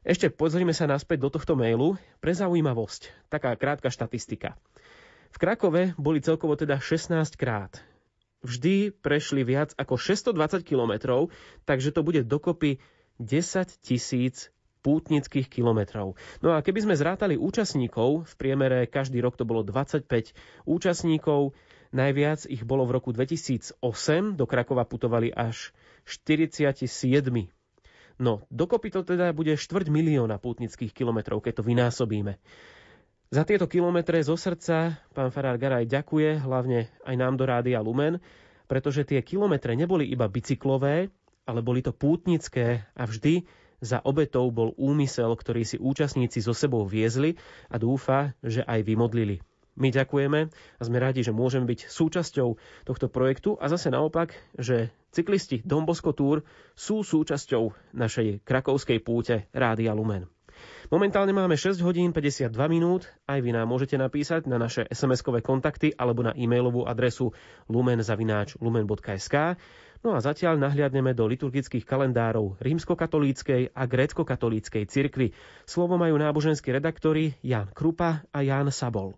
Ešte 0.06 0.30
pozrime 0.30 0.70
sa 0.70 0.86
naspäť 0.86 1.26
do 1.26 1.30
tohto 1.34 1.58
mailu. 1.58 1.98
Pre 2.22 2.30
zaujímavosť, 2.30 3.10
taká 3.34 3.58
krátka 3.58 3.90
štatistika. 3.90 4.54
V 5.34 5.42
Krakove 5.42 5.98
boli 5.98 6.22
celkovo 6.22 6.54
teda 6.54 6.78
16 6.78 7.34
krát. 7.34 7.82
Vždy 8.46 8.94
prešli 8.94 9.42
viac 9.42 9.74
ako 9.82 9.98
620 9.98 10.62
kilometrov, 10.62 11.34
takže 11.66 11.90
to 11.90 12.06
bude 12.06 12.22
dokopy 12.30 12.78
10 13.18 13.82
tisíc 13.82 14.53
pútnických 14.84 15.48
kilometrov. 15.48 16.20
No 16.44 16.52
a 16.52 16.60
keby 16.60 16.84
sme 16.84 17.00
zrátali 17.00 17.40
účastníkov, 17.40 18.28
v 18.28 18.34
priemere 18.36 18.86
každý 18.86 19.24
rok 19.24 19.40
to 19.40 19.48
bolo 19.48 19.64
25 19.64 20.06
účastníkov, 20.68 21.56
najviac 21.96 22.44
ich 22.52 22.68
bolo 22.68 22.84
v 22.84 23.00
roku 23.00 23.16
2008, 23.16 23.80
do 24.36 24.46
Krakova 24.46 24.84
putovali 24.84 25.32
až 25.32 25.72
47. 26.04 26.92
No, 28.22 28.46
dokopy 28.54 28.94
to 28.94 29.02
teda 29.02 29.34
bude 29.34 29.58
štvrť 29.58 29.90
milióna 29.90 30.38
pútnických 30.38 30.94
kilometrov, 30.94 31.42
keď 31.42 31.64
to 31.64 31.64
vynásobíme. 31.66 32.38
Za 33.34 33.42
tieto 33.50 33.66
kilometre 33.66 34.22
zo 34.22 34.38
srdca 34.38 35.02
pán 35.18 35.34
Farár 35.34 35.58
Garaj 35.58 35.90
ďakuje, 35.90 36.46
hlavne 36.46 36.94
aj 37.02 37.16
nám 37.18 37.34
do 37.34 37.50
Rádia 37.50 37.82
Lumen, 37.82 38.22
pretože 38.70 39.02
tie 39.10 39.26
kilometre 39.26 39.74
neboli 39.74 40.06
iba 40.06 40.30
bicyklové, 40.30 41.10
ale 41.50 41.60
boli 41.66 41.82
to 41.82 41.90
pútnické 41.90 42.86
a 42.94 43.10
vždy 43.10 43.42
za 43.84 44.00
obetou 44.00 44.48
bol 44.48 44.72
úmysel, 44.80 45.36
ktorý 45.36 45.68
si 45.68 45.76
účastníci 45.76 46.40
so 46.40 46.56
sebou 46.56 46.88
viezli 46.88 47.36
a 47.68 47.76
dúfa, 47.76 48.32
že 48.40 48.64
aj 48.64 48.88
vymodlili. 48.88 49.44
My 49.74 49.90
ďakujeme 49.90 50.40
a 50.54 50.82
sme 50.86 50.98
radi, 51.02 51.26
že 51.26 51.34
môžeme 51.34 51.66
byť 51.66 51.90
súčasťou 51.90 52.50
tohto 52.86 53.10
projektu 53.10 53.58
a 53.58 53.68
zase 53.68 53.90
naopak, 53.90 54.32
že 54.54 54.94
cyklisti 55.10 55.66
Dombosko 55.66 56.14
Tour 56.14 56.46
sú 56.78 57.02
súčasťou 57.02 57.94
našej 57.98 58.46
krakovskej 58.46 59.02
púte 59.02 59.50
Rádia 59.50 59.98
Lumen. 59.98 60.30
Momentálne 60.94 61.34
máme 61.34 61.58
6 61.58 61.82
hodín 61.82 62.14
52 62.14 62.54
minút. 62.70 63.10
Aj 63.26 63.42
vy 63.42 63.50
nám 63.50 63.66
môžete 63.66 63.98
napísať 63.98 64.46
na 64.46 64.62
naše 64.62 64.86
SMS-kové 64.94 65.42
kontakty 65.42 65.90
alebo 65.98 66.22
na 66.22 66.38
e-mailovú 66.38 66.86
adresu 66.86 67.34
lumen.lumen.sk. 67.66 69.36
No 70.04 70.12
a 70.12 70.20
zatiaľ 70.20 70.60
nahliadneme 70.60 71.16
do 71.16 71.24
liturgických 71.32 71.88
kalendárov 71.88 72.60
rímskokatolíckej 72.60 73.72
a 73.72 73.84
grécko-katolíckej 73.88 74.84
cirkvi. 74.84 75.32
Slovo 75.64 75.96
majú 75.96 76.20
náboženskí 76.20 76.76
redaktori 76.76 77.40
Jan 77.40 77.72
Krupa 77.72 78.28
a 78.36 78.44
Jan 78.44 78.68
Sabol. 78.68 79.16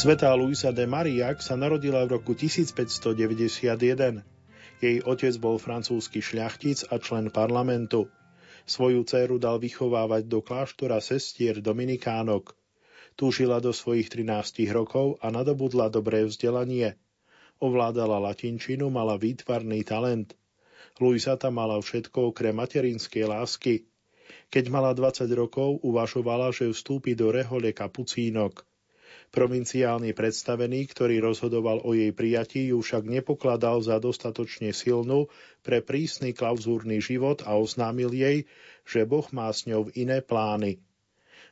Svetá 0.00 0.32
Luisa 0.32 0.72
de 0.72 0.88
Mariak 0.88 1.44
sa 1.44 1.60
narodila 1.60 2.00
v 2.08 2.16
roku 2.16 2.32
1591. 2.32 4.24
Jej 4.80 4.96
otec 5.04 5.34
bol 5.36 5.60
francúzsky 5.60 6.24
šľachtic 6.24 6.88
a 6.88 6.96
člen 6.96 7.28
parlamentu. 7.28 8.08
Svoju 8.64 9.04
dceru 9.04 9.36
dal 9.36 9.60
vychovávať 9.60 10.24
do 10.24 10.40
kláštora 10.40 11.04
sestier 11.04 11.60
Dominikánok. 11.60 12.56
Túžila 13.12 13.60
do 13.60 13.76
svojich 13.76 14.08
13 14.08 14.72
rokov 14.72 15.20
a 15.20 15.28
nadobudla 15.28 15.92
dobré 15.92 16.24
vzdelanie. 16.24 16.96
Ovládala 17.60 18.24
latinčinu, 18.24 18.88
mala 18.88 19.20
výtvarný 19.20 19.84
talent. 19.84 20.32
Luisa 20.96 21.36
mala 21.52 21.76
všetko 21.76 22.32
okrem 22.32 22.56
materinskej 22.56 23.28
lásky. 23.28 23.84
Keď 24.48 24.64
mala 24.72 24.96
20 24.96 25.28
rokov, 25.36 25.84
uvažovala, 25.84 26.56
že 26.56 26.72
vstúpi 26.72 27.12
do 27.12 27.28
rehole 27.28 27.76
kapucínok– 27.76 28.64
Provinciálny 29.30 30.10
predstavený, 30.10 30.90
ktorý 30.90 31.22
rozhodoval 31.22 31.86
o 31.86 31.94
jej 31.94 32.10
prijatí, 32.10 32.74
ju 32.74 32.82
však 32.82 33.06
nepokladal 33.06 33.78
za 33.78 34.02
dostatočne 34.02 34.74
silnú 34.74 35.30
pre 35.62 35.78
prísny 35.78 36.34
klauzúrny 36.34 36.98
život 36.98 37.46
a 37.46 37.54
oznámil 37.54 38.10
jej, 38.10 38.50
že 38.82 39.06
Boh 39.06 39.22
má 39.30 39.46
s 39.54 39.70
ňou 39.70 39.86
iné 39.94 40.18
plány. 40.18 40.82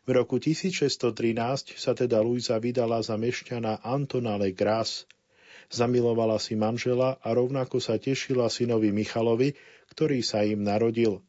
V 0.02 0.10
roku 0.10 0.42
1613 0.42 1.78
sa 1.78 1.94
teda 1.94 2.18
Luisa 2.18 2.58
vydala 2.58 2.98
za 2.98 3.14
mešťana 3.14 3.86
Antona 3.86 4.34
Le 4.34 4.50
Gras. 4.50 5.06
Zamilovala 5.70 6.42
si 6.42 6.58
manžela 6.58 7.22
a 7.22 7.28
rovnako 7.30 7.78
sa 7.78 7.94
tešila 7.94 8.50
synovi 8.50 8.90
Michalovi, 8.90 9.54
ktorý 9.94 10.18
sa 10.26 10.42
im 10.42 10.66
narodil. 10.66 11.22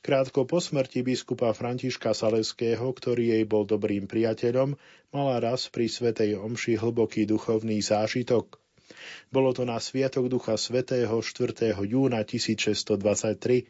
Krátko 0.00 0.48
po 0.48 0.64
smrti 0.64 1.04
biskupa 1.04 1.52
Františka 1.52 2.16
Saleského, 2.16 2.88
ktorý 2.88 3.36
jej 3.36 3.44
bol 3.44 3.68
dobrým 3.68 4.08
priateľom, 4.08 4.72
mala 5.12 5.36
raz 5.44 5.68
pri 5.68 5.92
Svetej 5.92 6.40
Omši 6.40 6.80
hlboký 6.80 7.28
duchovný 7.28 7.84
zážitok. 7.84 8.56
Bolo 9.28 9.52
to 9.52 9.68
na 9.68 9.76
Sviatok 9.76 10.32
Ducha 10.32 10.56
Svetého 10.56 11.20
4. 11.20 11.76
júna 11.84 12.24
1623. 12.24 13.68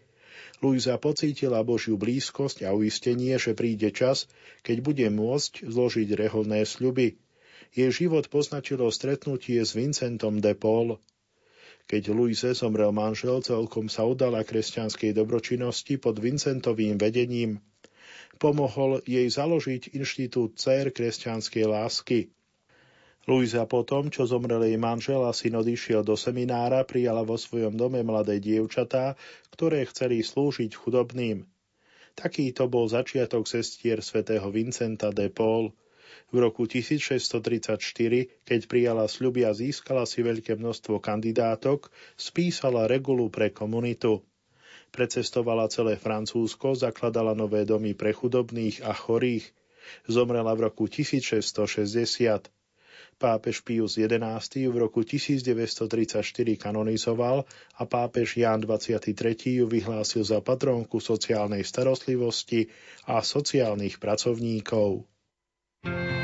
Luisa 0.63 0.95
pocítila 1.03 1.67
Božiu 1.67 1.99
blízkosť 1.99 2.63
a 2.63 2.79
uistenie, 2.79 3.35
že 3.35 3.59
príde 3.59 3.91
čas, 3.91 4.31
keď 4.63 4.87
bude 4.87 5.07
môcť 5.11 5.67
zložiť 5.67 6.15
reholné 6.15 6.63
sľuby. 6.63 7.19
Jej 7.75 8.07
život 8.07 8.31
poznačilo 8.31 8.87
stretnutie 8.95 9.59
s 9.67 9.75
Vincentom 9.75 10.39
de 10.39 10.55
Paul. 10.55 11.03
Keď 11.91 12.15
Luise 12.15 12.55
zomrel 12.55 12.95
manžel, 12.95 13.43
celkom 13.43 13.91
sa 13.91 14.07
udala 14.07 14.47
kresťanskej 14.47 15.11
dobročinnosti 15.11 15.99
pod 15.99 16.23
Vincentovým 16.23 16.95
vedením. 16.95 17.59
Pomohol 18.39 19.03
jej 19.03 19.27
založiť 19.27 19.99
inštitút 19.99 20.55
Cér 20.55 20.95
kresťanskej 20.95 21.67
lásky. 21.67 22.31
Luisa 23.27 23.67
potom, 23.67 24.07
čo 24.07 24.23
zomrel 24.23 24.71
jej 24.71 24.79
manžel 24.79 25.27
a 25.27 25.35
syn 25.35 25.59
odišiel 25.59 26.07
do 26.07 26.15
seminára, 26.15 26.87
prijala 26.87 27.27
vo 27.27 27.35
svojom 27.35 27.75
dome 27.75 28.07
mladé 28.07 28.39
dievčatá, 28.39 29.19
ktoré 29.51 29.83
chceli 29.91 30.23
slúžiť 30.23 30.71
chudobným. 30.71 31.43
Takýto 32.15 32.71
bol 32.71 32.87
začiatok 32.87 33.51
sestier 33.51 33.99
svätého 33.99 34.47
Vincenta 34.55 35.11
de 35.11 35.27
Paul. 35.27 35.75
V 36.29 36.37
roku 36.45 36.69
1634, 36.69 37.81
keď 38.45 38.61
prijala 38.69 39.09
sľuby 39.09 39.49
a 39.49 39.57
získala 39.57 40.05
si 40.05 40.21
veľké 40.21 40.61
množstvo 40.61 41.01
kandidátok, 41.01 41.89
spísala 42.21 42.85
regulu 42.85 43.33
pre 43.33 43.49
komunitu. 43.49 44.21
Precestovala 44.91 45.71
celé 45.71 45.95
Francúzsko, 45.97 46.75
zakladala 46.75 47.33
nové 47.33 47.63
domy 47.65 47.95
pre 47.95 48.11
chudobných 48.11 48.83
a 48.83 48.93
chorých. 48.93 49.47
Zomrela 50.11 50.51
v 50.59 50.67
roku 50.67 50.91
1660. 50.91 52.51
Pápež 53.21 53.61
Pius 53.61 54.01
XI 54.01 54.09
v 54.67 54.77
roku 54.81 55.05
1934 55.05 56.25
kanonizoval 56.57 57.45
a 57.77 57.83
pápež 57.85 58.41
Ján 58.41 58.65
23. 58.65 59.61
ju 59.61 59.69
vyhlásil 59.69 60.25
za 60.25 60.41
patrónku 60.41 61.05
sociálnej 61.05 61.61
starostlivosti 61.61 62.73
a 63.05 63.21
sociálnych 63.21 64.01
pracovníkov. 64.01 65.05
Thank 65.85 66.11
you. 66.11 66.20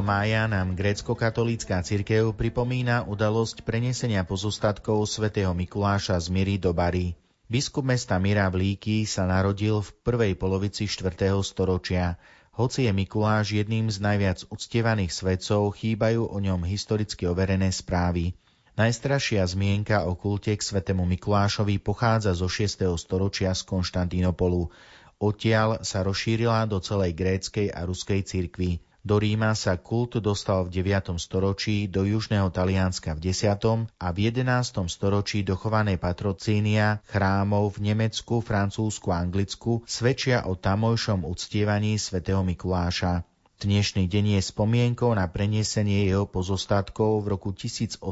Mája 0.00 0.48
nám 0.48 0.72
grécko-katolícka 0.72 1.84
cirkev 1.84 2.32
pripomína 2.32 3.04
udalosť 3.04 3.68
prenesenia 3.68 4.24
pozostatkov 4.24 5.04
svätého 5.04 5.52
Mikuláša 5.52 6.16
z 6.24 6.32
Miry 6.32 6.56
do 6.56 6.72
Bary. 6.72 7.12
Biskup 7.52 7.84
mesta 7.84 8.16
Mira 8.16 8.48
v 8.48 8.64
Líky 8.64 9.04
sa 9.04 9.28
narodil 9.28 9.84
v 9.84 9.92
prvej 10.08 10.40
polovici 10.40 10.88
4. 10.88 11.36
storočia. 11.44 12.16
Hoci 12.56 12.88
je 12.88 12.96
Mikuláš 12.96 13.52
jedným 13.52 13.92
z 13.92 14.00
najviac 14.00 14.48
uctievaných 14.48 15.12
svetcov, 15.12 15.76
chýbajú 15.76 16.32
o 16.32 16.38
ňom 16.40 16.64
historicky 16.64 17.28
overené 17.28 17.68
správy. 17.76 18.32
Najstrašia 18.80 19.44
zmienka 19.44 20.08
o 20.08 20.16
kulte 20.16 20.56
k 20.56 20.64
svetému 20.64 21.04
Mikulášovi 21.04 21.76
pochádza 21.76 22.32
zo 22.32 22.48
6. 22.48 22.88
storočia 22.96 23.52
z 23.52 23.68
Konštantínopolu. 23.68 24.72
Odtiaľ 25.20 25.84
sa 25.84 26.00
rozšírila 26.00 26.64
do 26.72 26.80
celej 26.80 27.12
gréckej 27.12 27.68
a 27.68 27.84
ruskej 27.84 28.24
cirkvi. 28.24 28.80
Do 29.02 29.18
Ríma 29.18 29.58
sa 29.58 29.74
kult 29.82 30.22
dostal 30.22 30.62
v 30.62 30.78
9. 30.78 31.18
storočí, 31.18 31.90
do 31.90 32.06
južného 32.06 32.54
Talianska 32.54 33.18
v 33.18 33.34
10. 33.34 33.90
a 33.98 34.06
v 34.14 34.18
11. 34.30 34.46
storočí 34.86 35.42
dochované 35.42 35.98
patrocínia 35.98 37.02
chrámov 37.10 37.74
v 37.74 37.90
Nemecku, 37.90 38.38
Francúzsku 38.38 39.10
a 39.10 39.18
Anglicku 39.18 39.82
svedčia 39.90 40.46
o 40.46 40.54
tamojšom 40.54 41.26
uctievaní 41.26 41.98
svätého 41.98 42.46
Mikuláša. 42.46 43.26
Dnešný 43.58 44.06
deň 44.06 44.38
je 44.38 44.40
spomienkou 44.54 45.10
na 45.18 45.26
preniesenie 45.26 46.06
jeho 46.06 46.30
pozostatkov 46.30 47.26
v 47.26 47.34
roku 47.34 47.50
1087 47.50 48.06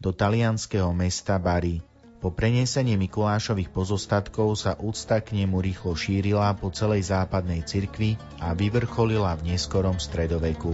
do 0.00 0.10
talianského 0.16 0.88
mesta 0.96 1.36
Bari. 1.36 1.95
Po 2.16 2.32
prenesení 2.32 2.96
Mikulášových 2.96 3.68
pozostatkov 3.68 4.56
sa 4.56 4.72
úcta 4.80 5.20
k 5.20 5.36
nemu 5.36 5.60
rýchlo 5.60 5.92
šírila 5.92 6.56
po 6.56 6.72
celej 6.72 7.12
západnej 7.12 7.60
cirkvi 7.62 8.16
a 8.40 8.56
vyvrcholila 8.56 9.36
v 9.36 9.52
neskorom 9.52 10.00
stredoveku. 10.00 10.72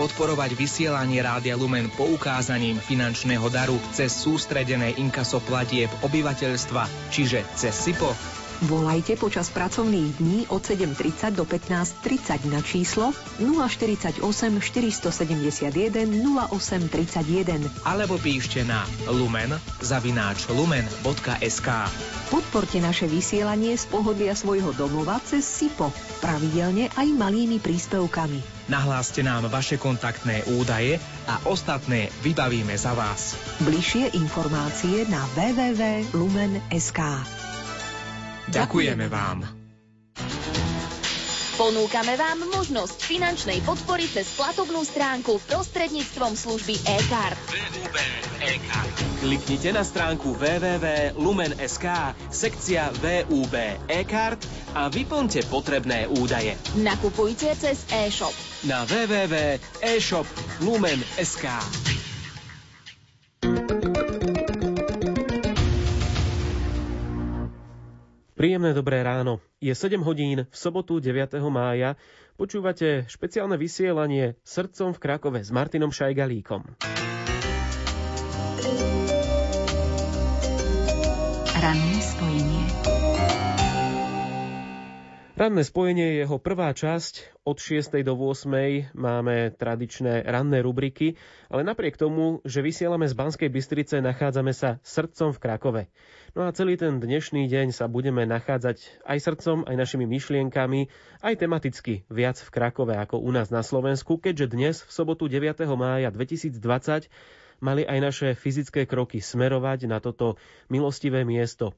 Podporovať 0.00 0.56
vysielanie 0.56 1.20
Rádia 1.20 1.60
Lumen 1.60 1.92
poukázaním 1.92 2.80
finančného 2.80 3.44
daru 3.52 3.76
cez 3.92 4.16
sústredené 4.16 4.96
inkaso 4.96 5.44
platieb 5.44 5.92
obyvateľstva, 6.00 7.12
čiže 7.12 7.44
cez 7.52 7.76
SIPO? 7.76 8.40
Volajte 8.60 9.16
počas 9.16 9.48
pracovných 9.48 10.20
dní 10.20 10.38
od 10.52 10.60
7.30 10.60 11.32
do 11.32 11.48
15.30 11.48 12.44
na 12.52 12.60
číslo 12.60 13.16
048 13.40 14.20
471 14.20 15.00
0831 16.04 17.88
alebo 17.88 18.20
píšte 18.20 18.60
na 18.68 18.84
lumen 19.08 19.56
zavináč 19.80 20.44
lumen.sk 20.52 21.68
Podporte 22.28 22.84
naše 22.84 23.08
vysielanie 23.08 23.72
z 23.80 23.88
pohodlia 23.88 24.36
svojho 24.36 24.76
domova 24.76 25.16
cez 25.24 25.48
SIPO, 25.48 25.88
pravidelne 26.20 26.92
aj 27.00 27.08
malými 27.16 27.64
príspevkami. 27.64 28.59
Nahláste 28.70 29.26
nám 29.26 29.50
vaše 29.50 29.74
kontaktné 29.74 30.46
údaje 30.46 31.02
a 31.26 31.42
ostatné 31.50 32.06
vybavíme 32.22 32.70
za 32.78 32.94
vás. 32.94 33.34
Bližšie 33.66 34.14
informácie 34.14 35.10
na 35.10 35.26
www.lumen.sk 35.34 37.00
Ďakujeme 38.50 39.06
vám. 39.10 39.42
Ponúkame 41.58 42.14
vám 42.16 42.46
možnosť 42.56 43.04
finančnej 43.04 43.58
podpory 43.66 44.06
cez 44.06 44.32
platobnú 44.38 44.80
stránku 44.86 45.42
prostredníctvom 45.44 46.32
služby 46.32 46.78
e-card. 46.88 47.36
e-card. 48.40 48.94
Kliknite 49.20 49.76
na 49.76 49.84
stránku 49.84 50.32
www.lumen.sk, 50.32 51.86
sekcia 52.32 52.88
VUB 53.04 53.52
e-card 53.92 54.40
a 54.74 54.88
vyplňte 54.88 55.42
potrebné 55.50 56.06
údaje. 56.06 56.56
Nakupujte 56.78 57.56
cez 57.58 57.84
e-shop 57.90 58.34
na 58.66 58.84
www.eshop.lumen.sk 58.86 61.46
Príjemné 68.40 68.72
dobré 68.72 69.04
ráno. 69.04 69.44
Je 69.60 69.68
7 69.68 70.00
hodín 70.00 70.48
v 70.48 70.56
sobotu 70.56 70.96
9. 70.96 71.44
mája. 71.52 72.00
Počúvate 72.40 73.04
špeciálne 73.04 73.60
vysielanie 73.60 74.40
Srdcom 74.48 74.96
v 74.96 75.02
Krakove 75.04 75.44
s 75.44 75.52
Martinom 75.52 75.92
Šajgalíkom. 75.92 76.64
Ranné 81.60 81.96
spojenie. 82.00 82.49
Ranné 85.40 85.64
spojenie 85.64 86.04
je 86.04 86.28
jeho 86.28 86.36
prvá 86.36 86.68
časť. 86.68 87.40
Od 87.48 87.56
6. 87.56 87.96
do 88.04 88.12
8. 88.12 88.92
máme 88.92 89.56
tradičné 89.56 90.20
ranné 90.28 90.60
rubriky, 90.60 91.16
ale 91.48 91.64
napriek 91.64 91.96
tomu, 91.96 92.44
že 92.44 92.60
vysielame 92.60 93.08
z 93.08 93.16
Banskej 93.16 93.48
Bystrice, 93.48 94.04
nachádzame 94.04 94.52
sa 94.52 94.84
srdcom 94.84 95.32
v 95.32 95.40
Krakove. 95.40 95.82
No 96.36 96.44
a 96.44 96.52
celý 96.52 96.76
ten 96.76 97.00
dnešný 97.00 97.48
deň 97.48 97.72
sa 97.72 97.88
budeme 97.88 98.28
nachádzať 98.28 99.00
aj 99.00 99.16
srdcom, 99.16 99.64
aj 99.64 99.80
našimi 99.80 100.04
myšlienkami, 100.04 100.92
aj 101.24 101.34
tematicky 101.40 102.04
viac 102.12 102.36
v 102.36 102.50
Krakove 102.52 103.00
ako 103.00 103.24
u 103.24 103.32
nás 103.32 103.48
na 103.48 103.64
Slovensku, 103.64 104.20
keďže 104.20 104.52
dnes 104.52 104.76
v 104.84 104.92
sobotu 104.92 105.24
9. 105.24 105.56
mája 105.72 106.12
2020 106.12 107.08
mali 107.64 107.88
aj 107.88 107.98
naše 108.04 108.28
fyzické 108.36 108.84
kroky 108.84 109.24
smerovať 109.24 109.88
na 109.88 110.04
toto 110.04 110.36
milostivé 110.68 111.24
miesto 111.24 111.72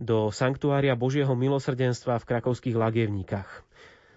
do 0.00 0.32
Sanktuária 0.32 0.96
Božieho 0.96 1.36
milosrdenstva 1.36 2.16
v 2.16 2.28
krakovských 2.32 2.72
lagievníkach. 2.72 3.68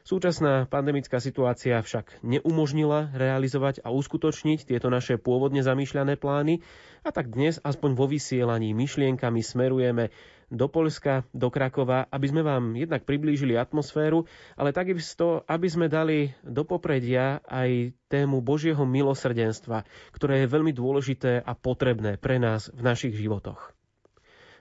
Súčasná 0.04 0.68
pandemická 0.68 1.24
situácia 1.24 1.80
však 1.80 2.24
neumožnila 2.28 3.16
realizovať 3.16 3.80
a 3.88 3.92
uskutočniť 3.96 4.68
tieto 4.68 4.92
naše 4.92 5.16
pôvodne 5.16 5.64
zamýšľané 5.64 6.20
plány 6.20 6.60
a 7.08 7.10
tak 7.16 7.32
dnes 7.32 7.64
aspoň 7.64 7.96
vo 7.96 8.12
vysielaní 8.12 8.76
myšlienkami 8.76 9.40
smerujeme 9.40 10.12
do 10.52 10.68
Polska, 10.68 11.24
do 11.32 11.48
Krakova, 11.48 12.04
aby 12.12 12.26
sme 12.28 12.44
vám 12.44 12.76
jednak 12.76 13.08
priblížili 13.08 13.56
atmosféru, 13.56 14.28
ale 14.60 14.76
takisto, 14.76 15.48
aby 15.48 15.72
sme 15.72 15.88
dali 15.88 16.36
do 16.44 16.68
popredia 16.68 17.40
aj 17.48 17.96
tému 18.12 18.44
Božieho 18.44 18.84
milosrdenstva, 18.84 19.88
ktoré 20.12 20.44
je 20.44 20.52
veľmi 20.52 20.76
dôležité 20.76 21.40
a 21.40 21.56
potrebné 21.56 22.20
pre 22.20 22.44
nás 22.44 22.68
v 22.76 22.82
našich 22.84 23.16
životoch. 23.16 23.72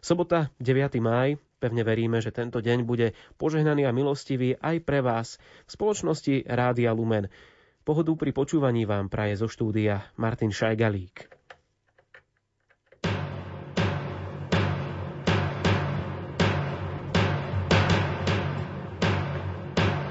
Sobota, 0.03 0.50
9. 0.59 0.98
máj, 0.98 1.38
pevne 1.62 1.86
veríme, 1.86 2.18
že 2.18 2.34
tento 2.34 2.59
deň 2.59 2.82
bude 2.82 3.14
požehnaný 3.38 3.86
a 3.86 3.94
milostivý 3.94 4.59
aj 4.59 4.82
pre 4.82 4.98
vás 4.98 5.38
v 5.62 5.70
spoločnosti 5.78 6.42
Rádia 6.50 6.90
Lumen. 6.90 7.30
Pohodu 7.86 8.11
pri 8.18 8.34
počúvaní 8.34 8.82
vám 8.82 9.07
praje 9.07 9.38
zo 9.38 9.46
štúdia 9.46 10.03
Martin 10.18 10.50
Šajgalík. 10.50 11.30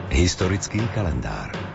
Historický 0.08 0.80
kalendár 0.96 1.71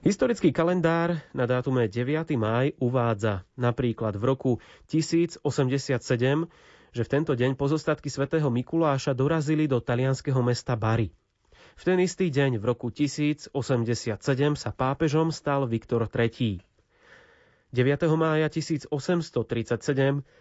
Historický 0.00 0.48
kalendár 0.48 1.20
na 1.36 1.44
dátume 1.44 1.84
9. 1.84 2.32
máj 2.40 2.72
uvádza 2.80 3.44
napríklad 3.52 4.16
v 4.16 4.32
roku 4.32 4.52
1087, 4.88 5.44
že 6.96 7.02
v 7.04 7.10
tento 7.12 7.36
deň 7.36 7.52
pozostatky 7.52 8.08
svätého 8.08 8.48
Mikuláša 8.48 9.12
dorazili 9.12 9.68
do 9.68 9.76
talianského 9.76 10.40
mesta 10.40 10.72
Bari. 10.72 11.12
V 11.76 11.82
ten 11.84 12.00
istý 12.00 12.32
deň 12.32 12.56
v 12.56 12.64
roku 12.64 12.88
1087 12.88 13.52
sa 14.56 14.70
pápežom 14.72 15.28
stal 15.28 15.68
Viktor 15.68 16.08
III. 16.08 16.64
9. 17.68 18.16
mája 18.16 18.48
1837 18.48 18.88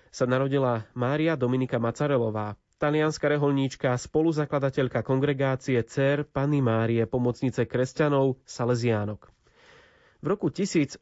sa 0.08 0.24
narodila 0.24 0.88
Mária 0.96 1.36
Dominika 1.36 1.84
Macarelová, 1.84 2.56
talianská 2.80 3.28
reholníčka, 3.28 3.92
spoluzakladateľka 3.92 5.04
kongregácie 5.04 5.84
Cer 5.84 6.24
Panny 6.24 6.64
Márie, 6.64 7.04
pomocnice 7.04 7.68
kresťanov, 7.68 8.40
Salesiánok. 8.48 9.39
V 10.20 10.28
roku 10.28 10.52
1872 10.52 11.00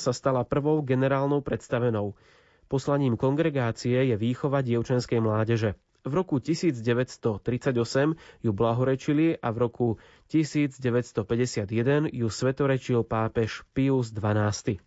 sa 0.00 0.12
stala 0.16 0.48
prvou 0.48 0.80
generálnou 0.80 1.44
predstavenou. 1.44 2.16
Poslaním 2.72 3.20
kongregácie 3.20 4.08
je 4.08 4.16
výchova 4.16 4.64
dievčenskej 4.64 5.20
mládeže. 5.20 5.76
V 6.02 6.12
roku 6.16 6.40
1938 6.40 7.36
ju 8.42 8.50
blahorečili 8.50 9.36
a 9.36 9.48
v 9.52 9.56
roku 9.60 9.86
1951 10.32 12.08
ju 12.10 12.26
svetorečil 12.32 13.04
pápež 13.04 13.62
Pius 13.76 14.08
XII. 14.08 14.80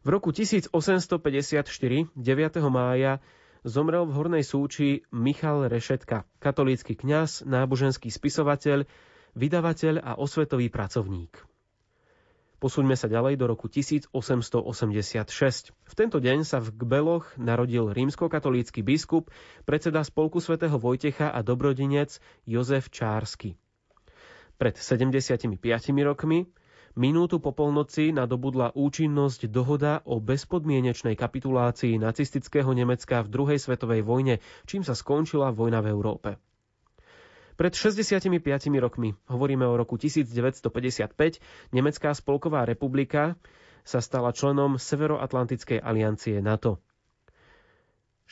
V 0.00 0.08
roku 0.08 0.30
1854, 0.36 1.10
9. 2.14 2.72
mája, 2.72 3.20
zomrel 3.64 4.04
v 4.06 4.12
Hornej 4.12 4.44
Súči 4.44 5.04
Michal 5.12 5.68
Rešetka, 5.68 6.24
katolícky 6.40 6.96
kňaz, 6.96 7.44
náboženský 7.44 8.08
spisovateľ, 8.08 8.84
vydavateľ 9.34 10.00
a 10.00 10.16
osvetový 10.16 10.68
pracovník. 10.68 11.32
Posuňme 12.60 12.92
sa 12.92 13.08
ďalej 13.08 13.40
do 13.40 13.48
roku 13.48 13.72
1886. 13.72 14.12
V 15.72 15.94
tento 15.96 16.20
deň 16.20 16.44
sa 16.44 16.60
v 16.60 16.76
Gbeloch 16.76 17.32
narodil 17.40 17.88
rímskokatolícky 17.88 18.84
biskup, 18.84 19.32
predseda 19.64 20.04
spolku 20.04 20.44
svätého 20.44 20.76
Vojtecha 20.76 21.32
a 21.32 21.40
dobrodinec 21.40 22.20
Jozef 22.44 22.92
Čársky. 22.92 23.56
Pred 24.60 24.76
75 24.76 25.56
rokmi 26.04 26.52
Minútu 26.98 27.38
po 27.38 27.54
polnoci 27.54 28.10
nadobudla 28.10 28.74
účinnosť 28.74 29.46
dohoda 29.46 30.02
o 30.02 30.18
bezpodmienečnej 30.18 31.14
kapitulácii 31.14 31.96
nacistického 31.96 32.66
Nemecka 32.74 33.22
v 33.22 33.30
druhej 33.30 33.62
svetovej 33.62 34.02
vojne, 34.02 34.42
čím 34.66 34.82
sa 34.82 34.92
skončila 34.92 35.54
vojna 35.54 35.80
v 35.80 35.90
Európe. 35.94 36.30
Pred 37.60 37.76
65 37.76 38.40
rokmi, 38.80 39.12
hovoríme 39.28 39.68
o 39.68 39.76
roku 39.76 40.00
1955, 40.00 41.12
Nemecká 41.76 42.16
spolková 42.16 42.64
republika 42.64 43.36
sa 43.84 44.00
stala 44.00 44.32
členom 44.32 44.80
Severoatlantickej 44.80 45.84
aliancie 45.84 46.40
NATO. 46.40 46.80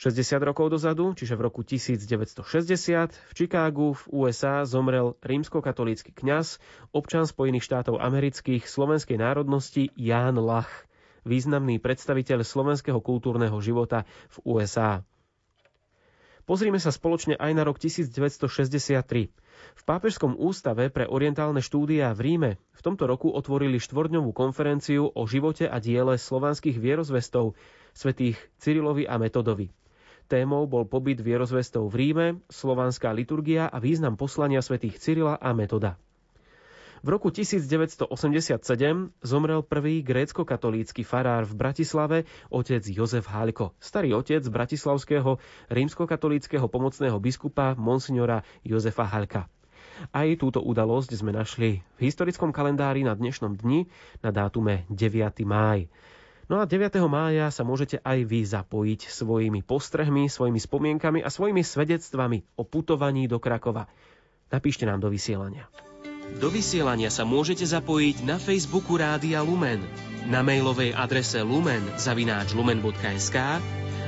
60 0.01 0.33
rokov 0.41 0.73
dozadu, 0.73 1.13
čiže 1.13 1.37
v 1.37 1.45
roku 1.45 1.61
1960, 1.61 2.41
v 3.13 3.31
Chicagu 3.37 3.93
v 3.93 4.03
USA 4.09 4.65
zomrel 4.65 5.13
rímskokatolícky 5.21 6.09
kňaz, 6.09 6.57
občan 6.89 7.29
Spojených 7.29 7.69
štátov 7.69 8.01
amerických 8.01 8.65
slovenskej 8.65 9.21
národnosti 9.21 9.93
Ján 9.93 10.41
Lach, 10.41 10.89
významný 11.21 11.77
predstaviteľ 11.77 12.41
slovenského 12.41 12.97
kultúrneho 12.97 13.61
života 13.61 14.09
v 14.41 14.57
USA. 14.57 15.05
Pozrime 16.49 16.81
sa 16.81 16.89
spoločne 16.89 17.37
aj 17.37 17.51
na 17.53 17.61
rok 17.61 17.77
1963. 17.77 19.29
V 19.77 19.83
Pápežskom 19.85 20.33
ústave 20.33 20.89
pre 20.89 21.05
orientálne 21.05 21.61
štúdia 21.61 22.09
v 22.17 22.25
Ríme 22.25 22.51
v 22.57 22.81
tomto 22.81 23.05
roku 23.05 23.29
otvorili 23.29 23.77
štvordňovú 23.77 24.33
konferenciu 24.33 25.13
o 25.13 25.23
živote 25.29 25.69
a 25.69 25.77
diele 25.77 26.17
slovanských 26.17 26.81
vierozvestov 26.81 27.53
svetých 27.93 28.41
Cyrilovi 28.57 29.05
a 29.05 29.21
Metodovi. 29.21 29.69
Témou 30.25 30.65
bol 30.65 30.89
pobyt 30.89 31.21
vierozvestov 31.21 31.85
v 31.93 31.95
Ríme, 32.01 32.27
slovanská 32.49 33.13
liturgia 33.13 33.69
a 33.69 33.77
význam 33.77 34.17
poslania 34.17 34.65
svätých 34.65 34.97
Cyrila 34.97 35.37
a 35.37 35.53
Metoda. 35.53 36.01
V 36.99 37.07
roku 37.07 37.31
1987 37.31 38.11
zomrel 39.23 39.63
prvý 39.63 40.03
grécko-katolícky 40.03 41.07
farár 41.07 41.47
v 41.47 41.55
Bratislave, 41.55 42.17
otec 42.51 42.83
Jozef 42.83 43.23
Hálko, 43.31 43.71
starý 43.79 44.11
otec 44.19 44.43
bratislavského 44.43 45.39
rímsko-katolíckého 45.71 46.67
pomocného 46.67 47.15
biskupa 47.23 47.71
monsignora 47.79 48.43
Jozefa 48.67 49.07
Halka. 49.07 49.47
Aj 50.11 50.27
túto 50.35 50.59
udalosť 50.59 51.11
sme 51.15 51.31
našli 51.31 51.83
v 51.95 52.01
historickom 52.03 52.51
kalendári 52.51 53.07
na 53.07 53.15
dnešnom 53.15 53.55
dni 53.55 53.87
na 54.19 54.35
dátume 54.35 54.83
9. 54.91 55.43
máj. 55.47 55.87
No 56.51 56.59
a 56.59 56.67
9. 56.67 56.99
mája 57.07 57.47
sa 57.47 57.63
môžete 57.63 58.03
aj 58.03 58.27
vy 58.27 58.43
zapojiť 58.43 59.07
svojimi 59.07 59.63
postrehmi, 59.63 60.27
svojimi 60.27 60.59
spomienkami 60.59 61.19
a 61.23 61.31
svojimi 61.31 61.63
svedectvami 61.63 62.59
o 62.59 62.67
putovaní 62.67 63.27
do 63.31 63.39
Krakova. 63.39 63.87
Napíšte 64.51 64.83
nám 64.83 64.99
do 64.99 65.07
vysielania. 65.07 65.69
Do 66.37 66.53
vysielania 66.53 67.09
sa 67.09 67.25
môžete 67.25 67.65
zapojiť 67.65 68.21
na 68.21 68.37
Facebooku 68.37 69.01
Rádia 69.01 69.41
Lumen, 69.41 69.81
na 70.29 70.45
mailovej 70.45 70.93
adrese 70.93 71.41
lumen 71.41 71.81
zavináč 71.97 72.53
lumen.sk 72.53 73.37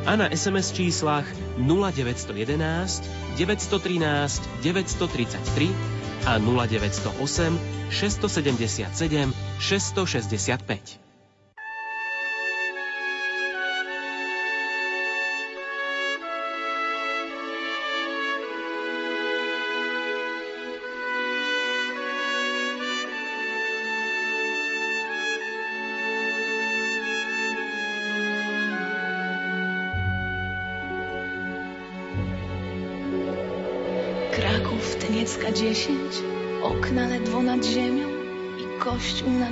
a 0.05 0.11
na 0.13 0.30
SMS 0.30 0.69
číslach 0.69 1.26
0911 1.57 3.41
913 3.41 4.41
933 4.61 6.30
a 6.30 6.38
0908 6.38 7.57
677 7.89 9.34
665. 9.57 11.11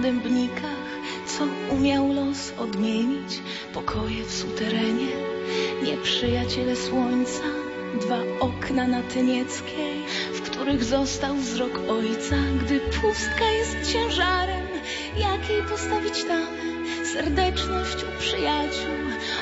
dębnikach, 0.10 0.90
co 1.26 1.44
umiał 1.76 2.14
los 2.14 2.54
odmienić, 2.58 3.42
pokoje 3.74 4.24
w 4.24 4.34
suterenie, 4.34 5.14
nieprzyjaciele 5.84 6.76
słońca, 6.76 7.44
dwa 8.02 8.18
okna 8.40 8.88
na 8.88 9.02
Tynieckiej, 9.02 10.06
w 10.34 10.42
których 10.42 10.84
został 10.84 11.36
wzrok 11.36 11.80
ojca, 11.90 12.36
gdy 12.62 12.80
pustka 12.80 13.46
jest 13.60 13.94
ciężarem, 13.94 14.68
jakiej 15.18 15.62
postawić 15.64 16.24
tamę, 16.24 16.66
serdeczność 17.14 18.04
u 18.04 18.20
przyjaciół, 18.20 19.00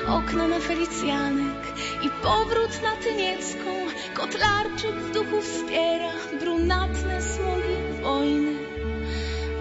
okna 0.07 0.47
na 0.47 0.59
Felicjanek 0.59 1.63
i 2.05 2.09
powrót 2.24 2.82
na 2.84 2.95
Tyniecką, 2.95 3.70
kotlarczyk 4.13 4.95
w 4.95 5.13
duchu 5.13 5.41
wspiera 5.41 6.11
brunatne 6.39 7.22
smogi 7.22 8.01
wojny. 8.03 8.53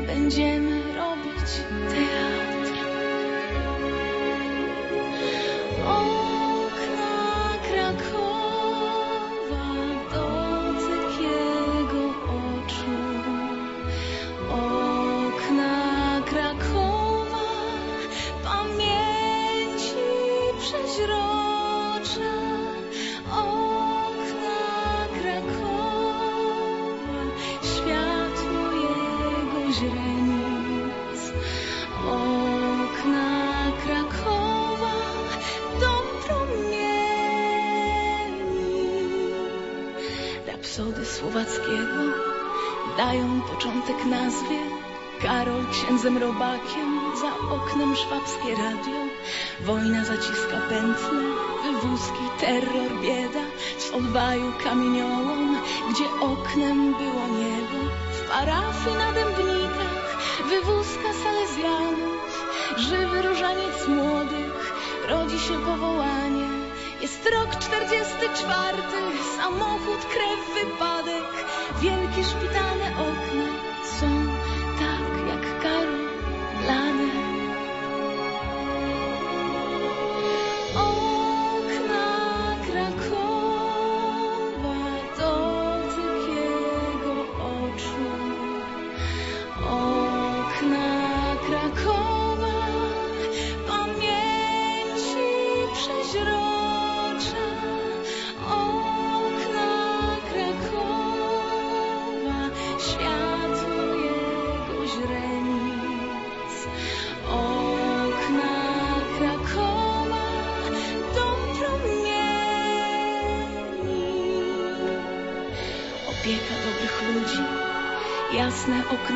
Będziemy 0.07 0.86
there. 1.89 2.46
Dają 42.97 43.41
początek 43.41 44.05
nazwie. 44.05 44.59
Karol 45.23 45.67
księdzem 45.73 46.19
robakiem, 46.19 47.01
za 47.21 47.55
oknem 47.55 47.97
szwabskie 47.97 48.51
radio. 48.55 49.01
Wojna 49.61 50.05
zaciska 50.05 50.59
pętle, 50.69 51.23
wywózki, 51.65 52.25
terror, 52.41 52.91
bieda. 53.03 53.45
W 53.79 53.95
odwaju 53.95 54.53
kamieniołom, 54.65 55.57
gdzie 55.91 56.05
oknem 56.21 56.93
było 56.93 57.25
niebo. 57.39 57.79
W 58.13 58.31
parafii 58.31 58.97
na 58.99 59.13
dębnikach, 59.13 60.19
wywózka 60.49 61.09
salezjanów. 61.25 62.47
Żywy 62.77 63.23
różaniec 63.23 63.89
młodych, 63.89 64.75
rodzi 65.09 65.39
się 65.39 65.55
powołanie. 65.59 66.46
Jest 67.01 67.31
rok 67.35 67.57
czterdziesty 67.59 68.29
czwarty, 68.35 68.97
samochód, 69.37 70.01
krew, 70.13 70.55
wypadek. 70.55 71.25
Wielkie 71.81 72.25
szpitalne 72.25 72.87
okna 72.87 73.46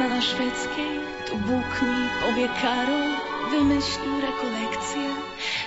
na 0.09 0.23
szwedzkiej. 0.23 1.01
Tu 1.27 1.37
Bóg 1.37 1.83
mi 1.83 2.09
powie 2.21 2.49
Karol, 2.63 3.11
wymyślił 3.51 4.21
rekolekcję. 4.21 5.07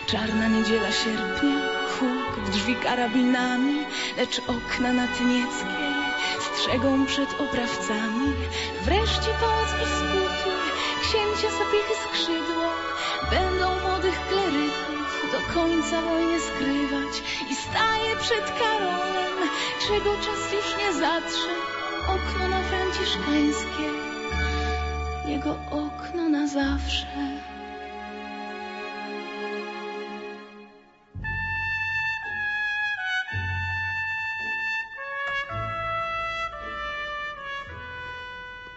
Czarna 0.06 0.48
niedziela 0.48 0.92
sierpnia, 0.92 1.60
huk 2.00 2.46
w 2.46 2.50
drzwi 2.50 2.76
karabinami, 2.76 3.86
lecz 4.18 4.40
okna 4.40 4.94
na 4.94 5.08
Tynieckiej 5.08 5.94
strzegą 6.42 7.06
przed 7.06 7.42
oprawcami. 7.42 8.34
Wreszcie 8.82 9.32
pałac 9.42 9.70
biskupy, 9.80 10.52
księcia 11.02 11.50
zapiechy 11.60 11.96
skrzydło, 12.04 12.68
będą 13.32 13.80
młodych 13.88 14.20
kleryków 14.28 15.32
do 15.32 15.54
końca 15.54 16.02
wojny 16.02 16.40
skrywać 16.40 17.14
i 17.50 17.56
staje 17.56 18.16
przed 18.16 18.46
Karolem, 18.60 19.50
czego 19.88 20.14
czas 20.18 20.54
już 20.54 20.78
nie 20.78 20.94
zatrze, 20.94 21.54
okno 22.08 22.48
na 22.48 22.62
franciszkańskie, 22.64 24.03
zawsze. 26.54 27.10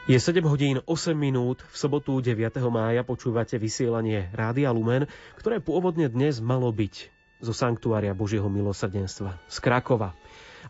Je 0.06 0.22
7 0.22 0.46
hodín 0.46 0.80
8 0.86 1.18
minút. 1.18 1.66
V 1.66 1.76
sobotu 1.76 2.22
9. 2.22 2.38
mája 2.70 3.02
počúvate 3.02 3.58
vysielanie 3.58 4.30
Rádia 4.32 4.70
Lumen, 4.70 5.10
ktoré 5.34 5.58
pôvodne 5.58 6.06
dnes 6.06 6.38
malo 6.38 6.70
byť 6.70 7.10
zo 7.42 7.52
Sanktuária 7.52 8.16
Božieho 8.16 8.46
milosrdenstva 8.46 9.36
z 9.50 9.56
Krakova. 9.60 10.16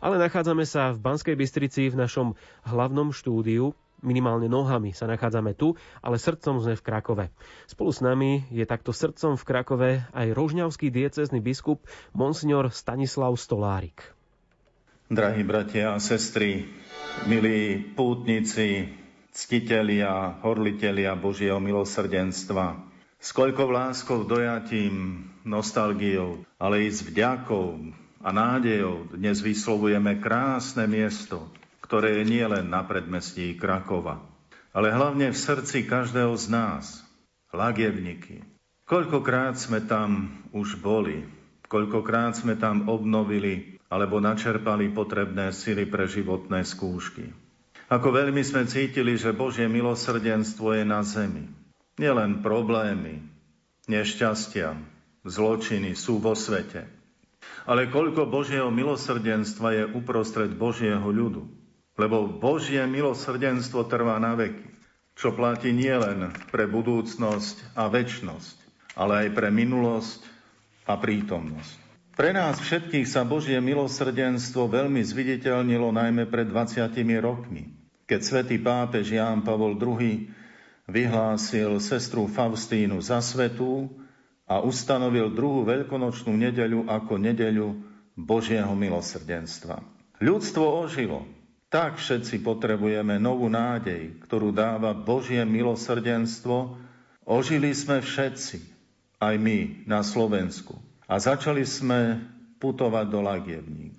Ale 0.01 0.19
nachádzame 0.19 0.65
sa 0.65 0.91
v 0.91 1.05
Banskej 1.05 1.37
Bystrici 1.39 1.93
v 1.93 2.01
našom 2.01 2.33
hlavnom 2.65 3.13
štúdiu. 3.13 3.77
Minimálne 4.05 4.51
nohami 4.51 4.93
sa 4.93 5.09
nachádzame 5.09 5.57
tu, 5.57 5.73
ale 6.05 6.21
srdcom 6.21 6.61
sme 6.61 6.77
v 6.77 6.85
Krakove. 6.85 7.25
Spolu 7.65 7.91
s 7.93 8.05
nami 8.05 8.45
je 8.53 8.65
takto 8.69 8.93
srdcom 8.93 9.41
v 9.41 9.47
Krakove 9.49 9.91
aj 10.13 10.37
rožňavský 10.37 10.93
diecezny 10.93 11.41
biskup 11.41 11.85
Monsignor 12.13 12.69
Stanislav 12.69 13.33
Stolárik. 13.41 14.05
Drahí 15.07 15.47
bratia 15.47 15.95
a 15.95 16.03
sestry, 16.03 16.67
milí 17.31 17.79
pútnici, 17.95 18.91
ctitelia, 19.31 20.43
horlitelia 20.43 21.15
Božieho 21.15 21.63
milosrdenstva, 21.63 22.83
s 23.17 23.33
koľkou 23.33 23.71
láskou, 23.71 24.27
dojatím, 24.27 25.25
nostalgiou, 25.47 26.45
ale 26.59 26.85
i 26.85 26.91
s 26.91 27.07
vďakou 27.07 27.95
a 28.21 28.29
nádejou 28.35 29.15
dnes 29.15 29.39
vyslovujeme 29.39 30.19
krásne 30.19 30.91
miesto, 30.91 31.47
ktoré 31.87 32.21
je 32.21 32.25
nielen 32.27 32.67
na 32.67 32.83
predmestí 32.83 33.55
Krakova, 33.55 34.19
ale 34.75 34.91
hlavne 34.91 35.31
v 35.31 35.39
srdci 35.39 35.87
každého 35.87 36.35
z 36.35 36.47
nás, 36.51 36.85
Lagievniky. 37.55 38.43
Koľkokrát 38.85 39.57
sme 39.57 39.81
tam 39.87 40.43
už 40.51 40.83
boli, 40.83 41.25
koľkokrát 41.71 42.37
sme 42.37 42.59
tam 42.59 42.91
obnovili 42.91 43.79
alebo 43.87 44.19
načerpali 44.19 44.91
potrebné 44.91 45.55
sily 45.55 45.87
pre 45.87 46.11
životné 46.11 46.67
skúšky. 46.67 47.31
Ako 47.87 48.11
veľmi 48.11 48.43
sme 48.43 48.67
cítili, 48.67 49.15
že 49.15 49.31
Božie 49.31 49.71
milosrdenstvo 49.71 50.75
je 50.75 50.85
na 50.85 51.07
zemi. 51.07 51.47
Nielen 52.03 52.43
problémy, 52.43 53.23
nešťastia, 53.87 54.75
zločiny 55.23 55.95
sú 55.95 56.19
vo 56.19 56.35
svete. 56.35 56.91
Ale 57.63 57.87
koľko 57.87 58.27
Božieho 58.27 58.75
milosrdenstva 58.75 59.69
je 59.73 59.85
uprostred 59.95 60.51
Božieho 60.51 61.07
ľudu. 61.07 61.47
Lebo 61.97 62.29
Božie 62.29 62.85
milosrdenstvo 62.85 63.89
trvá 63.89 64.21
na 64.21 64.37
veky, 64.37 64.69
čo 65.17 65.33
platí 65.33 65.73
nielen 65.73 66.29
pre 66.53 66.69
budúcnosť 66.69 67.73
a 67.73 67.89
väčnosť, 67.89 68.57
ale 69.01 69.27
aj 69.27 69.29
pre 69.33 69.49
minulosť 69.49 70.21
a 70.85 71.01
prítomnosť. 71.01 71.89
Pre 72.17 72.33
nás 72.33 72.57
všetkých 72.61 73.05
sa 73.05 73.29
Božie 73.29 73.61
milosrdenstvo 73.61 74.73
veľmi 74.73 75.05
zviditeľnilo 75.05 75.93
najmä 75.93 76.29
pred 76.29 76.49
20 76.49 76.89
rokmi, 77.21 77.77
keď 78.09 78.21
svätý 78.25 78.57
pápež 78.57 79.13
Ján 79.13 79.45
Pavol 79.45 79.77
II 79.77 80.33
vyhlásil 80.89 81.77
sestru 81.83 82.25
Faustínu 82.25 83.05
za 83.05 83.21
svetú 83.21 83.93
a 84.49 84.63
ustanovil 84.65 85.35
druhú 85.35 85.67
veľkonočnú 85.69 86.33
nedeľu 86.33 86.89
ako 86.89 87.21
nedeľu 87.21 87.85
Božieho 88.17 88.73
milosrdenstva. 88.73 89.83
Ľudstvo 90.23 90.65
ožilo, 90.89 91.29
Tak 91.67 91.99
všetci 91.99 92.47
potrebujeme 92.47 93.19
novú 93.19 93.51
nádej, 93.51 94.23
ktorú 94.23 94.55
dáva 94.55 94.95
Božie 94.95 95.43
milosrdenstvo. 95.43 96.79
Ožili 97.27 97.75
sme 97.75 97.99
všetci, 97.99 98.63
aj 99.19 99.35
my 99.35 99.83
na 99.83 100.07
Slovensku. 100.07 100.79
A 101.11 101.19
začali 101.19 101.67
sme 101.67 102.23
putovať 102.63 103.07
do 103.11 103.19
Lagievník. 103.19 103.99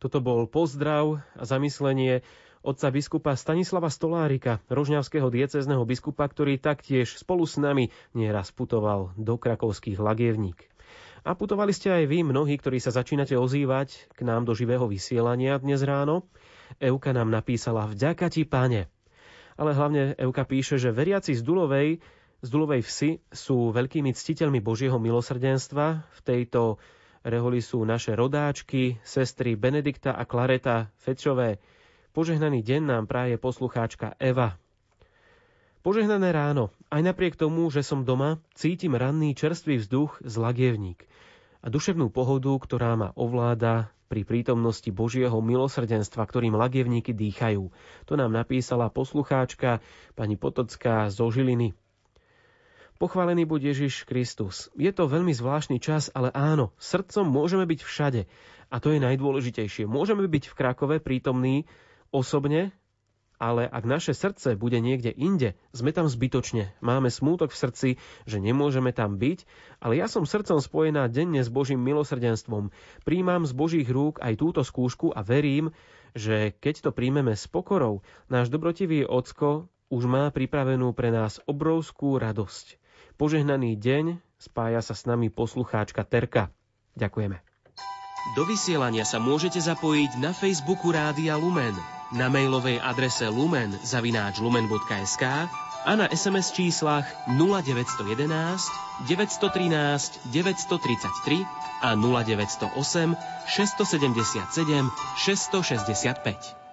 Toto 0.00 0.24
bol 0.24 0.48
pozdrav 0.48 1.20
a 1.36 1.44
zamyslenie 1.44 2.24
otca 2.64 2.88
biskupa 2.88 3.36
Stanislava 3.36 3.92
Stolárika, 3.92 4.60
rožňavského 4.72 5.28
diecezneho 5.28 5.84
biskupa, 5.84 6.24
ktorý 6.24 6.56
taktiež 6.56 7.20
spolu 7.20 7.44
s 7.44 7.60
nami 7.60 7.92
nieraz 8.16 8.52
putoval 8.52 9.12
do 9.20 9.36
krakovských 9.36 10.00
lagievník. 10.00 10.64
A 11.24 11.32
putovali 11.32 11.72
ste 11.72 11.88
aj 11.88 12.04
vy, 12.04 12.20
mnohí, 12.20 12.56
ktorí 12.60 12.76
sa 12.80 12.92
začínate 12.92 13.32
ozývať 13.32 14.12
k 14.12 14.28
nám 14.28 14.44
do 14.44 14.52
živého 14.52 14.84
vysielania 14.84 15.56
dnes 15.56 15.80
ráno. 15.80 16.28
Euka 16.82 17.14
nám 17.14 17.30
napísala 17.30 17.90
Vďaka 17.90 18.30
ti, 18.30 18.46
pane. 18.46 18.90
Ale 19.54 19.70
hlavne 19.74 20.18
Euka 20.18 20.42
píše, 20.42 20.78
že 20.78 20.90
veriaci 20.90 21.34
z 21.34 21.42
Dulovej, 21.42 22.02
z 22.44 22.48
Dulovej 22.52 22.84
vsi 22.84 23.10
sú 23.32 23.72
veľkými 23.72 24.12
ctiteľmi 24.12 24.60
Božieho 24.60 25.00
milosrdenstva. 25.00 26.04
V 26.04 26.20
tejto 26.20 26.76
reholi 27.24 27.64
sú 27.64 27.80
naše 27.88 28.12
rodáčky, 28.12 29.00
sestry 29.00 29.56
Benedikta 29.56 30.12
a 30.12 30.28
Klareta 30.28 30.92
Fečové. 31.00 31.62
Požehnaný 32.12 32.60
deň 32.60 32.82
nám 32.84 33.04
práje 33.08 33.40
poslucháčka 33.40 34.12
Eva. 34.20 34.60
Požehnané 35.80 36.32
ráno. 36.36 36.68
Aj 36.92 37.00
napriek 37.00 37.36
tomu, 37.36 37.68
že 37.72 37.80
som 37.80 38.04
doma, 38.04 38.40
cítim 38.52 38.92
ranný 38.92 39.32
čerstvý 39.32 39.80
vzduch 39.80 40.20
z 40.20 40.34
lagievník 40.36 41.04
a 41.64 41.72
duševnú 41.72 42.12
pohodu, 42.12 42.52
ktorá 42.60 42.92
ma 42.92 43.08
ovláda 43.16 43.88
pri 44.14 44.22
prítomnosti 44.22 44.86
Božieho 44.94 45.34
milosrdenstva, 45.42 46.22
ktorým 46.22 46.54
lagievníky 46.54 47.10
dýchajú. 47.10 47.66
To 48.06 48.14
nám 48.14 48.30
napísala 48.30 48.86
poslucháčka 48.86 49.82
pani 50.14 50.38
Potocká 50.38 51.10
zo 51.10 51.26
Žiliny. 51.34 51.74
Pochválený 53.02 53.42
buď 53.42 53.74
Ježiš 53.74 54.06
Kristus. 54.06 54.70
Je 54.78 54.94
to 54.94 55.10
veľmi 55.10 55.34
zvláštny 55.34 55.82
čas, 55.82 56.14
ale 56.14 56.30
áno, 56.30 56.70
srdcom 56.78 57.26
môžeme 57.26 57.66
byť 57.66 57.80
všade. 57.82 58.30
A 58.70 58.78
to 58.78 58.94
je 58.94 59.02
najdôležitejšie. 59.02 59.90
Môžeme 59.90 60.30
byť 60.30 60.46
v 60.46 60.54
Krakove 60.54 60.96
prítomní 61.02 61.66
osobne, 62.14 62.70
ale 63.38 63.66
ak 63.66 63.84
naše 63.84 64.14
srdce 64.14 64.54
bude 64.54 64.78
niekde 64.78 65.10
inde, 65.10 65.58
sme 65.74 65.90
tam 65.90 66.06
zbytočne. 66.06 66.70
Máme 66.78 67.10
smútok 67.10 67.50
v 67.50 67.60
srdci, 67.60 67.88
že 68.24 68.38
nemôžeme 68.38 68.94
tam 68.94 69.18
byť, 69.18 69.44
ale 69.82 69.98
ja 69.98 70.06
som 70.06 70.24
srdcom 70.24 70.62
spojená 70.62 71.10
denne 71.10 71.42
s 71.42 71.50
Božím 71.50 71.82
milosrdenstvom. 71.82 72.70
Príjmam 73.02 73.42
z 73.44 73.52
Božích 73.52 73.88
rúk 73.90 74.22
aj 74.22 74.38
túto 74.38 74.62
skúšku 74.62 75.10
a 75.12 75.20
verím, 75.26 75.74
že 76.14 76.54
keď 76.62 76.88
to 76.88 76.90
príjmeme 76.94 77.34
s 77.34 77.50
pokorou, 77.50 78.06
náš 78.30 78.48
dobrotivý 78.48 79.02
ocko 79.04 79.66
už 79.90 80.06
má 80.06 80.30
pripravenú 80.30 80.94
pre 80.94 81.10
nás 81.10 81.42
obrovskú 81.44 82.16
radosť. 82.16 82.78
Požehnaný 83.14 83.78
deň 83.78 84.18
spája 84.38 84.82
sa 84.82 84.94
s 84.94 85.06
nami 85.06 85.30
poslucháčka 85.30 86.02
Terka. 86.06 86.50
Ďakujeme. 86.98 87.42
Do 88.34 88.48
vysielania 88.48 89.04
sa 89.04 89.20
môžete 89.20 89.60
zapojiť 89.60 90.16
na 90.16 90.32
Facebooku 90.32 90.88
Rádia 90.88 91.36
Lumen– 91.36 91.76
na 92.14 92.30
mailovej 92.30 92.78
adrese 92.80 93.26
lumen 93.28 93.74
zavináč 93.82 94.38
lumen.sk 94.38 95.22
a 95.84 95.92
na 95.98 96.08
SMS 96.08 96.54
číslach 96.54 97.04
0911 97.26 98.70
913 99.10 100.22
933 100.32 101.44
a 101.82 101.92
0908 101.92 103.16
677 103.46 104.90
665. 105.18 106.63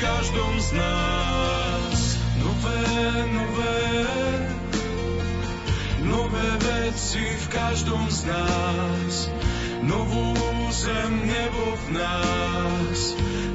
každom 0.00 0.60
z 0.60 0.72
nás. 0.72 2.18
Nové, 2.40 2.84
nové, 3.32 3.80
nové 6.02 6.48
veci 6.56 7.20
v 7.20 7.46
každom 7.48 8.08
z 8.08 8.24
nás, 8.24 9.28
novú 9.84 10.32
zem 10.72 11.12
nebo 11.28 11.76
v 11.76 11.86
nás. 12.00 13.00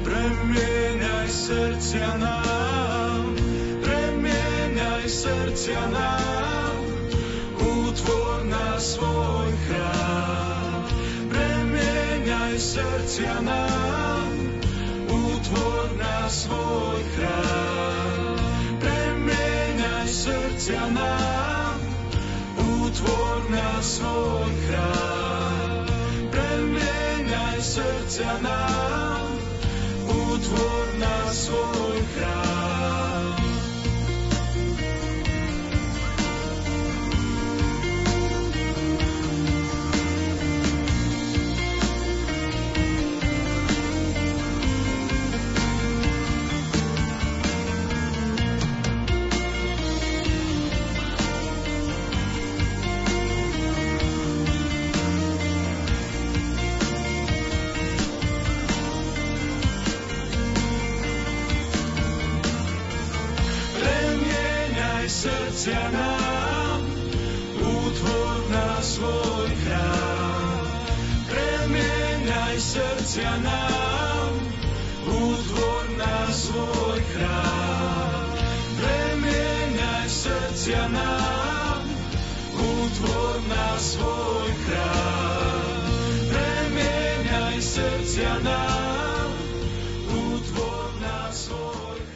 Premieňaj 0.06 1.26
srdcia 1.26 2.14
nám, 2.22 3.34
premieňaj 3.82 5.04
srdcia 5.10 5.82
nám, 5.90 6.78
utvor 7.58 8.46
na 8.46 8.78
svoj 8.78 9.50
chrám. 9.66 10.86
Premieňaj 11.26 12.54
srdcia 12.54 13.42
nám, 13.42 14.30
utvor 15.10 15.85
svoj 16.46 16.98
chrám. 17.18 18.38
Premeňaj 18.78 20.06
srdcia 20.06 20.84
nám, 20.94 21.78
útvor 22.54 23.50
na 23.50 23.82
svoj 23.82 24.50
chrám. 24.70 25.86
Premeňaj 26.30 27.58
srdcia 27.58 28.34
nám, 28.46 29.26
útvor 30.06 30.86
na 31.02 31.18
svoj 31.34 31.85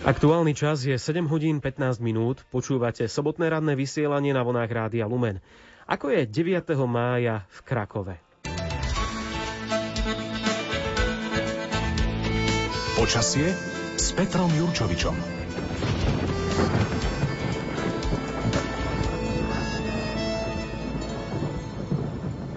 Aktuálny 0.00 0.56
čas 0.56 0.80
je 0.88 0.96
7 0.96 1.28
hodín 1.28 1.60
15 1.60 2.00
minút. 2.00 2.40
Počúvate 2.48 3.04
sobotné 3.04 3.52
radné 3.52 3.76
vysielanie 3.76 4.32
na 4.32 4.40
vonách 4.40 4.72
Rádia 4.72 5.04
Lumen. 5.04 5.44
Ako 5.84 6.08
je 6.08 6.24
9. 6.24 6.72
mája 6.88 7.44
v 7.52 7.58
Krakove? 7.68 8.16
Počasie 12.96 13.52
s 14.00 14.06
Petrom 14.16 14.48
Jurčovičom. 14.56 15.39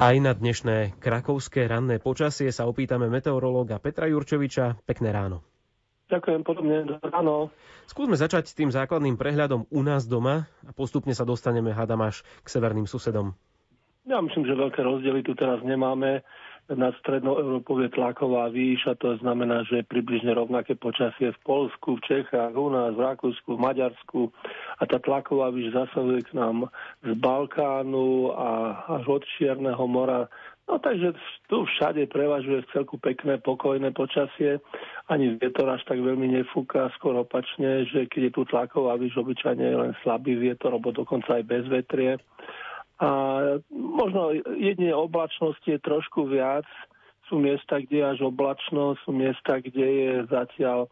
Aj 0.01 0.17
na 0.17 0.33
dnešné 0.33 0.97
krakovské 0.97 1.69
ranné 1.69 2.01
počasie 2.01 2.49
sa 2.49 2.65
opýtame 2.65 3.13
meteorológa 3.13 3.77
Petra 3.77 4.09
Jurčoviča. 4.09 4.81
Pekné 4.89 5.13
ráno. 5.13 5.45
Ďakujem, 6.09 6.41
podobne 6.41 6.97
ráno. 6.97 7.53
Skúsme 7.85 8.17
začať 8.17 8.57
tým 8.57 8.73
základným 8.73 9.21
prehľadom 9.21 9.69
u 9.69 9.81
nás 9.85 10.09
doma 10.09 10.49
a 10.65 10.71
postupne 10.73 11.13
sa 11.13 11.29
dostaneme, 11.29 11.69
hádam, 11.69 12.01
až 12.09 12.25
k 12.41 12.47
severným 12.49 12.89
susedom. 12.89 13.37
Ja 14.09 14.17
myslím, 14.19 14.49
že 14.49 14.57
veľké 14.57 14.81
rozdiely 14.81 15.21
tu 15.21 15.37
teraz 15.37 15.61
nemáme 15.61 16.25
nad 16.71 16.95
strednou 17.03 17.35
Európou 17.35 17.75
je 17.83 17.91
tlaková 17.91 18.47
výša, 18.47 18.95
to 18.95 19.19
znamená, 19.19 19.67
že 19.67 19.83
je 19.83 19.91
približne 19.91 20.31
rovnaké 20.31 20.79
počasie 20.79 21.35
v 21.35 21.39
Polsku, 21.43 21.99
v 21.99 22.05
Čechách, 22.07 22.55
u 22.55 22.71
nás, 22.71 22.95
v 22.95 23.03
Rakúsku, 23.03 23.59
v 23.59 23.63
Maďarsku 23.67 24.31
a 24.79 24.83
tá 24.87 24.95
tlaková 25.03 25.51
výš 25.51 25.75
zasahuje 25.75 26.23
k 26.23 26.39
nám 26.39 26.71
z 27.03 27.11
Balkánu 27.19 28.31
a 28.31 28.49
až 28.95 29.19
od 29.19 29.23
Čierneho 29.35 29.83
mora. 29.91 30.31
No 30.63 30.79
takže 30.79 31.11
tu 31.51 31.67
všade 31.67 32.07
prevažuje 32.07 32.63
v 32.63 32.71
celku 32.71 32.95
pekné, 32.95 33.35
pokojné 33.43 33.91
počasie. 33.91 34.63
Ani 35.11 35.35
vietor 35.35 35.67
až 35.67 35.83
tak 35.83 35.99
veľmi 35.99 36.31
nefúka, 36.31 36.87
skôr 36.95 37.19
opačne, 37.19 37.83
že 37.91 38.07
keď 38.07 38.31
je 38.31 38.31
tu 38.31 38.41
tlaková 38.47 38.95
výš, 38.95 39.19
obyčajne 39.19 39.59
je 39.59 39.75
len 39.75 39.91
slabý 40.07 40.39
vietor, 40.39 40.71
alebo 40.71 40.95
dokonca 40.95 41.35
aj 41.35 41.43
bez 41.43 41.67
vetrie. 41.67 42.15
A 43.03 43.09
možno 43.71 44.31
jedine 44.55 44.95
oblačnosti 44.95 45.67
je 45.67 45.79
trošku 45.83 46.31
viac. 46.31 46.63
Sú 47.27 47.35
miesta, 47.35 47.83
kde 47.83 47.99
je 47.99 48.09
až 48.15 48.19
oblačno, 48.23 48.95
sú 49.03 49.11
miesta, 49.11 49.59
kde 49.59 49.83
je 49.83 50.11
zatiaľ 50.31 50.87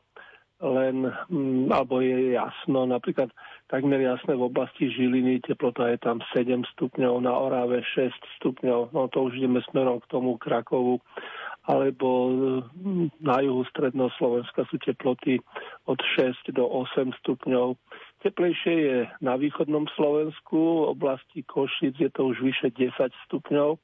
len, 0.61 1.09
mm, 1.09 1.73
alebo 1.73 2.05
je 2.05 2.37
jasno, 2.37 2.85
napríklad 2.85 3.33
takmer 3.65 3.97
jasné 3.97 4.37
v 4.37 4.45
oblasti 4.45 4.93
Žiliny, 4.93 5.41
teplota 5.41 5.89
je 5.89 5.97
tam 5.97 6.21
7 6.37 6.61
stupňov, 6.77 7.17
na 7.25 7.33
Orave 7.33 7.81
6 7.81 8.13
stupňov, 8.37 8.93
no 8.93 9.09
to 9.09 9.25
už 9.25 9.41
ideme 9.41 9.57
smerom 9.73 9.97
k 10.05 10.09
tomu 10.13 10.37
Krakovu, 10.37 11.01
alebo 11.69 12.33
mm, 12.73 13.21
na 13.21 13.37
juhu 13.45 13.61
stredného 13.69 14.09
Slovenska 14.17 14.65
sú 14.73 14.81
teploty 14.81 15.37
od 15.85 16.01
6 16.17 16.49
do 16.57 16.65
8 16.65 17.13
stupňov. 17.21 17.77
Teplejšie 18.25 18.75
je 18.81 18.97
na 19.21 19.37
východnom 19.37 19.85
Slovensku, 19.93 20.57
v 20.57 20.89
oblasti 20.97 21.45
Košic 21.45 22.01
je 22.01 22.09
to 22.09 22.33
už 22.33 22.41
vyše 22.41 22.73
10 22.73 23.13
stupňov, 23.29 23.77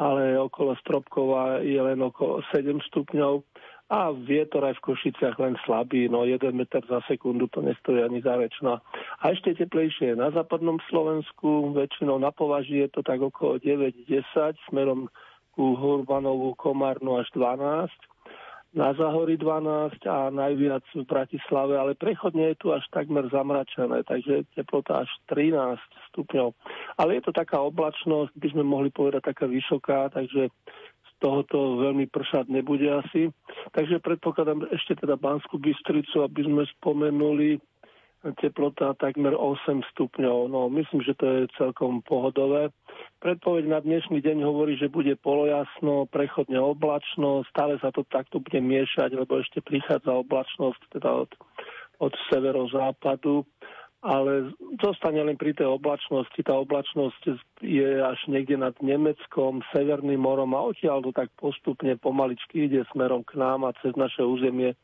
ale 0.00 0.40
okolo 0.40 0.72
Stropkova 0.80 1.60
je 1.60 1.76
len 1.76 2.00
okolo 2.00 2.40
7 2.48 2.80
stupňov 2.88 3.44
a 3.92 4.08
vietor 4.08 4.64
aj 4.64 4.80
v 4.80 4.84
Košiciach 4.88 5.36
len 5.36 5.52
slabý, 5.68 6.08
no 6.08 6.24
1 6.24 6.40
meter 6.56 6.80
za 6.88 7.04
sekundu 7.04 7.44
to 7.52 7.60
nestojí 7.60 8.00
ani 8.00 8.24
za 8.24 8.40
rečná. 8.40 8.80
A 9.20 9.36
ešte 9.36 9.52
teplejšie 9.52 10.16
je 10.16 10.16
na 10.16 10.32
západnom 10.32 10.80
Slovensku, 10.88 11.76
väčšinou 11.76 12.16
na 12.16 12.32
považí 12.32 12.80
je 12.80 12.88
to 12.88 13.04
tak 13.04 13.20
okolo 13.20 13.60
9-10, 13.60 14.24
smerom 14.72 15.12
ku 15.52 15.76
Hurbanovu, 15.76 16.56
Komárnu 16.56 17.20
až 17.20 17.28
12 17.36 17.92
na 18.72 18.96
Zahori 18.96 19.36
12 19.36 20.00
a 20.08 20.32
najviac 20.32 20.80
v 20.96 21.04
Bratislave, 21.04 21.76
ale 21.76 21.92
prechodne 21.92 22.52
je 22.52 22.56
tu 22.56 22.66
až 22.72 22.80
takmer 22.88 23.28
zamračené, 23.28 24.00
takže 24.08 24.48
teplota 24.56 25.04
až 25.04 25.10
13 25.28 25.76
stupňov. 26.12 26.56
Ale 26.96 27.20
je 27.20 27.22
to 27.28 27.32
taká 27.36 27.60
oblačnosť, 27.60 28.32
by 28.32 28.48
sme 28.48 28.64
mohli 28.64 28.88
povedať 28.88 29.28
taká 29.28 29.44
vysoká, 29.44 30.08
takže 30.08 30.48
z 31.04 31.10
tohoto 31.20 31.84
veľmi 31.84 32.08
pršať 32.08 32.48
nebude 32.48 32.88
asi. 32.88 33.28
Takže 33.76 34.00
predpokladám 34.00 34.64
ešte 34.72 34.96
teda 35.04 35.20
Banskú 35.20 35.60
Bystricu, 35.60 36.24
aby 36.24 36.40
sme 36.48 36.64
spomenuli 36.80 37.60
teplota 38.38 38.94
takmer 38.94 39.34
8 39.34 39.82
stupňov. 39.94 40.46
No, 40.46 40.70
myslím, 40.70 41.02
že 41.02 41.18
to 41.18 41.26
je 41.26 41.40
celkom 41.58 42.02
pohodové. 42.06 42.70
Predpoveď 43.18 43.64
na 43.66 43.78
dnešný 43.82 44.22
deň 44.22 44.46
hovorí, 44.46 44.78
že 44.78 44.92
bude 44.92 45.18
polojasno, 45.18 46.06
prechodne 46.06 46.62
oblačno, 46.62 47.42
stále 47.50 47.82
sa 47.82 47.90
to 47.90 48.06
takto 48.06 48.38
bude 48.38 48.62
miešať, 48.62 49.18
lebo 49.18 49.42
ešte 49.42 49.58
prichádza 49.58 50.14
oblačnosť 50.14 50.80
teda 50.94 51.10
od, 51.26 51.30
od 51.98 52.12
severozápadu 52.30 53.42
ale 54.02 54.50
zostane 54.82 55.22
len 55.22 55.38
pri 55.38 55.54
tej 55.54 55.78
oblačnosti. 55.78 56.34
Tá 56.42 56.58
oblačnosť 56.58 57.38
je 57.62 58.02
až 58.02 58.18
niekde 58.26 58.58
nad 58.58 58.74
Nemeckom, 58.82 59.62
Severným 59.70 60.18
morom 60.18 60.58
a 60.58 60.66
odtiaľ 60.66 61.06
to 61.06 61.14
tak 61.14 61.30
postupne 61.38 61.94
pomaličky 61.94 62.66
ide 62.66 62.82
smerom 62.90 63.22
k 63.22 63.38
nám 63.38 63.62
a 63.62 63.70
cez 63.78 63.94
naše 63.94 64.26
územie 64.26 64.74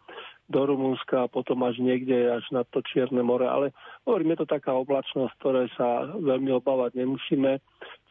do 0.49 0.61
Rumunska 0.65 1.29
a 1.29 1.31
potom 1.31 1.61
až 1.63 1.77
niekde 1.79 2.33
až 2.33 2.45
na 2.51 2.65
to 2.65 2.81
Čierne 2.81 3.21
more. 3.21 3.45
Ale 3.45 3.77
hovorím, 4.09 4.33
je 4.35 4.45
to 4.45 4.49
taká 4.49 4.73
oblačnosť, 4.73 5.33
ktoré 5.37 5.69
sa 5.77 6.09
veľmi 6.17 6.57
obávať 6.57 6.97
nemusíme. 6.97 7.61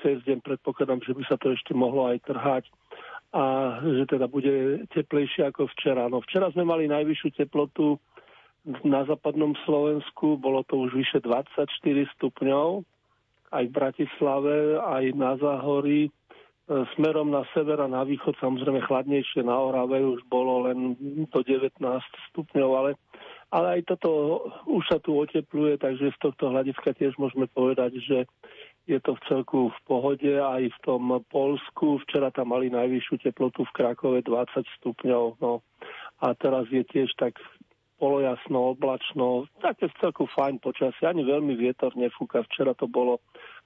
Cez 0.06 0.22
deň 0.24 0.46
predpokladám, 0.46 1.02
že 1.02 1.18
by 1.18 1.24
sa 1.26 1.36
to 1.42 1.58
ešte 1.58 1.74
mohlo 1.74 2.14
aj 2.14 2.22
trhať 2.30 2.70
a 3.34 3.78
že 3.84 4.06
teda 4.08 4.30
bude 4.30 4.86
teplejšie 4.94 5.50
ako 5.50 5.68
včera. 5.76 6.08
No 6.08 6.24
včera 6.24 6.48
sme 6.54 6.64
mali 6.64 6.88
najvyššiu 6.88 7.30
teplotu 7.36 8.00
na 8.84 9.04
západnom 9.08 9.56
Slovensku, 9.64 10.38
bolo 10.38 10.64
to 10.68 10.88
už 10.88 10.96
vyše 10.96 11.20
24 11.24 11.68
stupňov, 12.20 12.84
aj 13.52 13.64
v 13.64 13.76
Bratislave, 13.76 14.76
aj 14.76 15.04
na 15.16 15.40
Záhorí 15.40 16.12
smerom 16.68 17.32
na 17.32 17.48
sever 17.56 17.80
a 17.80 17.88
na 17.88 18.04
východ, 18.04 18.36
samozrejme 18.44 18.84
chladnejšie 18.84 19.44
na 19.48 19.56
Orave 19.56 20.04
už 20.04 20.28
bolo 20.28 20.68
len 20.68 21.00
do 21.32 21.40
19 21.40 21.80
stupňov, 22.32 22.70
ale, 22.76 22.92
ale 23.56 23.80
aj 23.80 23.82
toto 23.96 24.10
už 24.68 24.84
sa 24.92 25.00
tu 25.00 25.16
otepluje, 25.16 25.80
takže 25.80 26.12
z 26.12 26.20
tohto 26.20 26.52
hľadiska 26.52 26.92
tiež 27.00 27.16
môžeme 27.16 27.48
povedať, 27.48 28.04
že 28.04 28.28
je 28.88 29.00
to 29.04 29.16
v 29.20 29.24
celku 29.28 29.60
v 29.68 29.80
pohode 29.84 30.32
aj 30.32 30.64
v 30.72 30.80
tom 30.84 31.12
Polsku. 31.28 32.00
Včera 32.08 32.32
tam 32.32 32.56
mali 32.56 32.72
najvyššiu 32.72 33.20
teplotu 33.20 33.68
v 33.68 33.76
Krakove 33.76 34.24
20 34.24 34.64
stupňov. 34.80 35.44
No. 35.44 35.60
A 36.24 36.32
teraz 36.40 36.72
je 36.72 36.88
tiež 36.88 37.12
tak 37.20 37.36
polojasno, 37.98 38.78
oblačno, 38.78 39.50
také 39.58 39.90
v 39.90 39.98
celku 39.98 40.30
fajn 40.30 40.62
počasie, 40.62 41.10
ani 41.10 41.26
veľmi 41.26 41.58
vietor 41.58 41.98
nefúka, 41.98 42.46
včera 42.46 42.78
to 42.78 42.86
bolo 42.86 43.18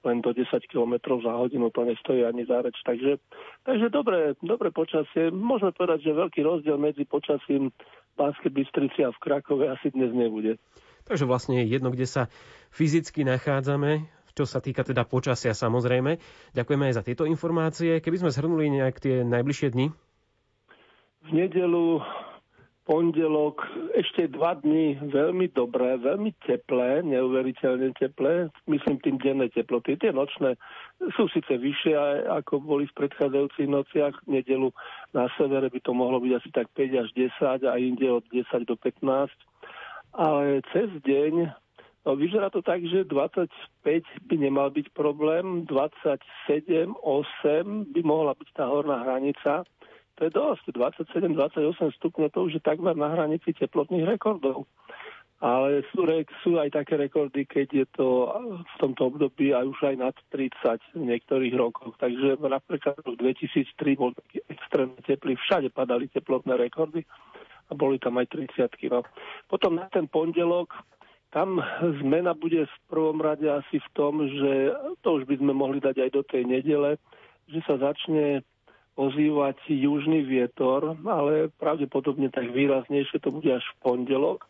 len 0.02 0.24
do 0.24 0.32
10 0.32 0.48
km 0.72 1.20
za 1.20 1.32
hodinu, 1.36 1.68
to 1.68 1.84
nestojí 1.84 2.24
ani 2.24 2.48
za 2.48 2.64
reč, 2.64 2.74
takže, 2.82 3.20
takže 3.68 3.92
dobré, 3.92 4.32
dobré 4.40 4.72
počasie, 4.72 5.28
môžeme 5.28 5.76
povedať, 5.76 6.08
že 6.08 6.16
veľký 6.16 6.40
rozdiel 6.42 6.80
medzi 6.80 7.04
počasím 7.04 7.70
Banskej 8.16 8.50
Bystrici 8.52 9.04
a 9.04 9.12
v 9.12 9.20
Krakove 9.20 9.68
asi 9.68 9.92
dnes 9.92 10.12
nebude. 10.16 10.56
Takže 11.04 11.28
vlastne 11.28 11.60
je 11.60 11.68
jedno, 11.68 11.92
kde 11.92 12.08
sa 12.08 12.32
fyzicky 12.72 13.28
nachádzame, 13.28 14.08
čo 14.32 14.48
sa 14.48 14.64
týka 14.64 14.80
teda 14.80 15.04
počasia 15.04 15.52
samozrejme. 15.52 16.16
Ďakujeme 16.56 16.88
aj 16.88 16.94
za 16.96 17.02
tieto 17.04 17.28
informácie. 17.28 18.00
Keby 18.00 18.24
sme 18.24 18.30
zhrnuli 18.32 18.72
nejak 18.80 18.96
tie 18.96 19.20
najbližšie 19.28 19.68
dni? 19.76 19.86
V 21.22 21.30
nedelu 21.30 22.00
pondelok, 22.82 23.62
ešte 23.94 24.26
dva 24.34 24.58
dny 24.58 24.98
veľmi 25.14 25.54
dobré, 25.54 25.94
veľmi 26.02 26.34
teplé, 26.42 27.06
neuveriteľne 27.06 27.94
teplé, 27.94 28.50
myslím 28.66 28.98
tým 28.98 29.16
denné 29.22 29.46
teploty. 29.54 29.94
Tie 29.94 30.10
nočné 30.10 30.58
sú 31.14 31.30
síce 31.30 31.54
vyššie, 31.54 31.94
ako 32.26 32.58
boli 32.58 32.90
v 32.90 32.96
predchádzajúcich 32.98 33.68
nociach. 33.70 34.14
V 34.26 34.42
nedelu 34.42 34.68
na 35.14 35.30
severe 35.38 35.70
by 35.70 35.80
to 35.82 35.92
mohlo 35.94 36.18
byť 36.18 36.32
asi 36.34 36.50
tak 36.50 36.66
5 36.74 37.02
až 37.06 37.08
10 37.14 37.70
a 37.70 37.74
inde 37.78 38.06
od 38.10 38.26
10 38.34 38.46
do 38.66 38.74
15. 38.74 39.30
Ale 40.12 40.60
cez 40.74 40.90
deň 41.06 41.62
No, 42.02 42.18
vyzerá 42.18 42.50
to 42.50 42.66
tak, 42.66 42.82
že 42.82 43.06
25 43.06 43.46
by 44.26 44.34
nemal 44.34 44.74
byť 44.74 44.90
problém, 44.90 45.62
27, 45.70 46.18
8 46.98 47.94
by 47.94 48.00
mohla 48.02 48.34
byť 48.34 48.48
tá 48.58 48.66
horná 48.66 49.06
hranica 49.06 49.62
to 50.22 50.30
je 50.30 50.38
dosť. 50.38 50.64
27-28 51.18 51.98
stupňov 51.98 52.30
to 52.30 52.40
už 52.46 52.52
je 52.54 52.62
takmer 52.62 52.94
na 52.94 53.10
hranici 53.10 53.50
teplotných 53.50 54.06
rekordov. 54.06 54.70
Ale 55.42 55.82
sú, 55.90 56.06
sú 56.46 56.54
aj 56.62 56.70
také 56.70 56.94
rekordy, 56.94 57.42
keď 57.42 57.82
je 57.82 57.86
to 57.98 58.30
v 58.62 58.74
tomto 58.78 59.10
období 59.10 59.50
aj 59.50 59.66
už 59.66 59.78
aj 59.90 59.96
nad 59.98 60.14
30 60.30 60.78
v 60.94 61.10
niektorých 61.10 61.54
rokoch. 61.58 61.98
Takže 61.98 62.38
napríklad 62.38 63.02
v 63.02 63.18
2003 63.18 63.98
bol 63.98 64.14
taký 64.14 64.46
extrémne 64.46 65.02
teplý, 65.02 65.34
všade 65.34 65.74
padali 65.74 66.06
teplotné 66.06 66.54
rekordy 66.54 67.02
a 67.66 67.72
boli 67.74 67.98
tam 67.98 68.22
aj 68.22 68.30
30 68.30 68.70
no. 68.94 69.02
Potom 69.50 69.74
na 69.74 69.90
ten 69.90 70.06
pondelok 70.06 70.70
tam 71.34 71.58
zmena 71.98 72.38
bude 72.38 72.62
v 72.70 72.76
prvom 72.86 73.18
rade 73.18 73.50
asi 73.50 73.82
v 73.82 73.88
tom, 73.98 74.22
že 74.22 74.70
to 75.02 75.18
už 75.18 75.26
by 75.26 75.34
sme 75.42 75.50
mohli 75.50 75.82
dať 75.82 76.06
aj 76.06 76.10
do 76.14 76.22
tej 76.22 76.46
nedele, 76.46 77.02
že 77.50 77.58
sa 77.66 77.74
začne 77.82 78.46
ozývať 78.96 79.56
južný 79.68 80.24
vietor, 80.24 80.96
ale 81.06 81.48
pravdepodobne 81.56 82.28
tak 82.28 82.52
výraznejšie 82.52 83.18
to 83.24 83.32
bude 83.32 83.48
až 83.48 83.64
v 83.64 83.76
pondelok. 83.80 84.44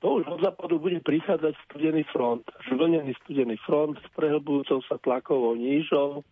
To 0.00 0.22
už 0.22 0.24
od 0.32 0.40
západu 0.40 0.80
bude 0.80 0.96
prichádzať 1.04 1.52
studený 1.68 2.08
front, 2.08 2.46
žvlnený 2.72 3.12
studený 3.20 3.60
front 3.68 4.00
s 4.00 4.08
prehlbujúcou 4.16 4.80
sa 4.88 4.96
tlakovou 4.96 5.52
nížou 5.58 6.24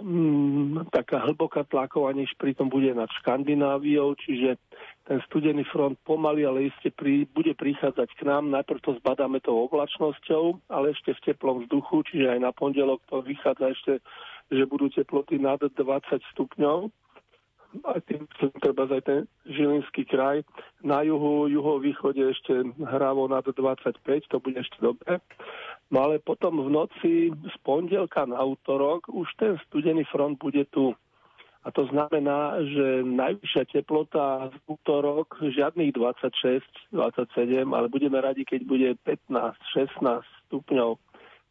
mm, 0.00 0.90
taká 0.90 1.22
hlboká 1.22 1.64
tlaková, 1.64 2.12
než 2.12 2.32
pritom 2.38 2.68
bude 2.68 2.90
nad 2.94 3.10
Škandináviou, 3.20 4.14
čiže 4.18 4.56
ten 5.04 5.20
studený 5.28 5.64
front 5.68 5.98
pomaly, 6.02 6.48
ale 6.48 6.72
iste 6.72 6.90
pri, 6.90 7.28
bude 7.30 7.52
prichádzať 7.54 8.08
k 8.16 8.22
nám. 8.24 8.50
Najprv 8.50 8.80
to 8.80 8.90
zbadáme 9.04 9.38
tou 9.44 9.68
oblačnosťou, 9.68 10.72
ale 10.72 10.96
ešte 10.96 11.12
v 11.12 11.24
teplom 11.32 11.64
vzduchu, 11.64 12.08
čiže 12.08 12.26
aj 12.34 12.40
na 12.40 12.50
pondelok 12.56 13.04
to 13.06 13.20
vychádza 13.20 13.66
ešte, 13.70 13.92
že 14.48 14.64
budú 14.64 14.88
teploty 14.88 15.36
nad 15.36 15.60
20 15.60 15.76
stupňov 16.32 16.88
aj 17.82 18.00
tým 18.06 18.22
treba 18.62 18.86
aj 18.86 19.02
ten 19.02 19.20
Žilinský 19.50 20.06
kraj. 20.06 20.46
Na 20.86 21.02
juhu, 21.02 21.50
juhovýchode 21.50 22.22
ešte 22.22 22.62
hravo 22.78 23.26
nad 23.26 23.42
25, 23.42 23.98
to 24.30 24.38
bude 24.38 24.54
ešte 24.54 24.78
dobre. 24.78 25.18
No 25.92 26.08
ale 26.08 26.18
potom 26.18 26.64
v 26.64 26.70
noci 26.72 27.12
z 27.30 27.56
pondelka 27.60 28.24
na 28.24 28.40
útorok 28.40 29.08
už 29.12 29.28
ten 29.36 29.60
studený 29.68 30.08
front 30.08 30.40
bude 30.40 30.64
tu. 30.72 30.96
A 31.64 31.72
to 31.72 31.88
znamená, 31.88 32.60
že 32.60 33.00
najvyššia 33.08 33.72
teplota 33.72 34.52
v 34.52 34.76
útorok 34.76 35.40
žiadnych 35.40 35.96
26, 35.96 36.60
27, 36.92 37.64
ale 37.72 37.88
budeme 37.88 38.20
radi, 38.20 38.44
keď 38.44 38.60
bude 38.68 38.88
15, 39.00 39.56
16 39.72 40.24
stupňov. 40.48 41.00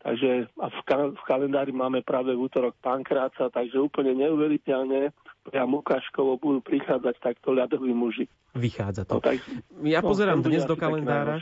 Takže 0.03 0.51
a 0.59 0.67
v, 0.69 0.79
ka- 0.85 1.15
v 1.15 1.23
kalendári 1.25 1.71
máme 1.71 2.03
práve 2.05 2.35
v 2.35 2.45
útorok 2.45 2.75
pankráca, 2.83 3.47
takže 3.49 3.79
úplne 3.79 4.13
neuveriteľne 4.19 5.15
priam 5.47 5.71
ukážkovo 5.79 6.37
budú 6.37 6.59
prichádzať 6.59 7.15
takto 7.23 7.55
ľadoví 7.55 7.95
muži. 7.95 8.27
Vychádza 8.53 9.07
to. 9.07 9.17
No, 9.17 9.23
tak, 9.23 9.39
ja 9.81 10.03
no, 10.03 10.07
pozerám 10.11 10.45
dnes 10.45 10.67
do 10.67 10.75
kalendára. 10.77 11.39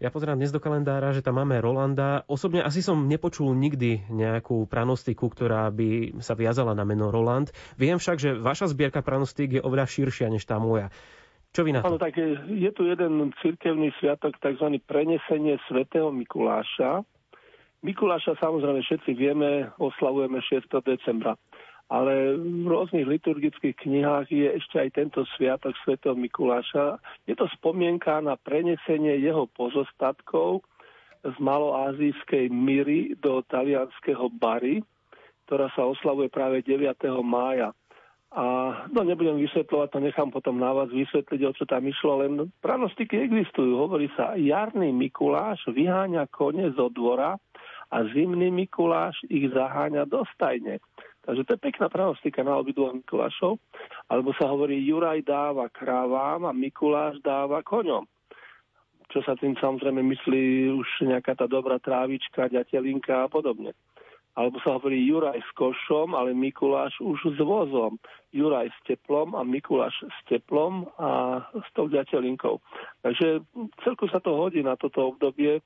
Ja 0.00 0.08
pozerám 0.08 0.40
dnes 0.40 0.48
do 0.48 0.64
kalendára, 0.64 1.12
že 1.12 1.20
tam 1.20 1.36
máme 1.44 1.60
Rolanda. 1.60 2.24
Osobne 2.24 2.64
asi 2.64 2.80
som 2.80 3.04
nepočul 3.04 3.52
nikdy 3.52 4.08
nejakú 4.08 4.64
pranostiku, 4.64 5.28
ktorá 5.28 5.68
by 5.68 6.16
sa 6.24 6.32
viazala 6.32 6.72
na 6.72 6.88
meno 6.88 7.12
Roland. 7.12 7.52
Viem 7.76 8.00
však, 8.00 8.16
že 8.16 8.32
vaša 8.32 8.72
zbierka 8.72 9.04
pranostík 9.04 9.60
je 9.60 9.60
oveľa 9.60 9.84
širšia 9.84 10.32
než 10.32 10.48
tá 10.48 10.56
moja. 10.56 10.88
Čo 11.52 11.68
vy 11.68 11.76
na 11.76 11.84
to? 11.84 11.92
Áno, 11.92 12.00
tak 12.00 12.16
je, 12.16 12.32
je 12.48 12.70
tu 12.72 12.88
jeden 12.88 13.28
cirkevný 13.44 13.92
sviatok, 14.00 14.40
tzv. 14.40 14.80
prenesenie 14.88 15.60
svätého 15.68 16.08
Mikuláša. 16.08 17.04
Mikuláša 17.84 18.40
samozrejme 18.40 18.80
všetci 18.80 19.10
vieme, 19.12 19.68
oslavujeme 19.76 20.40
6. 20.40 20.64
decembra. 20.80 21.36
Ale 21.90 22.38
v 22.38 22.70
rôznych 22.70 23.02
liturgických 23.02 23.74
knihách 23.82 24.30
je 24.30 24.46
ešte 24.54 24.78
aj 24.78 24.90
tento 24.94 25.26
sviatok 25.34 25.74
Sv. 25.82 25.98
Mikuláša. 25.98 27.02
Je 27.26 27.34
to 27.34 27.50
spomienka 27.58 28.22
na 28.22 28.38
prenesenie 28.38 29.18
jeho 29.18 29.50
pozostatkov 29.50 30.62
z 31.26 31.34
maloázijskej 31.42 32.46
Myry 32.48 33.18
do 33.18 33.42
talianského 33.42 34.30
Bary, 34.30 34.86
ktorá 35.50 35.66
sa 35.74 35.82
oslavuje 35.82 36.30
práve 36.30 36.62
9. 36.62 36.94
mája. 37.26 37.74
A 38.30 38.86
no 38.94 39.02
nebudem 39.02 39.42
vysvetľovať, 39.42 39.88
to 39.90 39.98
nechám 39.98 40.30
potom 40.30 40.62
na 40.62 40.70
vás 40.70 40.86
vysvetliť, 40.94 41.40
o 41.42 41.50
čo 41.50 41.66
tam 41.66 41.82
išlo, 41.82 42.22
len 42.22 42.46
pranostiky 42.62 43.18
existujú. 43.18 43.74
Hovorí 43.74 44.06
sa, 44.14 44.38
jarný 44.38 44.94
Mikuláš 44.94 45.66
vyháňa 45.66 46.30
kone 46.30 46.70
zo 46.78 46.86
dvora 46.94 47.34
a 47.90 47.96
zimný 48.14 48.54
Mikuláš 48.54 49.18
ich 49.26 49.50
zaháňa 49.50 50.06
do 50.06 50.22
stajne. 50.38 50.78
Takže 51.20 51.44
to 51.44 51.50
je 51.52 51.64
pekná 51.64 51.92
pranostika 51.92 52.40
na 52.40 52.56
obidvoch 52.56 52.96
Mikulášov. 52.96 53.60
Alebo 54.08 54.32
sa 54.36 54.48
hovorí, 54.48 54.80
Juraj 54.80 55.20
dáva 55.22 55.68
krávam 55.68 56.48
a 56.48 56.52
Mikuláš 56.56 57.20
dáva 57.20 57.60
koňom. 57.60 58.08
Čo 59.10 59.20
sa 59.26 59.34
tým 59.34 59.58
samozrejme 59.58 60.00
myslí 60.00 60.70
už 60.70 60.88
nejaká 61.04 61.34
tá 61.34 61.50
dobrá 61.50 61.82
trávička, 61.82 62.46
ďatelinka 62.46 63.26
a 63.26 63.28
podobne. 63.28 63.74
Alebo 64.38 64.62
sa 64.62 64.78
hovorí 64.78 65.02
Juraj 65.04 65.42
s 65.42 65.50
košom, 65.58 66.14
ale 66.14 66.30
Mikuláš 66.30 66.94
už 67.02 67.34
s 67.34 67.38
vozom. 67.42 67.98
Juraj 68.30 68.70
s 68.70 68.78
teplom 68.86 69.34
a 69.34 69.42
Mikuláš 69.42 70.06
s 70.06 70.18
teplom 70.30 70.86
a 70.96 71.42
s 71.50 71.68
tou 71.74 71.90
ďatelinkou. 71.90 72.62
Takže 73.02 73.42
celku 73.82 74.06
sa 74.06 74.22
to 74.22 74.32
hodí 74.38 74.62
na 74.62 74.78
toto 74.78 75.10
obdobie 75.10 75.58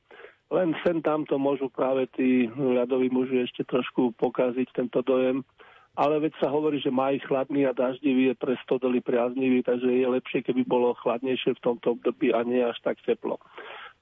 len 0.52 0.76
sem 0.84 1.00
tamto 1.00 1.40
môžu 1.40 1.72
práve 1.72 2.08
tí 2.12 2.48
ľadoví 2.52 3.08
muži 3.08 3.44
ešte 3.48 3.64
trošku 3.64 4.12
pokaziť 4.20 4.68
tento 4.74 5.00
dojem. 5.00 5.46
Ale 5.94 6.18
veď 6.18 6.34
sa 6.42 6.50
hovorí, 6.50 6.82
že 6.82 6.90
maj 6.90 7.22
chladný 7.22 7.70
a 7.70 7.76
daždivý 7.76 8.34
je 8.34 8.34
pre 8.34 8.58
stodoly 8.66 8.98
priaznivý, 8.98 9.62
takže 9.62 9.86
je 9.86 10.06
lepšie, 10.10 10.42
keby 10.42 10.66
bolo 10.66 10.90
chladnejšie 10.98 11.54
v 11.54 11.62
tomto 11.62 11.94
období 11.94 12.34
a 12.34 12.42
nie 12.42 12.66
až 12.66 12.74
tak 12.82 12.98
teplo. 13.06 13.38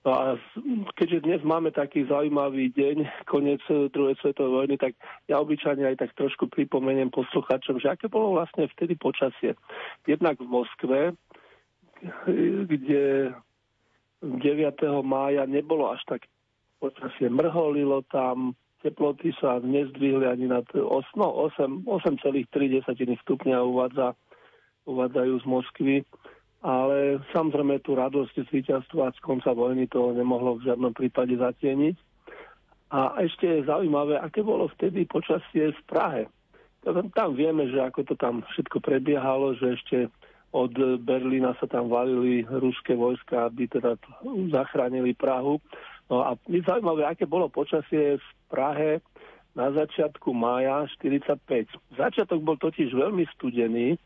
No 0.03 0.11
a 0.17 0.25
keďže 0.99 1.23
dnes 1.29 1.41
máme 1.45 1.69
taký 1.71 2.09
zaujímavý 2.09 2.73
deň, 2.73 3.29
koniec 3.29 3.61
druhej 3.69 4.17
svetovej 4.19 4.51
vojny, 4.51 4.75
tak 4.81 4.97
ja 5.29 5.37
obyčajne 5.39 5.85
aj 5.85 5.97
tak 6.01 6.11
trošku 6.17 6.49
pripomeniem 6.49 7.13
posluchačom, 7.13 7.79
že 7.79 7.93
aké 7.93 8.09
bolo 8.09 8.41
vlastne 8.41 8.67
vtedy 8.73 8.97
počasie. 8.97 9.55
Jednak 10.09 10.41
v 10.41 10.49
Moskve, 10.49 11.01
kde 12.67 13.31
9. 14.23 15.03
mája 15.03 15.45
nebolo 15.51 15.91
až 15.91 16.01
tak 16.07 16.31
počasie 16.79 17.31
mrholilo 17.31 18.07
tam, 18.11 18.55
teploty 18.83 19.31
sa 19.39 19.63
nezdvihli 19.63 20.27
ani 20.27 20.51
nad 20.51 20.67
8, 20.75 20.87
no, 21.15 21.31
8, 21.51 21.87
8,3 21.87 23.23
stupňa 23.23 23.63
uvádza, 23.63 24.19
uvádzajú 24.87 25.35
z 25.39 25.47
Moskvy. 25.47 25.97
Ale 26.63 27.19
samozrejme 27.35 27.83
tú 27.83 27.99
radosť 27.99 28.47
z 28.47 28.49
víťazstva 28.55 29.11
z 29.15 29.21
konca 29.23 29.51
vojny 29.51 29.91
to 29.91 30.15
nemohlo 30.15 30.59
v 30.59 30.71
žiadnom 30.71 30.95
prípade 30.95 31.35
zatieniť. 31.35 31.97
A 32.95 33.19
ešte 33.19 33.51
je 33.51 33.67
zaujímavé, 33.67 34.21
aké 34.23 34.47
bolo 34.47 34.71
vtedy 34.79 35.03
počasie 35.11 35.75
v 35.75 35.83
Prahe. 35.91 36.23
Tam 37.15 37.35
vieme, 37.35 37.67
že 37.67 37.83
ako 37.83 38.07
to 38.07 38.15
tam 38.15 38.47
všetko 38.55 38.79
prebiehalo, 38.79 39.59
že 39.59 39.75
ešte 39.75 39.97
od 40.53 40.73
Berlína 41.01 41.57
sa 41.57 41.65
tam 41.65 41.89
valili 41.89 42.45
ruské 42.45 42.93
vojska, 42.93 43.49
aby 43.49 43.69
teda 43.73 43.97
zachránili 44.53 45.17
Prahu. 45.17 45.57
No 46.13 46.29
a 46.29 46.37
je 46.45 46.61
zaujímavé, 46.61 47.09
aké 47.09 47.25
bolo 47.25 47.49
počasie 47.49 48.21
v 48.21 48.29
Prahe 48.53 49.01
na 49.57 49.73
začiatku 49.73 50.33
mája 50.33 50.89
45. 51.01 51.69
Začiatok 51.97 52.41
bol 52.41 52.57
totiž 52.57 52.93
veľmi 52.93 53.25
studený. 53.37 53.97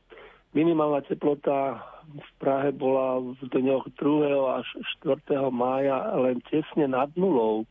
Minimálna 0.54 1.02
teplota 1.06 1.82
v 2.06 2.30
Prahe 2.38 2.70
bola 2.70 3.18
v 3.18 3.42
dňoch 3.50 3.90
2. 3.98 4.58
až 4.62 4.66
4. 5.02 5.50
mája 5.50 6.14
len 6.18 6.38
tesne 6.46 6.86
nad 6.86 7.10
nulou. 7.18 7.66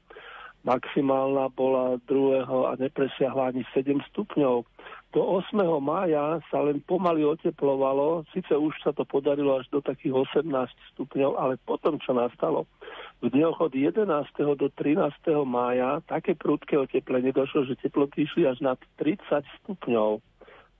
Maximálna 0.67 1.51
bola 1.53 1.95
2. 2.07 2.43
a 2.47 2.71
nepresiahla 2.79 3.55
ani 3.55 3.63
7 3.71 4.03
stupňov. 4.11 4.67
Do 5.15 5.23
8. 5.23 5.55
mája 5.79 6.43
sa 6.51 6.59
len 6.59 6.83
pomaly 6.83 7.23
oteplovalo, 7.23 8.27
síce 8.35 8.51
už 8.51 8.75
sa 8.83 8.91
to 8.91 9.07
podarilo 9.07 9.55
až 9.55 9.71
do 9.71 9.79
takých 9.79 10.27
18 10.35 10.43
stupňov, 10.91 11.39
ale 11.39 11.55
potom, 11.63 11.95
čo 12.03 12.11
nastalo, 12.11 12.67
v 13.23 13.31
dňoch 13.31 13.63
od 13.63 13.71
11. 13.71 14.11
do 14.59 14.67
13. 14.67 14.99
mája 15.47 16.03
také 16.03 16.35
prudké 16.35 16.75
oteplenie 16.75 17.31
došlo, 17.31 17.63
že 17.63 17.79
teploty 17.79 18.27
išli 18.27 18.43
až 18.43 18.59
nad 18.59 18.75
30 18.99 19.23
stupňov. 19.63 20.19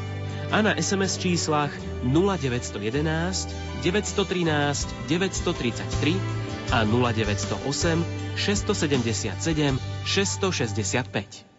a 0.53 0.57
na 0.61 0.77
SMS 0.77 1.17
číslach 1.17 1.73
0911 2.05 3.49
913 3.81 4.93
933 5.09 6.50
a 6.73 6.85
0908 6.85 8.05
677 8.37 9.79
665. 10.05 11.50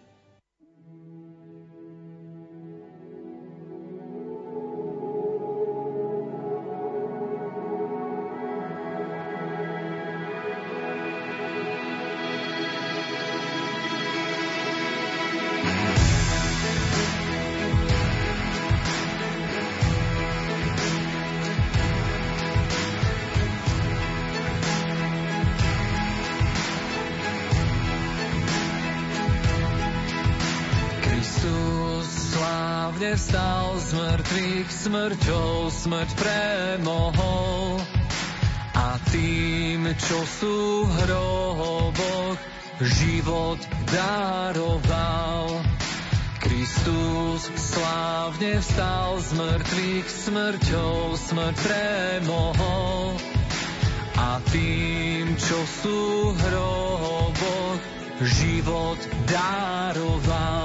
smrťou 34.92 35.72
smrť 35.72 36.10
premohol 36.20 37.80
a 38.76 39.00
tým, 39.08 39.88
čo 39.96 40.20
sú 40.28 40.84
v 40.84 40.92
hroboch, 41.08 42.36
život 42.84 43.56
daroval. 43.88 45.64
Kristus 46.44 47.48
slávne 47.56 48.60
vstal 48.60 49.16
z 49.24 49.30
mŕtvych 49.40 50.08
smrťou 50.12 51.16
smrť 51.16 51.56
premohol 51.56 53.16
a 54.20 54.44
tým, 54.52 55.40
čo 55.40 55.60
sú 55.72 56.36
v 56.36 56.40
hroboch, 56.52 57.80
život 58.28 59.00
daroval. 59.24 60.61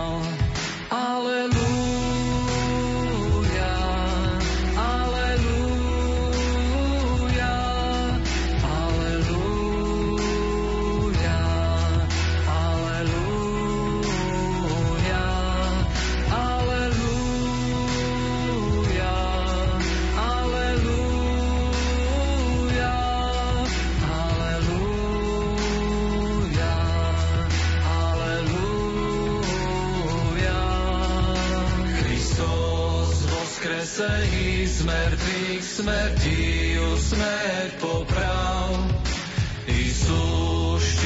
Smrti 35.63 36.73
ju 36.77 36.89
smrť 36.97 37.71
poprav. 37.81 38.71
Isus 39.67 41.01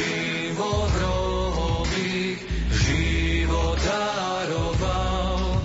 vo 0.58 0.74
hrobých 0.90 2.38
život 2.70 3.78
daroval. 3.78 5.62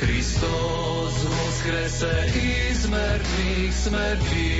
Kristus 0.00 1.14
skrese 1.60 2.14
i 2.36 2.74
z 2.74 2.82
mŕtvych 2.88 3.74
smrti 3.74 4.59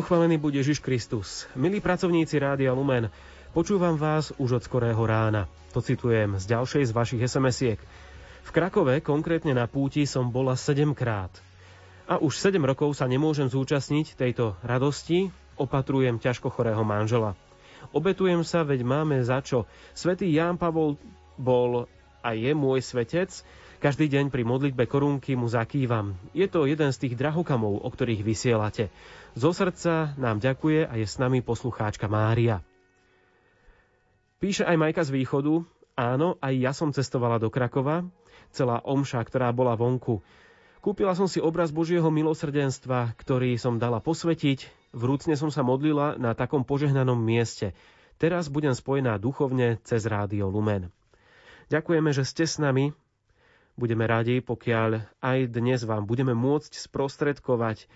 Pochválený 0.00 0.40
bude 0.40 0.56
Ježiš 0.56 0.80
Kristus. 0.80 1.44
Milí 1.52 1.76
pracovníci 1.76 2.40
Rádia 2.40 2.72
Lumen, 2.72 3.12
Počúvam 3.52 4.00
vás 4.00 4.32
už 4.40 4.56
od 4.56 4.62
skorého 4.64 5.04
rána. 5.04 5.44
To 5.76 5.84
citujem 5.84 6.40
z 6.40 6.56
ďalšej 6.56 6.88
z 6.88 6.92
vašich 6.96 7.20
SMS-iek. 7.20 7.76
V 8.40 8.48
Krakove, 8.48 9.04
konkrétne 9.04 9.52
na 9.52 9.68
púti, 9.68 10.08
som 10.08 10.32
bola 10.32 10.56
7 10.56 10.96
krát. 10.96 11.28
A 12.08 12.16
už 12.16 12.32
7 12.32 12.56
rokov 12.64 12.96
sa 12.96 13.04
nemôžem 13.04 13.52
zúčastniť 13.52 14.16
tejto 14.16 14.56
radosti, 14.64 15.28
opatrujem 15.60 16.16
ťažko 16.16 16.48
chorého 16.48 16.80
manžela. 16.80 17.36
Obetujem 17.92 18.40
sa, 18.40 18.64
veď 18.64 18.80
máme 18.88 19.20
za 19.20 19.44
čo. 19.44 19.68
Svetý 19.92 20.32
Ján 20.32 20.56
Pavol 20.56 20.96
bol 21.36 21.92
a 22.24 22.32
je 22.32 22.56
môj 22.56 22.80
svetec, 22.80 23.28
každý 23.80 24.12
deň 24.12 24.28
pri 24.28 24.44
modlitbe 24.44 24.84
korunky 24.84 25.32
mu 25.32 25.48
zakývam. 25.48 26.12
Je 26.36 26.44
to 26.44 26.68
jeden 26.68 26.92
z 26.92 27.00
tých 27.00 27.16
drahokamov, 27.16 27.80
o 27.80 27.88
ktorých 27.88 28.20
vysielate. 28.20 28.92
Zo 29.38 29.54
srdca 29.54 30.18
nám 30.18 30.42
ďakuje 30.42 30.90
a 30.90 30.98
je 30.98 31.06
s 31.06 31.14
nami 31.22 31.38
poslucháčka 31.38 32.10
Mária. 32.10 32.66
Píše 34.42 34.66
aj 34.66 34.74
Majka 34.74 35.02
z 35.06 35.14
východu, 35.14 35.62
áno, 35.94 36.34
aj 36.42 36.54
ja 36.58 36.72
som 36.74 36.90
cestovala 36.90 37.38
do 37.38 37.46
Krakova, 37.46 38.02
celá 38.50 38.82
omša, 38.82 39.22
ktorá 39.22 39.54
bola 39.54 39.78
vonku. 39.78 40.18
Kúpila 40.80 41.14
som 41.14 41.28
si 41.30 41.38
obraz 41.38 41.70
Božieho 41.70 42.08
milosrdenstva, 42.08 43.14
ktorý 43.20 43.54
som 43.60 43.76
dala 43.76 44.00
posvetiť, 44.02 44.90
vrúcne 44.96 45.36
som 45.38 45.52
sa 45.52 45.60
modlila 45.62 46.18
na 46.18 46.34
takom 46.34 46.66
požehnanom 46.66 47.20
mieste. 47.20 47.76
Teraz 48.18 48.50
budem 48.50 48.74
spojená 48.74 49.20
duchovne 49.20 49.78
cez 49.86 50.08
Rádio 50.10 50.50
Lumen. 50.50 50.90
Ďakujeme, 51.70 52.10
že 52.10 52.26
ste 52.26 52.50
s 52.50 52.58
nami. 52.58 52.90
Budeme 53.78 54.10
radi, 54.10 54.42
pokiaľ 54.42 55.22
aj 55.22 55.38
dnes 55.54 55.86
vám 55.86 56.02
budeme 56.02 56.34
môcť 56.34 56.80
sprostredkovať 56.80 57.86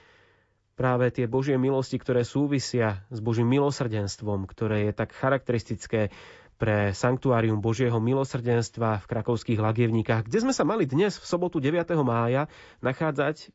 práve 0.74 1.10
tie 1.14 1.30
Božie 1.30 1.54
milosti, 1.54 1.98
ktoré 1.98 2.26
súvisia 2.26 3.06
s 3.10 3.22
Božím 3.22 3.50
milosrdenstvom, 3.50 4.46
ktoré 4.50 4.90
je 4.90 4.92
tak 4.94 5.14
charakteristické 5.14 6.10
pre 6.54 6.94
Sanktuárium 6.94 7.58
Božieho 7.58 7.98
milosrdenstva 7.98 9.02
v 9.02 9.08
krakovských 9.10 9.58
lagievníkach, 9.58 10.26
kde 10.26 10.38
sme 10.46 10.54
sa 10.54 10.62
mali 10.62 10.86
dnes 10.86 11.18
v 11.18 11.26
sobotu 11.26 11.58
9. 11.58 11.82
mája 12.06 12.46
nachádzať 12.78 13.50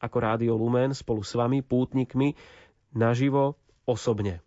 ako 0.00 0.16
Rádio 0.18 0.56
Lumen 0.56 0.96
spolu 0.96 1.22
s 1.22 1.36
vami, 1.36 1.60
pútnikmi, 1.60 2.34
naživo, 2.96 3.60
osobne. 3.84 4.42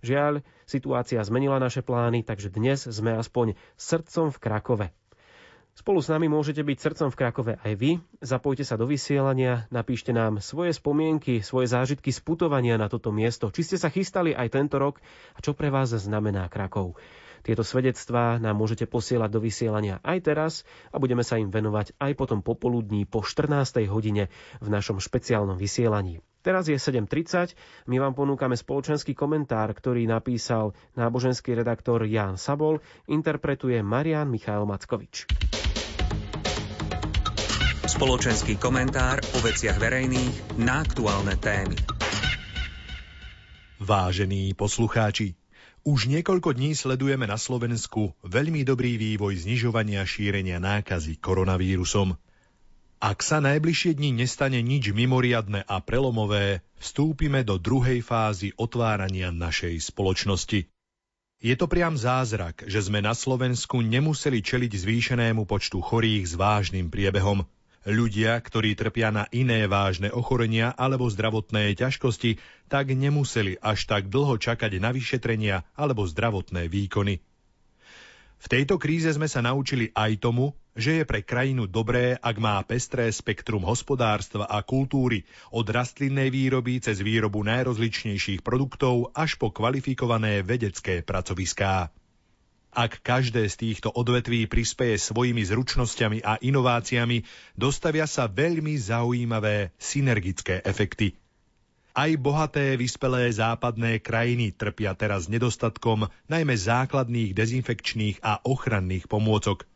Žiaľ, 0.00 0.40
situácia 0.64 1.20
zmenila 1.20 1.60
naše 1.60 1.84
plány, 1.84 2.24
takže 2.24 2.48
dnes 2.48 2.88
sme 2.88 3.20
aspoň 3.20 3.52
srdcom 3.76 4.32
v 4.32 4.38
Krakove. 4.40 4.86
Spolu 5.80 6.04
s 6.04 6.12
nami 6.12 6.28
môžete 6.28 6.60
byť 6.60 6.76
srdcom 6.76 7.08
v 7.08 7.18
Krakove 7.24 7.52
aj 7.56 7.72
vy. 7.72 8.04
Zapojte 8.20 8.68
sa 8.68 8.76
do 8.76 8.84
vysielania, 8.84 9.64
napíšte 9.72 10.12
nám 10.12 10.44
svoje 10.44 10.76
spomienky, 10.76 11.40
svoje 11.40 11.72
zážitky 11.72 12.12
z 12.12 12.20
putovania 12.20 12.76
na 12.76 12.92
toto 12.92 13.08
miesto. 13.08 13.48
Či 13.48 13.64
ste 13.64 13.76
sa 13.80 13.88
chystali 13.88 14.36
aj 14.36 14.52
tento 14.52 14.76
rok 14.76 15.00
a 15.32 15.40
čo 15.40 15.56
pre 15.56 15.72
vás 15.72 15.96
znamená 15.96 16.52
Krakov. 16.52 17.00
Tieto 17.40 17.64
svedectvá 17.64 18.36
nám 18.36 18.60
môžete 18.60 18.84
posielať 18.84 19.32
do 19.32 19.40
vysielania 19.40 20.04
aj 20.04 20.18
teraz 20.20 20.52
a 20.92 21.00
budeme 21.00 21.24
sa 21.24 21.40
im 21.40 21.48
venovať 21.48 21.96
aj 21.96 22.12
potom 22.12 22.44
popoludní 22.44 23.08
po 23.08 23.24
14. 23.24 23.80
hodine 23.88 24.28
v 24.60 24.68
našom 24.68 25.00
špeciálnom 25.00 25.56
vysielaní. 25.56 26.20
Teraz 26.44 26.68
je 26.68 26.76
7.30, 26.76 27.56
my 27.88 27.96
vám 27.96 28.12
ponúkame 28.12 28.52
spoločenský 28.52 29.16
komentár, 29.16 29.72
ktorý 29.72 30.04
napísal 30.04 30.76
náboženský 30.92 31.56
redaktor 31.56 32.04
Ján 32.04 32.36
Sabol, 32.36 32.84
interpretuje 33.08 33.80
Marian 33.80 34.28
Michail 34.28 34.68
Mackovič. 34.68 35.24
Spoločenský 37.90 38.54
komentár 38.54 39.18
o 39.34 39.42
veciach 39.42 39.74
verejných 39.74 40.62
na 40.62 40.78
aktuálne 40.86 41.34
témy. 41.34 41.74
Vážení 43.82 44.54
poslucháči, 44.54 45.34
už 45.82 46.06
niekoľko 46.06 46.54
dní 46.54 46.78
sledujeme 46.78 47.26
na 47.26 47.34
Slovensku 47.34 48.14
veľmi 48.22 48.62
dobrý 48.62 48.94
vývoj 48.94 49.42
znižovania 49.42 50.06
šírenia 50.06 50.62
nákazy 50.62 51.18
koronavírusom. 51.18 52.14
Ak 53.02 53.26
sa 53.26 53.42
najbližšie 53.42 53.98
dni 53.98 54.22
nestane 54.22 54.62
nič 54.62 54.94
mimoriadne 54.94 55.66
a 55.66 55.82
prelomové, 55.82 56.62
vstúpime 56.78 57.42
do 57.42 57.58
druhej 57.58 58.06
fázy 58.06 58.54
otvárania 58.54 59.34
našej 59.34 59.82
spoločnosti. 59.82 60.70
Je 61.42 61.54
to 61.58 61.66
priam 61.66 61.98
zázrak, 61.98 62.70
že 62.70 62.86
sme 62.86 63.02
na 63.02 63.18
Slovensku 63.18 63.82
nemuseli 63.82 64.46
čeliť 64.46 64.78
zvýšenému 64.78 65.42
počtu 65.42 65.82
chorých 65.82 66.30
s 66.30 66.38
vážnym 66.38 66.86
priebehom– 66.86 67.42
Ľudia, 67.88 68.36
ktorí 68.36 68.76
trpia 68.76 69.08
na 69.08 69.24
iné 69.32 69.64
vážne 69.64 70.12
ochorenia 70.12 70.68
alebo 70.76 71.08
zdravotné 71.08 71.72
ťažkosti, 71.80 72.36
tak 72.68 72.92
nemuseli 72.92 73.56
až 73.56 73.88
tak 73.88 74.12
dlho 74.12 74.36
čakať 74.36 74.76
na 74.76 74.92
vyšetrenia 74.92 75.64
alebo 75.72 76.04
zdravotné 76.04 76.68
výkony. 76.68 77.24
V 78.40 78.46
tejto 78.48 78.80
kríze 78.80 79.08
sme 79.12 79.28
sa 79.28 79.40
naučili 79.44 79.92
aj 79.92 80.20
tomu, 80.20 80.56
že 80.72 81.00
je 81.00 81.04
pre 81.04 81.20
krajinu 81.20 81.68
dobré, 81.68 82.16
ak 82.16 82.36
má 82.40 82.56
pestré 82.64 83.12
spektrum 83.12 83.64
hospodárstva 83.68 84.48
a 84.48 84.64
kultúry, 84.64 85.28
od 85.52 85.68
rastlinnej 85.68 86.32
výroby 86.32 86.80
cez 86.80 87.04
výrobu 87.04 87.44
najrozličnejších 87.44 88.40
produktov 88.40 89.12
až 89.12 89.36
po 89.36 89.52
kvalifikované 89.52 90.40
vedecké 90.40 91.04
pracoviská. 91.04 91.92
Ak 92.70 93.02
každé 93.02 93.50
z 93.50 93.56
týchto 93.66 93.90
odvetví 93.90 94.46
prispeje 94.46 94.94
svojimi 94.94 95.42
zručnosťami 95.42 96.22
a 96.22 96.38
inováciami, 96.38 97.26
dostavia 97.58 98.06
sa 98.06 98.30
veľmi 98.30 98.78
zaujímavé 98.78 99.74
synergické 99.74 100.62
efekty. 100.62 101.18
Aj 101.90 102.14
bohaté, 102.14 102.78
vyspelé 102.78 103.26
západné 103.34 103.98
krajiny 103.98 104.54
trpia 104.54 104.94
teraz 104.94 105.26
nedostatkom 105.26 106.06
najmä 106.30 106.54
základných 106.54 107.34
dezinfekčných 107.34 108.22
a 108.22 108.38
ochranných 108.46 109.10
pomôcok. 109.10 109.66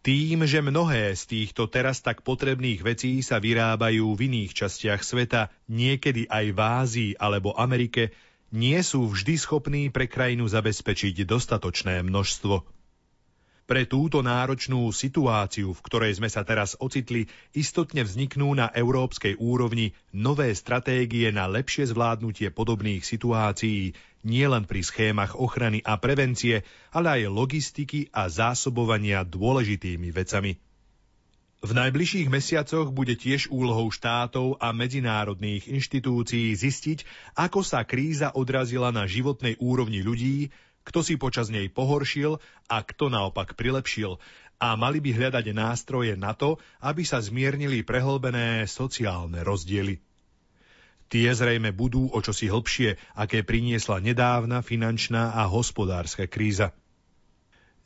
Tým, 0.00 0.48
že 0.48 0.64
mnohé 0.64 1.12
z 1.12 1.22
týchto 1.28 1.68
teraz 1.68 2.00
tak 2.00 2.24
potrebných 2.24 2.80
vecí 2.80 3.20
sa 3.20 3.36
vyrábajú 3.36 4.16
v 4.16 4.20
iných 4.32 4.56
častiach 4.56 5.04
sveta, 5.04 5.52
niekedy 5.68 6.24
aj 6.32 6.46
v 6.56 6.58
Ázii 6.58 7.10
alebo 7.20 7.52
Amerike, 7.52 8.16
nie 8.54 8.80
sú 8.80 9.08
vždy 9.12 9.34
schopní 9.36 9.82
pre 9.92 10.08
krajinu 10.08 10.48
zabezpečiť 10.48 11.24
dostatočné 11.28 12.00
množstvo. 12.00 12.64
Pre 13.68 13.84
túto 13.84 14.24
náročnú 14.24 14.88
situáciu, 14.88 15.76
v 15.76 15.84
ktorej 15.84 16.16
sme 16.16 16.32
sa 16.32 16.40
teraz 16.40 16.72
ocitli, 16.80 17.28
istotne 17.52 18.00
vzniknú 18.00 18.56
na 18.56 18.72
európskej 18.72 19.36
úrovni 19.36 19.92
nové 20.08 20.48
stratégie 20.56 21.28
na 21.28 21.44
lepšie 21.44 21.92
zvládnutie 21.92 22.48
podobných 22.48 23.04
situácií, 23.04 23.92
nielen 24.24 24.64
pri 24.64 24.80
schémach 24.80 25.36
ochrany 25.36 25.84
a 25.84 26.00
prevencie, 26.00 26.64
ale 26.96 27.20
aj 27.20 27.28
logistiky 27.28 28.08
a 28.08 28.32
zásobovania 28.32 29.20
dôležitými 29.28 30.16
vecami. 30.16 30.67
V 31.58 31.74
najbližších 31.74 32.30
mesiacoch 32.30 32.94
bude 32.94 33.18
tiež 33.18 33.50
úlohou 33.50 33.90
štátov 33.90 34.62
a 34.62 34.70
medzinárodných 34.70 35.66
inštitúcií 35.66 36.54
zistiť, 36.54 37.02
ako 37.34 37.66
sa 37.66 37.82
kríza 37.82 38.30
odrazila 38.30 38.94
na 38.94 39.10
životnej 39.10 39.58
úrovni 39.58 39.98
ľudí, 40.06 40.54
kto 40.86 41.02
si 41.02 41.18
počas 41.18 41.50
nej 41.50 41.66
pohoršil 41.66 42.38
a 42.70 42.76
kto 42.86 43.10
naopak 43.10 43.58
prilepšil. 43.58 44.22
A 44.62 44.78
mali 44.78 45.02
by 45.02 45.10
hľadať 45.10 45.50
nástroje 45.50 46.14
na 46.14 46.30
to, 46.30 46.62
aby 46.78 47.02
sa 47.02 47.18
zmiernili 47.18 47.82
prehlbené 47.82 48.62
sociálne 48.70 49.42
rozdiely. 49.42 49.98
Tie 51.10 51.28
zrejme 51.34 51.74
budú 51.74 52.06
o 52.06 52.18
čosi 52.22 52.46
hlbšie, 52.46 53.18
aké 53.18 53.42
priniesla 53.42 53.98
nedávna 53.98 54.62
finančná 54.62 55.34
a 55.34 55.50
hospodárska 55.50 56.30
kríza. 56.30 56.70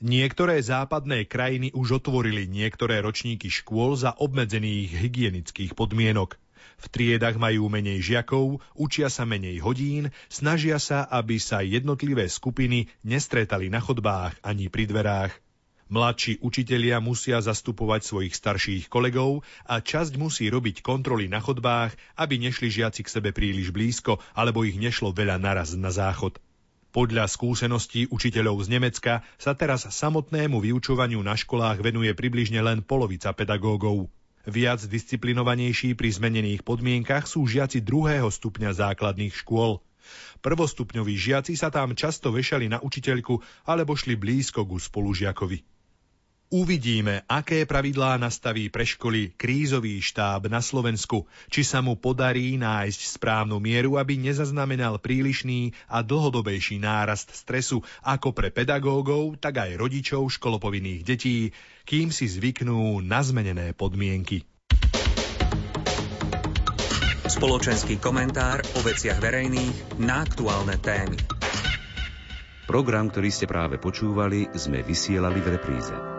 Niektoré 0.03 0.59
západné 0.59 1.31
krajiny 1.31 1.71
už 1.79 2.03
otvorili 2.03 2.51
niektoré 2.51 2.99
ročníky 2.99 3.47
škôl 3.47 3.95
za 3.95 4.11
obmedzených 4.11 4.99
hygienických 4.99 5.79
podmienok. 5.79 6.43
V 6.83 6.87
triedach 6.91 7.39
majú 7.39 7.71
menej 7.71 8.03
žiakov, 8.03 8.59
učia 8.75 9.07
sa 9.07 9.23
menej 9.23 9.63
hodín, 9.63 10.11
snažia 10.27 10.83
sa, 10.83 11.07
aby 11.07 11.39
sa 11.39 11.63
jednotlivé 11.63 12.27
skupiny 12.27 12.91
nestretali 13.07 13.71
na 13.71 13.79
chodbách 13.79 14.35
ani 14.43 14.67
pri 14.67 14.91
dverách. 14.91 15.39
Mladší 15.87 16.43
učitelia 16.43 16.99
musia 16.99 17.39
zastupovať 17.39 18.03
svojich 18.03 18.35
starších 18.35 18.91
kolegov 18.91 19.47
a 19.71 19.79
časť 19.79 20.19
musí 20.19 20.51
robiť 20.51 20.83
kontroly 20.83 21.31
na 21.31 21.39
chodbách, 21.39 21.95
aby 22.19 22.43
nešli 22.43 22.75
žiaci 22.75 23.07
k 23.07 23.13
sebe 23.23 23.31
príliš 23.31 23.71
blízko 23.71 24.19
alebo 24.35 24.67
ich 24.67 24.75
nešlo 24.83 25.15
veľa 25.15 25.39
naraz 25.39 25.79
na 25.79 25.95
záchod. 25.95 26.43
Podľa 26.93 27.25
skúseností 27.25 28.05
učiteľov 28.13 28.69
z 28.69 28.77
Nemecka 28.77 29.25
sa 29.41 29.57
teraz 29.57 29.89
samotnému 29.89 30.61
vyučovaniu 30.61 31.25
na 31.25 31.33
školách 31.33 31.81
venuje 31.81 32.13
približne 32.13 32.61
len 32.61 32.85
polovica 32.85 33.33
pedagógov. 33.33 34.13
Viac 34.45 34.85
disciplinovanejší 34.85 35.97
pri 35.97 36.13
zmenených 36.13 36.61
podmienkach 36.61 37.25
sú 37.25 37.49
žiaci 37.49 37.81
druhého 37.81 38.29
stupňa 38.29 38.77
základných 38.77 39.33
škôl. 39.33 39.81
Prvostupňoví 40.45 41.17
žiaci 41.17 41.57
sa 41.57 41.73
tam 41.73 41.97
často 41.97 42.29
vešali 42.29 42.69
na 42.69 42.77
učiteľku 42.85 43.41
alebo 43.65 43.97
šli 43.97 44.13
blízko 44.13 44.69
ku 44.69 44.77
spolužiakovi. 44.77 45.72
Uvidíme, 46.53 47.25
aké 47.33 47.65
pravidlá 47.65 48.21
nastaví 48.21 48.69
pre 48.69 48.85
školy 48.85 49.33
krízový 49.41 50.05
štáb 50.05 50.53
na 50.53 50.61
Slovensku, 50.61 51.25
či 51.49 51.65
sa 51.65 51.81
mu 51.81 51.97
podarí 51.97 52.61
nájsť 52.61 53.17
správnu 53.17 53.57
mieru, 53.57 53.97
aby 53.97 54.21
nezaznamenal 54.21 55.01
prílišný 55.01 55.73
a 55.89 56.05
dlhodobejší 56.05 56.77
nárast 56.77 57.33
stresu 57.33 57.81
ako 58.05 58.37
pre 58.37 58.53
pedagógov, 58.53 59.41
tak 59.41 59.65
aj 59.65 59.81
rodičov 59.81 60.29
školopovinných 60.29 61.01
detí, 61.01 61.57
kým 61.89 62.13
si 62.13 62.29
zvyknú 62.29 63.01
na 63.01 63.25
zmenené 63.25 63.73
podmienky. 63.73 64.45
Spoločenský 67.33 67.97
komentár 67.97 68.61
o 68.77 68.85
veciach 68.85 69.25
verejných 69.25 70.05
na 70.05 70.21
aktuálne 70.21 70.77
témy. 70.77 71.17
Program, 72.69 73.09
ktorý 73.09 73.33
ste 73.33 73.49
práve 73.49 73.81
počúvali, 73.81 74.53
sme 74.53 74.85
vysielali 74.85 75.41
v 75.41 75.49
repríze. 75.57 76.12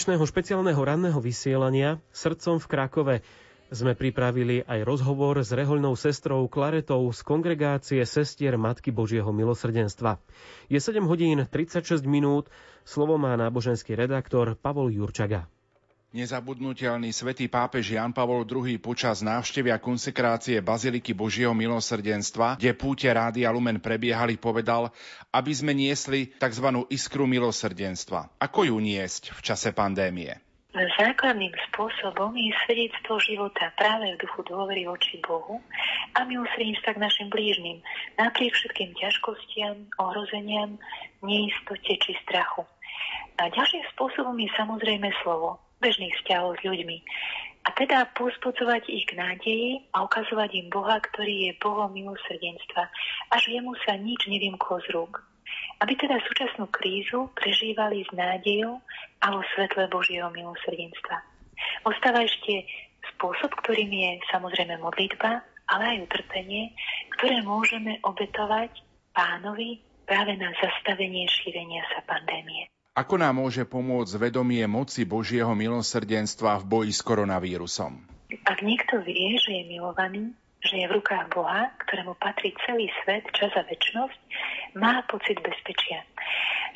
Dnešného 0.00 0.24
špeciálneho 0.24 0.80
ranného 0.80 1.20
vysielania 1.20 2.00
Srdcom 2.08 2.56
v 2.56 2.66
Krakove 2.72 3.14
sme 3.68 3.92
pripravili 3.92 4.64
aj 4.64 4.80
rozhovor 4.88 5.36
s 5.44 5.52
rehoľnou 5.52 5.92
sestrou 5.92 6.48
Klaretou 6.48 7.04
z 7.12 7.20
kongregácie 7.20 8.00
Sestier 8.08 8.56
Matky 8.56 8.96
Božieho 8.96 9.28
milosrdenstva. 9.28 10.16
Je 10.72 10.80
7 10.80 11.04
hodín 11.04 11.44
36 11.44 12.00
minút, 12.08 12.48
slovo 12.80 13.20
má 13.20 13.36
náboženský 13.36 13.92
redaktor 13.92 14.56
Pavol 14.56 14.88
Jurčaga. 14.88 15.44
Nezabudnutelný 16.10 17.14
svätý 17.14 17.46
pápež 17.46 17.94
Jan 17.94 18.10
Pavol 18.10 18.42
II 18.42 18.82
počas 18.82 19.22
návštevy 19.22 19.70
a 19.70 19.78
konsekrácie 19.78 20.58
Baziliky 20.58 21.14
Božieho 21.14 21.54
milosrdenstva, 21.54 22.58
kde 22.58 22.74
púte 22.74 23.06
Rádia 23.06 23.54
Lumen 23.54 23.78
prebiehali, 23.78 24.34
povedal, 24.34 24.90
aby 25.30 25.52
sme 25.54 25.70
niesli 25.70 26.34
tzv. 26.34 26.66
iskru 26.90 27.30
milosrdenstva. 27.30 28.42
Ako 28.42 28.66
ju 28.66 28.82
niesť 28.82 29.38
v 29.38 29.40
čase 29.54 29.70
pandémie? 29.70 30.34
Základným 30.74 31.54
spôsobom 31.70 32.34
je 32.34 32.58
svedectvo 32.66 33.22
života 33.22 33.70
práve 33.78 34.10
v 34.10 34.18
duchu 34.18 34.42
dôvery 34.50 34.90
voči 34.90 35.22
Bohu 35.22 35.62
a 36.18 36.26
milosrdenstva 36.26 36.98
k 36.98 37.02
našim 37.06 37.30
blížnym, 37.30 37.86
napriek 38.18 38.58
všetkým 38.58 38.98
ťažkostiam, 38.98 39.86
ohrozeniam, 40.02 40.74
neistote 41.22 42.02
či 42.02 42.18
strachu. 42.26 42.66
A 43.38 43.46
ďalším 43.46 43.86
spôsobom 43.94 44.34
je 44.42 44.50
samozrejme 44.58 45.06
slovo, 45.22 45.69
bežných 45.80 46.14
vzťahov 46.20 46.60
s 46.60 46.62
ľuďmi. 46.62 46.98
A 47.60 47.76
teda 47.76 48.08
pospodzovať 48.16 48.88
ich 48.88 49.04
k 49.04 49.20
nádeji 49.20 49.84
a 49.92 50.04
ukazovať 50.04 50.50
im 50.64 50.68
Boha, 50.72 50.96
ktorý 50.96 51.50
je 51.50 51.60
Bohom 51.60 51.92
milosrdenstva, 51.92 52.88
až 53.32 53.42
jemu 53.52 53.76
sa 53.84 54.00
nič 54.00 54.24
nevymklo 54.28 54.80
z 54.88 54.96
rúk. 54.96 55.20
Aby 55.84 55.96
teda 55.96 56.16
súčasnú 56.24 56.72
krízu 56.72 57.28
prežívali 57.36 58.06
s 58.06 58.10
nádejou 58.16 58.80
a 59.20 59.26
vo 59.28 59.44
svetle 59.52 59.92
Božieho 59.92 60.32
milosrdenstva. 60.32 61.20
Ostáva 61.84 62.24
ešte 62.24 62.64
spôsob, 63.16 63.52
ktorým 63.60 63.92
je 63.92 64.10
samozrejme 64.32 64.80
modlitba, 64.80 65.44
ale 65.68 65.82
aj 65.96 66.04
utrpenie, 66.08 66.72
ktoré 67.18 67.44
môžeme 67.44 68.00
obetovať 68.00 68.72
pánovi 69.12 69.84
práve 70.08 70.34
na 70.40 70.50
zastavenie 70.58 71.28
šírenia 71.28 71.84
sa 71.92 72.00
pandémie. 72.08 72.66
Ako 72.90 73.22
nám 73.22 73.38
môže 73.38 73.62
pomôcť 73.62 74.18
vedomie 74.18 74.66
moci 74.66 75.06
Božieho 75.06 75.54
milosrdenstva 75.54 76.58
v 76.58 76.64
boji 76.66 76.90
s 76.90 77.06
koronavírusom? 77.06 78.02
Ak 78.42 78.66
niekto 78.66 78.98
vie, 79.06 79.38
že 79.38 79.62
je 79.62 79.64
milovaný, 79.70 80.34
že 80.66 80.82
je 80.82 80.90
v 80.90 80.98
rukách 80.98 81.30
Boha, 81.30 81.70
ktorému 81.86 82.18
patrí 82.18 82.50
celý 82.66 82.90
svet, 83.06 83.30
čas 83.30 83.54
a 83.54 83.62
väčnosť, 83.62 84.18
má 84.74 85.06
pocit 85.06 85.38
bezpečia. 85.38 86.02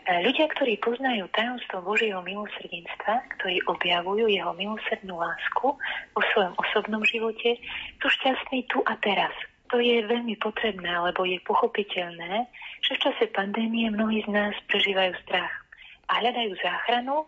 Ľudia, 0.07 0.47
ktorí 0.55 0.78
poznajú 0.78 1.27
tajomstvo 1.35 1.82
Božieho 1.82 2.23
milosrdenstva, 2.23 3.15
ktorí 3.35 3.66
objavujú 3.66 4.31
jeho 4.31 4.55
milosrdnú 4.55 5.19
lásku 5.19 5.66
vo 6.15 6.23
svojom 6.31 6.55
osobnom 6.62 7.03
živote, 7.03 7.59
sú 7.99 8.07
šťastní 8.07 8.70
tu 8.70 8.78
a 8.86 8.95
teraz. 9.03 9.35
To 9.74 9.82
je 9.82 10.07
veľmi 10.07 10.39
potrebné, 10.39 10.95
lebo 11.11 11.27
je 11.27 11.43
pochopiteľné, 11.43 12.47
že 12.86 12.95
v 12.95 13.03
čase 13.03 13.35
pandémie 13.35 13.91
mnohí 13.91 14.23
z 14.23 14.31
nás 14.31 14.55
prežívajú 14.70 15.11
strach 15.27 15.64
a 16.09 16.12
hľadajú 16.20 16.52
záchranu 16.60 17.26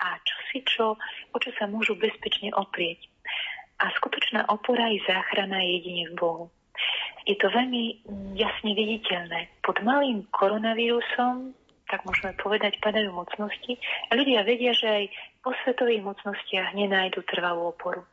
a 0.00 0.16
čo 0.24 0.36
si 0.50 0.58
čo, 0.64 0.96
o 1.32 1.36
čo 1.36 1.50
sa 1.60 1.68
môžu 1.68 1.96
bezpečne 1.96 2.52
oprieť. 2.56 3.06
A 3.80 3.92
skutočná 3.96 4.48
opora 4.52 4.92
i 4.92 5.00
záchrana 5.04 5.60
je 5.64 5.70
jedine 5.80 6.04
v 6.12 6.14
Bohu. 6.16 6.44
Je 7.28 7.36
to 7.36 7.52
veľmi 7.52 8.00
jasne 8.36 8.72
viditeľné. 8.72 9.60
Pod 9.60 9.80
malým 9.84 10.24
koronavírusom 10.32 11.52
tak 11.90 12.06
môžeme 12.06 12.30
povedať, 12.38 12.78
padajú 12.78 13.10
mocnosti 13.10 13.74
a 14.08 14.14
ľudia 14.14 14.46
vedia, 14.46 14.70
že 14.70 14.86
aj 14.86 15.04
po 15.42 15.50
svetových 15.66 16.06
mocnostiach 16.06 16.70
nenájdu 16.78 17.26
trvalú 17.26 17.74
oporu. 17.74 18.06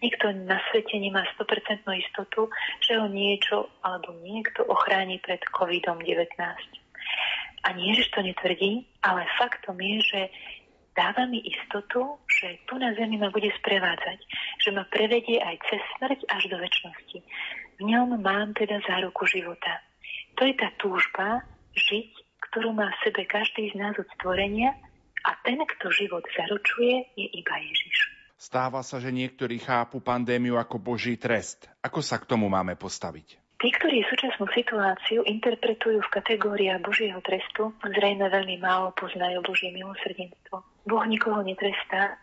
Nikto 0.00 0.32
na 0.48 0.56
svete 0.72 0.96
nemá 0.96 1.28
100% 1.36 1.84
istotu, 2.00 2.48
že 2.80 2.96
ho 2.96 3.04
niečo 3.04 3.68
alebo 3.84 4.16
niekto 4.24 4.64
ochráni 4.64 5.20
pred 5.20 5.44
COVID-19. 5.52 6.32
A 7.64 7.76
nie, 7.76 7.92
že 7.92 8.08
to 8.12 8.24
netvrdí, 8.24 8.88
ale 9.04 9.28
faktom 9.36 9.76
je, 9.76 9.96
že 10.00 10.20
dáva 10.96 11.28
mi 11.28 11.44
istotu, 11.44 12.18
že 12.28 12.60
tu 12.64 12.80
na 12.80 12.96
Zemi 12.96 13.20
ma 13.20 13.28
bude 13.28 13.52
sprevádzať, 13.60 14.18
že 14.64 14.70
ma 14.72 14.88
prevedie 14.88 15.38
aj 15.40 15.56
cez 15.68 15.80
smrť 15.96 16.24
až 16.28 16.42
do 16.48 16.56
väčšnosti. 16.56 17.18
V 17.76 17.82
ňom 17.84 18.16
mám 18.20 18.56
teda 18.56 18.80
záruku 18.84 19.28
života. 19.28 19.80
To 20.40 20.48
je 20.48 20.54
tá 20.56 20.72
túžba 20.80 21.44
žiť 21.76 22.30
ktorú 22.50 22.74
má 22.74 22.90
v 22.90 23.00
sebe 23.06 23.22
každý 23.30 23.70
z 23.70 23.78
nás 23.78 23.94
od 23.94 24.10
stvorenia 24.18 24.74
a 25.22 25.30
ten, 25.46 25.62
kto 25.62 25.94
život 25.94 26.26
zaručuje, 26.34 27.14
je 27.14 27.26
iba 27.30 27.54
Ježiš. 27.62 28.10
Stáva 28.34 28.82
sa, 28.82 28.98
že 28.98 29.14
niektorí 29.14 29.62
chápu 29.62 30.02
pandémiu 30.02 30.58
ako 30.58 30.82
Boží 30.82 31.14
trest. 31.14 31.70
Ako 31.84 32.02
sa 32.02 32.18
k 32.18 32.26
tomu 32.26 32.50
máme 32.50 32.74
postaviť? 32.74 33.38
Tí, 33.60 33.68
ktorí 33.76 34.00
súčasnú 34.08 34.48
situáciu 34.56 35.20
interpretujú 35.20 36.00
v 36.00 36.12
kategóriách 36.16 36.80
Božieho 36.80 37.20
trestu, 37.20 37.76
zrejme 37.84 38.32
veľmi 38.32 38.56
málo 38.56 38.96
poznajú 38.96 39.44
Božie 39.44 39.68
milosrdenstvo. 39.68 40.64
Boh 40.88 41.04
nikoho 41.04 41.44
netrestá, 41.44 42.16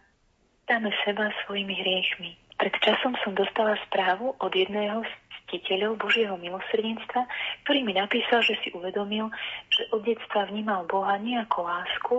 dáme 0.66 0.90
seba 1.06 1.30
svojimi 1.46 1.78
hriechmi. 1.78 2.34
Pred 2.58 2.74
časom 2.82 3.14
som 3.22 3.38
dostala 3.38 3.78
správu 3.86 4.34
od 4.42 4.50
jedného 4.50 5.06
z 5.06 5.14
ctiteľov 5.46 6.02
Božieho 6.02 6.42
milosrdenstva, 6.42 7.30
ktorý 7.70 7.86
mi 7.86 7.94
napísal, 7.94 8.42
že 8.42 8.58
si 8.66 8.74
uvedomil, 8.74 9.30
že 9.70 9.86
od 9.94 10.10
detstva 10.10 10.50
vnímal 10.50 10.90
Boha 10.90 11.22
nie 11.22 11.38
ako 11.38 11.70
lásku, 11.70 12.16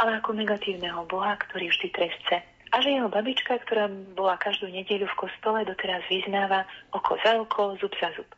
ale 0.00 0.16
ako 0.16 0.32
negatívneho 0.32 1.04
Boha, 1.12 1.36
ktorý 1.36 1.68
vždy 1.68 1.92
trestce. 1.92 2.40
A 2.72 2.80
že 2.80 2.96
jeho 2.96 3.12
babička, 3.12 3.52
ktorá 3.68 3.92
bola 4.16 4.40
každú 4.40 4.72
nedeľu 4.72 5.12
v 5.12 5.28
kostole, 5.28 5.60
doteraz 5.68 6.08
vyznáva 6.08 6.64
oko 6.96 7.20
za 7.20 7.36
oko, 7.36 7.76
zub 7.76 7.92
za 8.00 8.08
zub. 8.16 8.32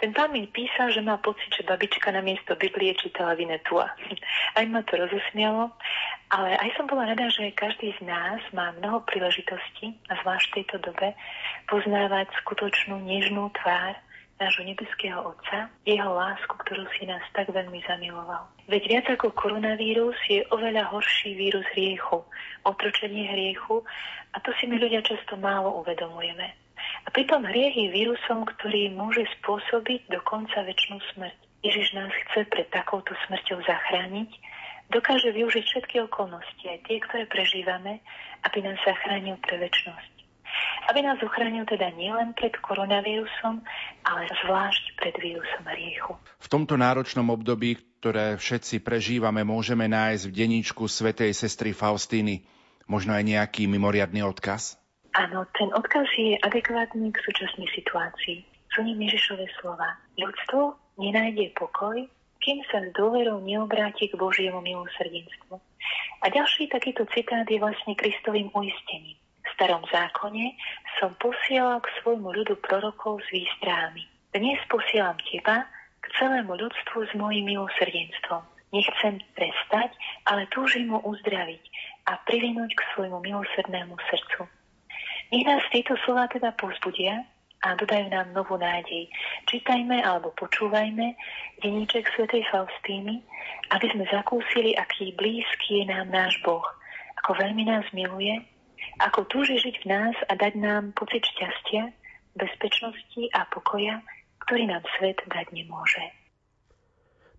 Ten 0.00 0.16
pán 0.16 0.32
mi 0.32 0.48
písal, 0.48 0.90
že 0.90 1.04
má 1.04 1.20
pocit, 1.20 1.52
že 1.52 1.68
babička 1.68 2.08
na 2.08 2.24
miesto 2.24 2.56
Biblie 2.56 2.96
čítala 2.96 3.36
Vinetua. 3.36 3.92
Aj 4.56 4.64
ma 4.64 4.80
to 4.86 4.96
rozosmialo, 4.96 5.70
ale 6.32 6.56
aj 6.56 6.70
som 6.78 6.88
bola 6.88 7.12
rada, 7.12 7.28
že 7.28 7.52
každý 7.52 7.92
z 8.00 8.08
nás 8.08 8.40
má 8.56 8.72
mnoho 8.80 9.04
príležitostí, 9.04 9.92
a 10.08 10.16
zvlášť 10.24 10.46
v 10.48 10.56
tejto 10.62 10.76
dobe, 10.88 11.12
poznávať 11.68 12.32
skutočnú 12.40 12.96
nežnú 13.04 13.52
tvár 13.60 13.98
nášho 14.40 14.64
nebeského 14.64 15.20
Otca, 15.20 15.68
jeho 15.84 16.16
lásku, 16.16 16.48
ktorú 16.48 16.88
si 16.96 17.04
nás 17.04 17.20
tak 17.36 17.52
veľmi 17.52 17.84
zamiloval. 17.84 18.48
Veď 18.72 18.82
viac 18.88 19.06
ako 19.12 19.36
koronavírus 19.36 20.16
je 20.32 20.40
oveľa 20.48 20.88
horší 20.88 21.36
vírus 21.36 21.68
hriechu, 21.76 22.24
otročenie 22.64 23.28
hriechu 23.28 23.84
a 24.32 24.40
to 24.40 24.48
si 24.56 24.64
my 24.64 24.80
ľudia 24.80 25.04
často 25.04 25.36
málo 25.36 25.84
uvedomujeme. 25.84 26.56
A 27.04 27.08
pritom 27.10 27.42
hriech 27.46 27.76
je 27.76 27.88
vírusom, 27.90 28.46
ktorý 28.46 28.92
môže 28.94 29.26
spôsobiť 29.40 30.10
dokonca 30.10 30.62
väčšinu 30.62 30.98
smrť. 31.14 31.38
Ježiš 31.60 31.92
nás 31.92 32.12
chce 32.26 32.48
pred 32.48 32.68
takouto 32.72 33.12
smrťou 33.28 33.60
zachrániť, 33.68 34.30
dokáže 34.88 35.28
využiť 35.30 35.64
všetky 35.64 35.96
okolnosti, 36.08 36.64
aj 36.64 36.88
tie, 36.88 36.98
ktoré 37.04 37.28
prežívame, 37.28 38.00
aby 38.48 38.64
nás 38.64 38.80
zachránil 38.80 39.36
pre 39.44 39.60
väčšnosť. 39.60 40.12
Aby 40.90 41.06
nás 41.06 41.20
ochránil 41.22 41.68
teda 41.68 41.92
nielen 41.94 42.34
pred 42.34 42.56
koronavírusom, 42.58 43.62
ale 44.02 44.22
zvlášť 44.42 44.84
pred 44.98 45.14
vírusom 45.20 45.62
hriechu. 45.68 46.16
V 46.42 46.48
tomto 46.50 46.74
náročnom 46.80 47.28
období, 47.30 47.78
ktoré 48.00 48.40
všetci 48.40 48.80
prežívame, 48.80 49.44
môžeme 49.44 49.86
nájsť 49.86 50.24
v 50.26 50.34
denníčku 50.34 50.88
svetej 50.88 51.36
sestry 51.36 51.76
Faustíny 51.76 52.42
možno 52.90 53.14
aj 53.14 53.22
nejaký 53.22 53.70
mimoriadný 53.70 54.26
odkaz? 54.26 54.79
Áno, 55.10 55.42
ten 55.58 55.74
odkaz 55.74 56.06
je 56.14 56.38
adekvátny 56.38 57.10
k 57.10 57.18
súčasnej 57.26 57.66
situácii. 57.74 58.46
Sú 58.70 58.86
ním 58.86 59.02
Ježišové 59.10 59.50
slova. 59.58 59.98
Ľudstvo 60.14 60.78
nenájde 61.02 61.50
pokoj, 61.58 61.98
kým 62.38 62.62
sa 62.70 62.78
s 62.78 62.94
dôverou 62.94 63.42
neobráti 63.42 64.06
k 64.06 64.14
Božiemu 64.14 64.62
milosrdenstvu. 64.62 65.58
A 66.22 66.24
ďalší 66.30 66.70
takýto 66.70 67.10
citát 67.10 67.42
je 67.50 67.58
vlastne 67.58 67.98
Kristovým 67.98 68.54
uistením. 68.54 69.18
V 69.42 69.48
starom 69.58 69.82
zákone 69.90 70.54
som 71.02 71.10
posielal 71.18 71.82
k 71.82 71.90
svojmu 72.00 72.30
ľudu 72.30 72.62
prorokov 72.62 73.18
s 73.26 73.28
výstrahami. 73.34 74.06
Dnes 74.30 74.62
posielam 74.70 75.18
teba 75.26 75.66
k 76.00 76.06
celému 76.22 76.54
ľudstvu 76.54 76.98
s 77.10 77.12
mojim 77.18 77.50
milosrdenstvom. 77.50 78.46
Nechcem 78.70 79.18
prestať, 79.34 79.90
ale 80.30 80.46
túžim 80.54 80.94
mu 80.94 81.02
uzdraviť 81.02 81.64
a 82.06 82.22
privinúť 82.30 82.70
k 82.78 82.80
svojmu 82.94 83.18
milosrdnému 83.18 83.98
srdcu. 84.06 84.59
Nech 85.30 85.46
nás 85.46 85.62
tieto 85.70 85.94
slova 86.02 86.26
teda 86.26 86.50
pozbudia 86.58 87.22
a 87.62 87.78
dodajú 87.78 88.10
nám 88.10 88.34
novú 88.34 88.58
nádej. 88.58 89.06
Čítajme 89.46 90.02
alebo 90.02 90.34
počúvajme 90.34 91.14
denníček 91.62 92.10
svätej 92.18 92.42
Faustíny, 92.50 93.22
aby 93.70 93.86
sme 93.94 94.10
zakúsili, 94.10 94.74
aký 94.74 95.14
blízky 95.14 95.82
je 95.82 95.84
nám 95.86 96.10
náš 96.10 96.34
Boh, 96.42 96.64
ako 97.22 97.38
veľmi 97.38 97.62
nás 97.62 97.86
miluje, 97.94 98.42
ako 98.98 99.28
túži 99.30 99.60
žiť 99.62 99.76
v 99.84 99.86
nás 99.86 100.16
a 100.26 100.34
dať 100.34 100.58
nám 100.58 100.96
pocit 100.98 101.22
šťastia, 101.22 101.94
bezpečnosti 102.34 103.22
a 103.30 103.46
pokoja, 103.54 104.02
ktorý 104.48 104.66
nám 104.66 104.82
svet 104.98 105.22
dať 105.30 105.46
nemôže. 105.54 106.19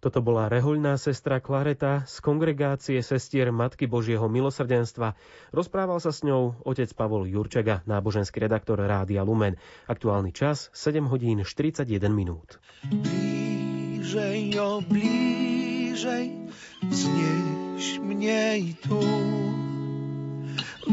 Toto 0.02 0.18
bola 0.26 0.49
rehoľná 0.49 0.98
sestra 0.98 1.38
Klareta 1.38 2.10
z 2.10 2.26
kongregácie 2.26 2.98
sestier 3.06 3.53
Matky 3.53 3.86
Božieho 3.86 4.26
milosrdenstva. 4.26 5.14
Rozprával 5.53 6.02
sa 6.02 6.10
s 6.10 6.26
ňou 6.26 6.57
otec 6.65 6.90
Pavol 6.98 7.30
Jurčaga, 7.30 7.86
náboženský 7.86 8.41
redaktor 8.41 8.82
Rádia 8.82 9.22
Lumen. 9.22 9.61
Aktuálny 9.86 10.34
čas 10.34 10.73
7 10.73 11.06
hodín 11.06 11.45
41 11.45 11.86
minút. 12.10 12.57
Blížej, 12.90 14.57
o 14.57 14.82
blížej, 14.82 16.49
znieś 16.90 18.02
mnie 18.02 18.57
i 18.57 18.73
tu. 18.82 19.06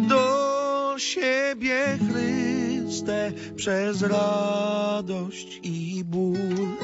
Do 0.05 0.29
siebie 1.01 1.97
Chryste 1.97 3.33
przez 3.57 4.05
radość 4.05 5.65
i 5.65 6.05
ból 6.05 6.77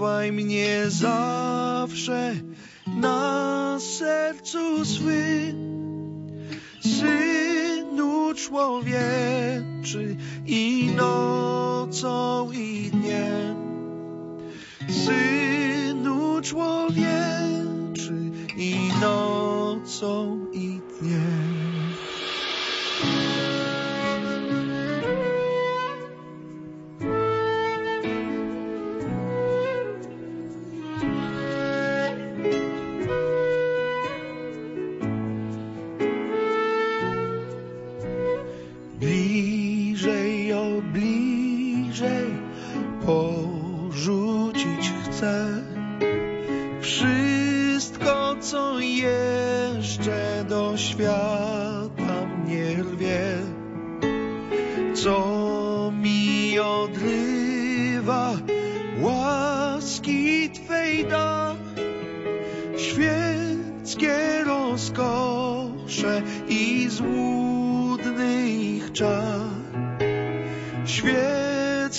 chowaj 0.00 0.32
mnie 0.32 0.84
zawsze 0.88 2.34
na 2.86 3.78
sercu 3.80 4.84
swym. 4.84 5.56
Synu 6.80 8.34
człowieczy 8.34 10.16
i 10.46 10.90
nocą 10.96 12.52
i 12.52 12.90
dniem. 12.90 13.56
Synu 14.88 16.40
człowieczy 16.42 18.14
i 18.56 18.74
nocą 19.00 20.46
i 20.52 20.80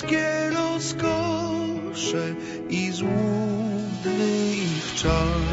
wszystkie 0.02 0.50
rozkosze 0.50 2.34
i 2.70 2.90
złudny 2.90 4.56
ich 4.56 4.94
czas. 4.94 5.51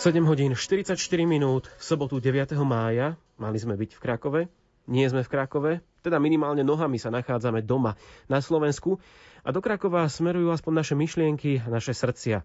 dniem.7 0.00 0.32
hodín 0.32 0.52
44 0.56 0.96
minút 1.28 1.68
v 1.76 1.82
sobotu 1.84 2.24
9. 2.24 2.56
mája. 2.64 3.20
Mali 3.36 3.60
sme 3.60 3.76
byť 3.76 3.90
v 3.92 4.00
Krakove. 4.00 4.40
Nie 4.88 5.04
sme 5.12 5.20
v 5.20 5.28
Krakove, 5.28 5.72
teda 6.00 6.16
minimálne 6.16 6.64
nohami 6.64 6.96
sa 6.96 7.12
nachádzame 7.12 7.60
doma 7.60 8.00
na 8.24 8.40
Slovensku 8.40 8.96
a 9.44 9.52
do 9.52 9.60
Krakova 9.60 10.08
smerujú 10.08 10.56
aspoň 10.56 10.72
naše 10.72 10.94
myšlienky 10.96 11.60
a 11.60 11.68
naše 11.68 11.92
srdcia. 11.92 12.40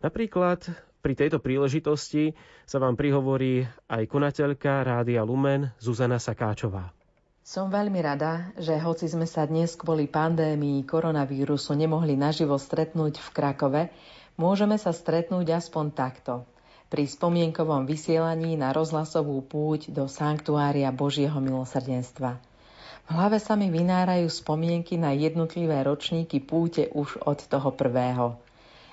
Napríklad 0.00 0.64
pri 1.04 1.12
tejto 1.12 1.44
príležitosti 1.44 2.32
sa 2.64 2.80
vám 2.80 2.96
prihovorí 2.96 3.68
aj 3.92 4.08
konateľka 4.08 4.80
Rádia 4.80 5.28
Lumen 5.28 5.76
Zuzana 5.76 6.16
Sakáčová. 6.16 6.88
Som 7.44 7.68
veľmi 7.68 8.00
rada, 8.00 8.56
že 8.56 8.80
hoci 8.80 9.12
sme 9.12 9.28
sa 9.28 9.44
dnes 9.44 9.76
kvôli 9.76 10.08
pandémii 10.08 10.80
koronavírusu 10.88 11.76
nemohli 11.76 12.16
naživo 12.16 12.56
stretnúť 12.56 13.20
v 13.20 13.28
Krakove, 13.28 13.82
môžeme 14.40 14.80
sa 14.80 14.96
stretnúť 14.96 15.52
aspoň 15.52 15.92
takto– 15.92 16.34
pri 16.94 17.10
spomienkovom 17.10 17.90
vysielaní 17.90 18.54
na 18.54 18.70
rozhlasovú 18.70 19.42
púť 19.42 19.90
do 19.90 20.06
Sanktuária 20.06 20.94
Božieho 20.94 21.42
milosrdenstva. 21.42 22.38
V 23.04 23.08
hlave 23.10 23.42
sa 23.42 23.58
mi 23.58 23.66
vynárajú 23.66 24.30
spomienky 24.30 24.94
na 24.94 25.10
jednotlivé 25.10 25.82
ročníky 25.82 26.38
púte 26.38 26.86
už 26.94 27.18
od 27.26 27.42
toho 27.50 27.74
prvého. 27.74 28.38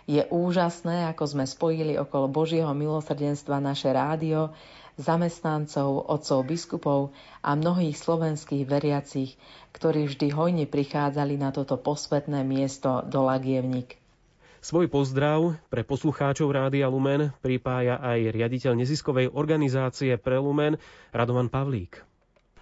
Je 0.10 0.26
úžasné, 0.34 1.14
ako 1.14 1.30
sme 1.30 1.46
spojili 1.46 1.94
okolo 2.02 2.26
Božieho 2.26 2.74
milosrdenstva 2.74 3.62
naše 3.62 3.94
rádio, 3.94 4.50
zamestnancov, 4.98 6.10
otcov 6.10 6.42
biskupov 6.42 7.14
a 7.46 7.54
mnohých 7.54 8.02
slovenských 8.02 8.66
veriacich, 8.66 9.38
ktorí 9.78 10.10
vždy 10.10 10.34
hojne 10.34 10.66
prichádzali 10.66 11.38
na 11.38 11.54
toto 11.54 11.78
posvetné 11.78 12.42
miesto 12.42 13.06
do 13.06 13.30
Lagievnik. 13.30 14.01
Svoj 14.62 14.94
pozdrav 14.94 15.58
pre 15.74 15.82
poslucháčov 15.82 16.54
Rádia 16.54 16.86
Lumen 16.86 17.34
pripája 17.42 17.98
aj 17.98 18.30
riaditeľ 18.30 18.86
neziskovej 18.86 19.34
organizácie 19.34 20.14
pre 20.22 20.38
Lumen 20.38 20.78
Radovan 21.10 21.50
Pavlík. 21.50 22.06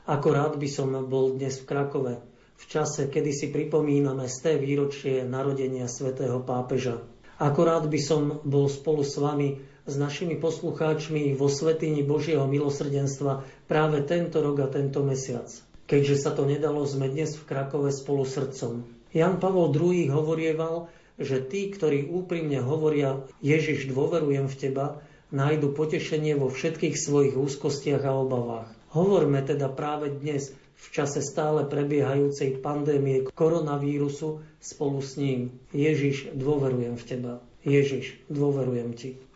Ako 0.07 0.31
rád 0.31 0.55
by 0.55 0.69
som 0.71 0.95
bol 1.11 1.35
dnes 1.35 1.59
v 1.59 1.67
Krakove, 1.67 2.23
v 2.55 2.63
čase, 2.71 3.11
kedy 3.11 3.35
si 3.35 3.51
pripomíname 3.51 4.31
sté 4.31 4.55
výročie 4.55 5.27
narodenia 5.27 5.91
svätého 5.91 6.39
pápeža. 6.39 7.03
Akorát 7.35 7.83
by 7.83 7.99
som 7.99 8.47
bol 8.47 8.71
spolu 8.71 9.03
s 9.03 9.19
vami, 9.19 9.59
s 9.83 9.99
našimi 9.99 10.39
poslucháčmi 10.39 11.35
vo 11.35 11.51
Svetini 11.51 12.07
Božieho 12.07 12.47
milosrdenstva 12.47 13.43
práve 13.67 14.07
tento 14.07 14.39
rok 14.39 14.63
a 14.63 14.71
tento 14.71 15.03
mesiac. 15.03 15.51
Keďže 15.83 16.15
sa 16.15 16.31
to 16.31 16.47
nedalo, 16.47 16.87
sme 16.87 17.11
dnes 17.11 17.35
v 17.35 17.43
Krakove 17.43 17.91
spolu 17.91 18.23
srdcom. 18.23 18.87
Jan 19.11 19.41
Pavol 19.41 19.73
II 19.73 20.07
hovorieval, 20.15 20.87
že 21.19 21.43
tí, 21.43 21.69
ktorí 21.69 22.07
úprimne 22.07 22.63
hovoria 22.63 23.21
Ježiš, 23.43 23.91
dôverujem 23.91 24.47
v 24.47 24.55
teba, 24.55 24.87
nájdu 25.29 25.75
potešenie 25.75 26.33
vo 26.39 26.49
všetkých 26.49 26.95
svojich 26.97 27.35
úzkostiach 27.37 28.01
a 28.07 28.17
obavách. 28.17 28.69
Hovorme 28.89 29.45
teda 29.45 29.69
práve 29.69 30.09
dnes 30.09 30.49
v 30.79 30.87
čase 30.89 31.21
stále 31.21 31.67
prebiehajúcej 31.67 32.63
pandémie 32.63 33.27
koronavírusu 33.35 34.41
spolu 34.57 35.03
s 35.03 35.19
ním. 35.19 35.53
Ježiš, 35.75 36.33
dôverujem 36.33 36.95
v 36.97 37.03
Teba. 37.05 37.33
Ježiš, 37.61 38.15
dôverujem 38.31 38.95
Ti. 38.95 39.28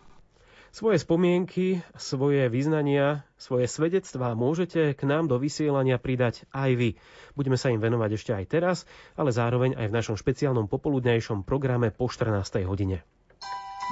Svoje 0.74 0.98
spomienky, 0.98 1.86
svoje 2.02 2.50
vyznania, 2.50 3.22
svoje 3.38 3.70
svedectvá 3.70 4.34
môžete 4.34 4.98
k 4.98 5.02
nám 5.06 5.30
do 5.30 5.38
vysielania 5.38 6.02
pridať 6.02 6.50
aj 6.50 6.72
vy. 6.74 6.90
Budeme 7.38 7.62
sa 7.62 7.70
im 7.70 7.78
venovať 7.78 8.10
ešte 8.18 8.34
aj 8.34 8.46
teraz, 8.50 8.78
ale 9.14 9.30
zároveň 9.30 9.78
aj 9.78 9.94
v 9.94 9.96
našom 10.02 10.18
špeciálnom 10.18 10.66
popoludnejšom 10.66 11.46
programe 11.46 11.94
po 11.94 12.10
14. 12.10 12.66
hodine. 12.66 13.06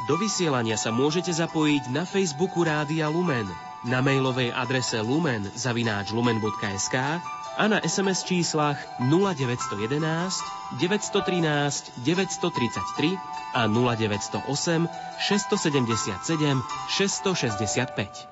Do 0.09 0.17
vysielania 0.17 0.73
sa 0.73 0.89
môžete 0.89 1.29
zapojiť 1.29 1.93
na 1.93 2.01
Facebooku 2.01 2.65
Rádia 2.65 3.13
Lumen, 3.13 3.45
na 3.85 4.01
mailovej 4.01 4.49
adrese 4.49 5.05
lumen 5.05 5.45
zavináč 5.53 6.09
lumen.sk 6.09 6.97
a 7.61 7.67
na 7.67 7.77
SMS 7.85 8.23
číslach 8.23 8.77
0911 8.99 10.41
913 10.81 11.91
933 11.97 13.17
a 13.53 13.67
0908 13.67 14.87
677 15.19 16.61
665. 16.89 18.30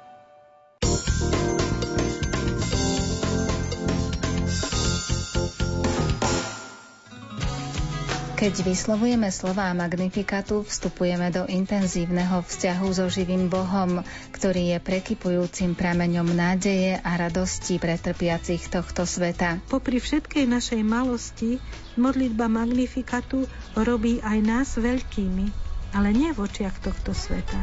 Keď 8.39 8.63
vyslovujeme 8.63 9.27
slová 9.35 9.67
magnifikatu, 9.75 10.63
vstupujeme 10.63 11.27
do 11.27 11.43
intenzívneho 11.51 12.39
vzťahu 12.39 12.87
so 12.95 13.11
živým 13.11 13.51
Bohom, 13.51 13.99
ktorý 14.31 14.71
je 14.71 14.77
prekypujúcim 14.79 15.75
prameňom 15.75 16.23
nádeje 16.23 17.03
a 17.03 17.19
radosti 17.19 17.83
pre 17.83 17.99
trpiacich 17.99 18.71
tohto 18.71 19.03
sveta. 19.03 19.59
Popri 19.67 19.99
všetkej 19.99 20.47
našej 20.47 20.87
malosti, 20.87 21.59
modlitba 21.99 22.47
magnifikatu 22.47 23.43
robí 23.75 24.23
aj 24.23 24.37
nás 24.39 24.69
veľkými, 24.79 25.51
ale 25.91 26.15
nie 26.15 26.31
v 26.31 26.39
očiach 26.39 26.79
tohto 26.79 27.11
sveta 27.11 27.59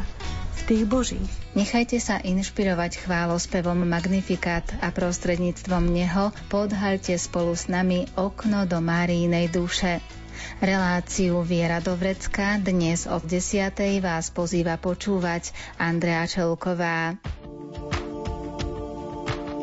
v 0.57 0.61
tých 0.69 0.85
božích. 0.85 1.31
Nechajte 1.57 1.97
sa 1.97 2.21
inšpirovať 2.21 3.01
chválospevom 3.01 3.81
Magnifikát 3.81 4.65
a 4.77 4.93
prostredníctvom 4.93 5.89
neho 5.89 6.29
podhalte 6.53 7.17
spolu 7.17 7.57
s 7.57 7.65
nami 7.65 8.05
okno 8.13 8.69
do 8.69 8.77
Máriinej 8.77 9.49
duše. 9.49 10.05
Reláciu 10.59 11.41
Viera 11.45 11.79
do 11.83 11.93
Vrecka 11.93 12.57
dnes 12.57 13.05
od 13.05 13.21
10. 13.25 13.73
vás 14.01 14.33
pozýva 14.33 14.81
počúvať 14.81 15.53
Andrea 15.77 16.25
Čelková. 16.25 17.17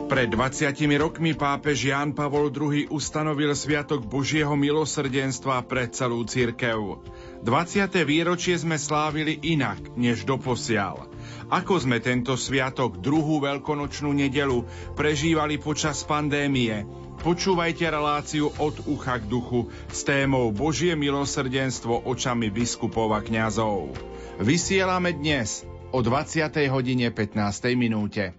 Pred 0.04 0.28
20 0.36 0.76
rokmi 1.00 1.32
pápež 1.32 1.90
Ján 1.90 2.12
Pavol 2.12 2.52
II 2.52 2.92
ustanovil 2.92 3.56
Sviatok 3.56 4.04
Božieho 4.04 4.52
milosrdenstva 4.52 5.64
pre 5.64 5.88
celú 5.88 6.22
církev. 6.28 7.00
20. 7.44 7.92
výročie 8.08 8.56
sme 8.56 8.80
slávili 8.80 9.36
inak, 9.36 9.92
než 10.00 10.24
doposiaľ. 10.24 11.12
Ako 11.52 11.76
sme 11.76 12.00
tento 12.00 12.40
sviatok, 12.40 13.04
druhú 13.04 13.44
veľkonočnú 13.44 14.16
nedelu, 14.16 14.64
prežívali 14.96 15.60
počas 15.60 16.00
pandémie, 16.08 16.88
Počúvajte 17.14 17.88
reláciu 17.88 18.52
od 18.60 18.84
ucha 18.84 19.16
k 19.16 19.24
duchu 19.24 19.72
s 19.88 20.04
témou 20.04 20.52
Božie 20.52 20.92
milosrdenstvo 20.92 22.04
očami 22.04 22.52
biskupov 22.52 23.16
a 23.16 23.24
kňazov. 23.24 23.96
Vysielame 24.44 25.16
dnes 25.16 25.64
o 25.88 26.04
20. 26.04 26.52
hodine 26.68 27.08
15. 27.08 27.80
minúte. 27.80 28.36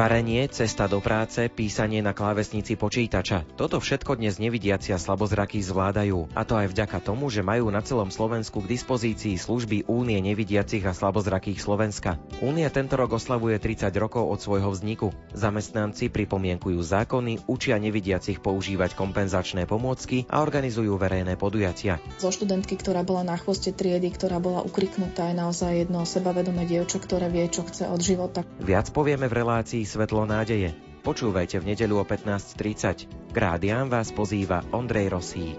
Varenie, 0.00 0.48
cesta 0.48 0.88
do 0.88 0.96
práce, 0.96 1.52
písanie 1.52 2.00
na 2.00 2.16
klávesnici 2.16 2.72
počítača. 2.72 3.44
Toto 3.52 3.76
všetko 3.84 4.16
dnes 4.16 4.40
nevidiaci 4.40 4.96
a 4.96 4.98
slabozrakí 4.98 5.60
zvládajú. 5.60 6.32
A 6.32 6.40
to 6.48 6.56
aj 6.56 6.72
vďaka 6.72 7.04
tomu, 7.04 7.28
že 7.28 7.44
majú 7.44 7.68
na 7.68 7.84
celom 7.84 8.08
Slovensku 8.08 8.64
k 8.64 8.80
dispozícii 8.80 9.36
služby 9.36 9.92
Únie 9.92 10.16
nevidiacich 10.24 10.80
a 10.88 10.96
slabozrakých 10.96 11.60
Slovenska. 11.60 12.16
Únia 12.40 12.72
tento 12.72 12.96
rok 12.96 13.12
oslavuje 13.12 13.60
30 13.60 13.92
rokov 14.00 14.24
od 14.24 14.40
svojho 14.40 14.72
vzniku. 14.72 15.12
Zamestnanci 15.36 16.08
pripomienkujú 16.08 16.80
zákony, 16.80 17.44
učia 17.44 17.76
nevidiacich 17.76 18.40
používať 18.40 18.96
kompenzačné 18.96 19.68
pomôcky 19.68 20.24
a 20.32 20.40
organizujú 20.40 20.96
verejné 20.96 21.36
podujatia. 21.36 22.00
Zo 22.16 22.32
študentky, 22.32 22.80
ktorá 22.80 23.04
bola 23.04 23.20
na 23.20 23.36
chvoste 23.36 23.76
triedy, 23.76 24.08
ktorá 24.16 24.40
bola 24.40 24.64
ukriknutá, 24.64 25.28
je 25.28 25.36
naozaj 25.36 25.84
jedno 25.84 26.08
sebavedomé 26.08 26.64
dievča, 26.64 27.04
ktoré 27.04 27.28
vie, 27.28 27.44
čo 27.52 27.68
chce 27.68 27.84
od 27.84 28.00
života. 28.00 28.48
Viac 28.64 28.96
povieme 28.96 29.28
v 29.28 29.36
relácii 29.44 29.89
Svetlo 29.90 30.22
nádeje. 30.22 30.70
Počúvajte 31.02 31.58
v 31.58 31.74
nedeľu 31.74 31.98
o 31.98 32.04
15.30. 32.06 33.34
K 33.34 33.36
vás 33.90 34.14
pozýva 34.14 34.62
Ondrej 34.70 35.10
Rosík. 35.10 35.58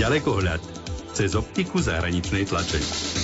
Ďalekohľad 0.00 0.62
cez 1.12 1.36
optiku 1.36 1.84
zahraničnej 1.84 2.48
tlače. 2.48 3.17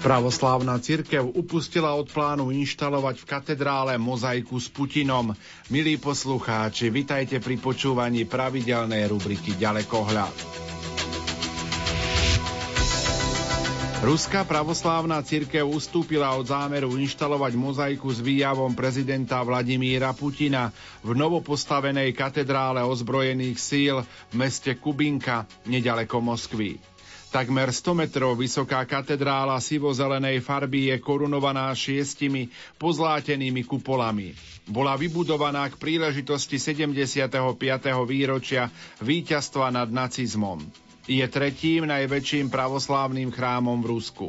Pravoslávna 0.00 0.80
cirkev 0.80 1.28
upustila 1.36 1.92
od 1.92 2.08
plánu 2.08 2.48
inštalovať 2.48 3.20
v 3.20 3.28
katedrále 3.28 3.92
mozaiku 4.00 4.56
s 4.56 4.72
Putinom. 4.72 5.36
Milí 5.68 6.00
poslucháči, 6.00 6.88
vitajte 6.88 7.36
pri 7.36 7.60
počúvaní 7.60 8.24
pravidelnej 8.24 9.12
rubriky 9.12 9.60
Ďalekohľad. 9.60 10.32
Ruská 14.00 14.48
pravoslávna 14.48 15.20
cirkev 15.20 15.68
ustúpila 15.68 16.32
od 16.32 16.48
zámeru 16.48 16.96
inštalovať 16.96 17.52
mozaiku 17.60 18.08
s 18.08 18.24
výjavom 18.24 18.72
prezidenta 18.72 19.44
Vladimíra 19.44 20.16
Putina 20.16 20.72
v 21.04 21.12
novopostavenej 21.12 22.16
katedrále 22.16 22.80
ozbrojených 22.80 23.60
síl 23.60 24.00
v 24.00 24.34
meste 24.34 24.72
Kubinka, 24.80 25.44
nedaleko 25.68 26.24
Moskvy. 26.24 26.80
Takmer 27.30 27.70
100 27.70 27.94
metrov 27.94 28.34
vysoká 28.34 28.82
katedrála 28.82 29.62
sivo-zelenej 29.62 30.42
farby 30.42 30.90
je 30.90 30.98
korunovaná 30.98 31.70
šiestimi 31.70 32.50
pozlátenými 32.74 33.62
kupolami. 33.62 34.34
Bola 34.66 34.98
vybudovaná 34.98 35.70
k 35.70 35.78
príležitosti 35.78 36.58
75. 36.58 37.30
výročia 38.02 38.66
víťazstva 38.98 39.70
nad 39.70 39.86
nacizmom. 39.94 40.58
Je 41.06 41.22
tretím 41.30 41.86
najväčším 41.86 42.50
pravoslávnym 42.50 43.30
chrámom 43.30 43.78
v 43.78 43.86
Rusku. 43.94 44.26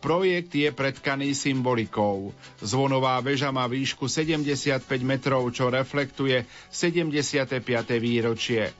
Projekt 0.00 0.56
je 0.56 0.72
predkaný 0.72 1.36
symbolikou. 1.36 2.32
Zvonová 2.58 3.20
väža 3.20 3.52
má 3.52 3.68
výšku 3.68 4.08
75 4.08 4.88
metrov, 5.04 5.44
čo 5.52 5.68
reflektuje 5.68 6.48
75. 6.72 7.60
výročie. 8.00 8.72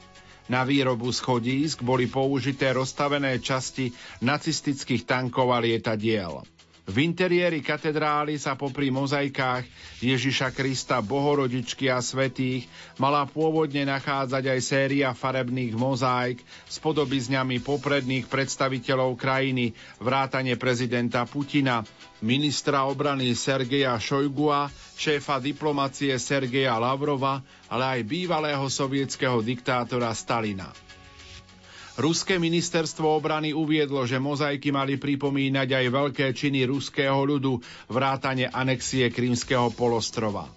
Na 0.50 0.66
výrobu 0.66 1.14
schodísk 1.14 1.86
boli 1.86 2.10
použité 2.10 2.74
rozstavené 2.74 3.38
časti 3.38 3.94
nacistických 4.22 5.06
tankov 5.06 5.54
a 5.54 5.62
lietadiel. 5.62 6.42
V 6.82 6.98
interiéri 6.98 7.62
katedrály 7.62 8.42
sa 8.42 8.58
popri 8.58 8.90
mozaikách 8.90 9.62
Ježiša 10.02 10.50
Krista, 10.50 10.98
Bohorodičky 10.98 11.86
a 11.86 12.02
svetých 12.02 12.66
mala 12.98 13.22
pôvodne 13.22 13.86
nachádzať 13.86 14.50
aj 14.50 14.60
séria 14.66 15.08
farebných 15.14 15.78
mozaik 15.78 16.42
s 16.66 16.82
podobizňami 16.82 17.62
popredných 17.62 18.26
predstaviteľov 18.26 19.14
krajiny, 19.14 19.78
vrátane 20.02 20.58
prezidenta 20.58 21.22
Putina, 21.22 21.86
ministra 22.22 22.86
obrany 22.86 23.34
Sergeja 23.34 23.98
Šojgua, 23.98 24.70
šéfa 24.94 25.42
diplomacie 25.42 26.14
Sergeja 26.16 26.78
Lavrova, 26.78 27.42
ale 27.66 27.98
aj 27.98 28.00
bývalého 28.06 28.62
sovietského 28.70 29.42
diktátora 29.42 30.14
Stalina. 30.14 30.70
Ruské 31.92 32.40
ministerstvo 32.40 33.04
obrany 33.04 33.52
uviedlo, 33.52 34.08
že 34.08 34.16
mozaiky 34.16 34.72
mali 34.72 34.96
pripomínať 34.96 35.68
aj 35.76 35.86
veľké 35.92 36.26
činy 36.32 36.64
ruského 36.64 37.20
ľudu, 37.20 37.60
vrátane 37.92 38.48
anexie 38.48 39.12
Krímskeho 39.12 39.68
polostrova. 39.76 40.48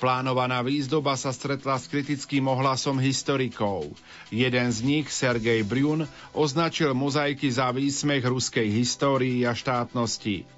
Plánovaná 0.00 0.64
výzdoba 0.64 1.12
sa 1.12 1.28
stretla 1.28 1.76
s 1.76 1.84
kritickým 1.84 2.48
ohlasom 2.48 2.96
historikov. 3.02 3.92
Jeden 4.32 4.72
z 4.72 4.78
nich, 4.80 5.12
Sergej 5.12 5.60
Brun, 5.60 6.08
označil 6.32 6.96
mozaiky 6.96 7.52
za 7.52 7.68
výsmech 7.68 8.24
ruskej 8.24 8.64
histórii 8.70 9.44
a 9.44 9.52
štátnosti. 9.52 10.48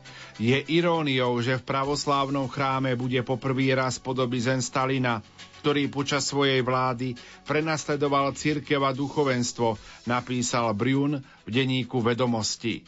Je 0.40 0.56
iróniou, 0.72 1.40
že 1.44 1.60
v 1.60 1.66
pravoslávnom 1.66 2.48
chráme 2.48 2.96
bude 2.96 3.20
poprvý 3.20 3.76
raz 3.76 4.00
podobizen 4.00 4.64
Stalina, 4.64 5.20
ktorý 5.60 5.86
počas 5.92 6.26
svojej 6.26 6.64
vlády 6.64 7.14
prenasledoval 7.44 8.34
církev 8.34 8.82
a 8.82 8.90
duchovenstvo, 8.96 9.76
napísal 10.08 10.72
Brun 10.74 11.20
v 11.44 11.48
denníku 11.48 12.00
Vedomosti. 12.00 12.82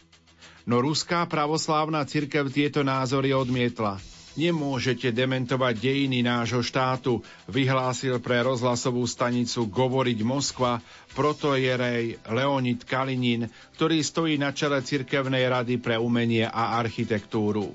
No 0.65 0.81
ruská 0.81 1.29
pravoslávna 1.29 2.09
církev 2.09 2.49
tieto 2.49 2.81
názory 2.81 3.37
odmietla. 3.37 4.14
Nemôžete 4.35 5.15
dementovať 5.15 5.79
dejiny 5.79 6.27
nášho 6.27 6.59
štátu, 6.59 7.23
vyhlásil 7.47 8.19
pre 8.19 8.43
rozhlasovú 8.43 9.07
stanicu 9.07 9.71
Govoriť 9.71 10.27
Moskva 10.27 10.83
protojerej 11.15 12.19
Leonid 12.27 12.83
Kalinin, 12.83 13.47
ktorý 13.79 14.03
stojí 14.03 14.35
na 14.35 14.51
čele 14.51 14.83
Cirkevnej 14.83 15.47
rady 15.47 15.79
pre 15.79 16.03
umenie 16.03 16.51
a 16.51 16.83
architektúru. 16.83 17.71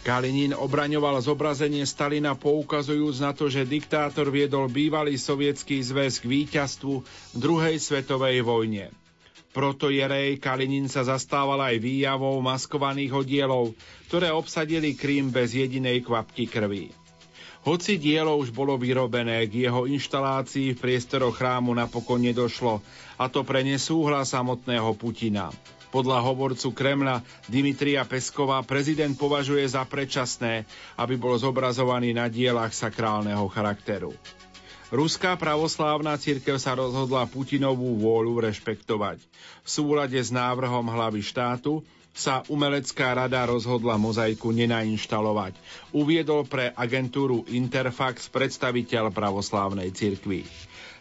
Kalinin 0.00 0.56
obraňoval 0.56 1.20
zobrazenie 1.20 1.84
Stalina 1.84 2.32
poukazujúc 2.32 3.20
na 3.20 3.36
to, 3.36 3.52
že 3.52 3.68
diktátor 3.68 4.32
viedol 4.32 4.72
bývalý 4.72 5.20
sovietský 5.20 5.84
zväz 5.84 6.24
k 6.24 6.30
víťazstvu 6.48 6.94
v 7.04 7.36
druhej 7.36 7.76
svetovej 7.76 8.40
vojne. 8.40 8.88
Proto 9.58 9.90
Jerej 9.90 10.38
Kalinin 10.38 10.86
sa 10.86 11.02
zastával 11.02 11.58
aj 11.58 11.82
výjavou 11.82 12.38
maskovaných 12.38 13.10
oddielov, 13.10 13.74
ktoré 14.06 14.30
obsadili 14.30 14.94
Krím 14.94 15.34
bez 15.34 15.50
jedinej 15.50 16.06
kvapky 16.06 16.46
krvi. 16.46 16.94
Hoci 17.66 17.98
dielo 17.98 18.38
už 18.38 18.54
bolo 18.54 18.78
vyrobené, 18.78 19.50
k 19.50 19.66
jeho 19.66 19.90
inštalácii 19.90 20.78
v 20.78 20.78
priestoroch 20.78 21.34
chrámu 21.34 21.74
napokon 21.74 22.22
nedošlo, 22.22 22.78
a 23.18 23.26
to 23.26 23.42
pre 23.42 23.66
nesúhlas 23.66 24.30
samotného 24.30 24.94
Putina. 24.94 25.50
Podľa 25.90 26.22
hovorcu 26.22 26.70
Kremla 26.70 27.26
Dimitria 27.50 28.06
Peskova 28.06 28.62
prezident 28.62 29.18
považuje 29.18 29.66
za 29.66 29.82
predčasné, 29.82 30.70
aby 31.02 31.18
bol 31.18 31.34
zobrazovaný 31.34 32.14
na 32.14 32.30
dielach 32.30 32.70
sakrálneho 32.70 33.42
charakteru. 33.50 34.14
Ruská 34.88 35.36
pravoslávna 35.36 36.16
církev 36.16 36.56
sa 36.56 36.72
rozhodla 36.72 37.28
Putinovú 37.28 38.00
vôľu 38.00 38.40
rešpektovať. 38.40 39.20
V 39.60 39.68
súlade 39.68 40.16
s 40.16 40.32
návrhom 40.32 40.88
hlavy 40.88 41.20
štátu 41.20 41.84
sa 42.16 42.40
umelecká 42.48 43.12
rada 43.12 43.44
rozhodla 43.44 44.00
mozaiku 44.00 44.48
nenainštalovať. 44.50 45.54
Uviedol 45.92 46.48
pre 46.48 46.72
agentúru 46.72 47.44
Interfax 47.52 48.32
predstaviteľ 48.32 49.12
pravoslávnej 49.12 49.92
cirkvi. 49.92 50.48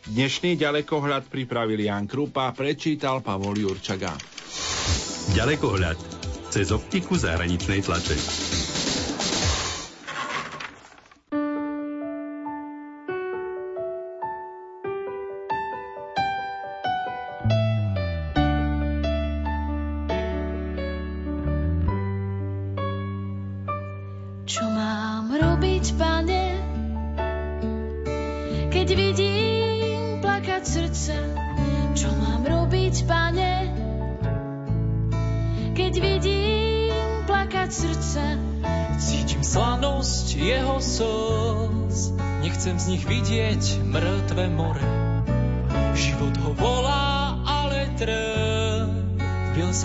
Dnešný 0.07 0.59
ďalekohľad 0.59 1.31
pripravil 1.31 1.87
Jan 1.87 2.05
Krupa, 2.05 2.51
prečítal 2.51 3.23
Pavol 3.23 3.55
Jurčaga. 3.55 4.13
Ďalekohľad 5.31 5.99
cez 6.51 6.71
optiku 6.71 7.19
zahraničnej 7.19 7.83
tlače. 7.83 8.76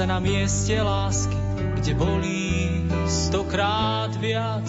Sa 0.03 0.09
na 0.09 0.25
mieste 0.25 0.83
lásky, 0.83 1.39
kde 1.79 1.93
bolí 1.95 2.83
stokrát 3.07 4.11
viac. 4.19 4.67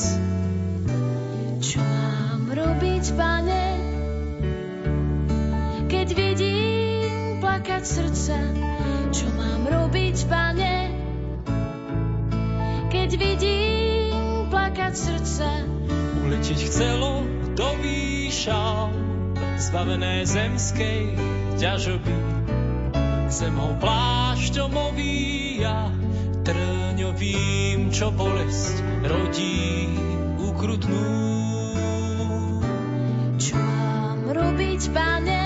Čo 1.58 1.82
mám 1.82 2.54
robiť, 2.54 3.06
pane, 3.18 3.66
keď 5.90 6.08
vidím 6.14 7.42
plakať 7.42 7.82
srdce? 7.82 8.36
Čo 9.10 9.26
mám 9.34 9.64
robiť, 9.66 10.18
pane, 10.30 10.76
keď 12.94 13.10
vidím 13.16 14.54
plakať 14.54 14.94
srdce? 14.94 15.48
Uletiť 16.30 16.60
chcelo 16.68 17.33
do 17.54 17.70
výšav, 17.78 18.90
zbavené 19.62 20.26
zemskej 20.26 21.14
ťažoby 21.62 22.18
zemou 23.30 23.78
plášťom 23.78 24.72
ovíja, 24.74 25.90
trňovým, 26.46 27.94
čo 27.94 28.10
bolesť 28.10 29.06
rodí 29.06 29.90
ukrutnú. 30.42 31.06
Čo 33.38 33.58
mám 33.58 34.20
robiť, 34.34 34.82
pane, 34.94 35.46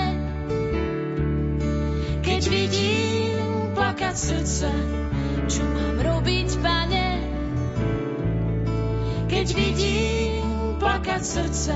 keď 2.24 2.42
vidím 2.48 3.72
plakať 3.76 4.16
srdce? 4.16 4.68
Čo 5.48 5.62
mám 5.64 5.96
robiť, 6.00 6.48
pane, 6.60 7.08
keď 9.28 9.46
vidím 9.52 10.17
plakať 11.08 11.24
srdce? 11.24 11.72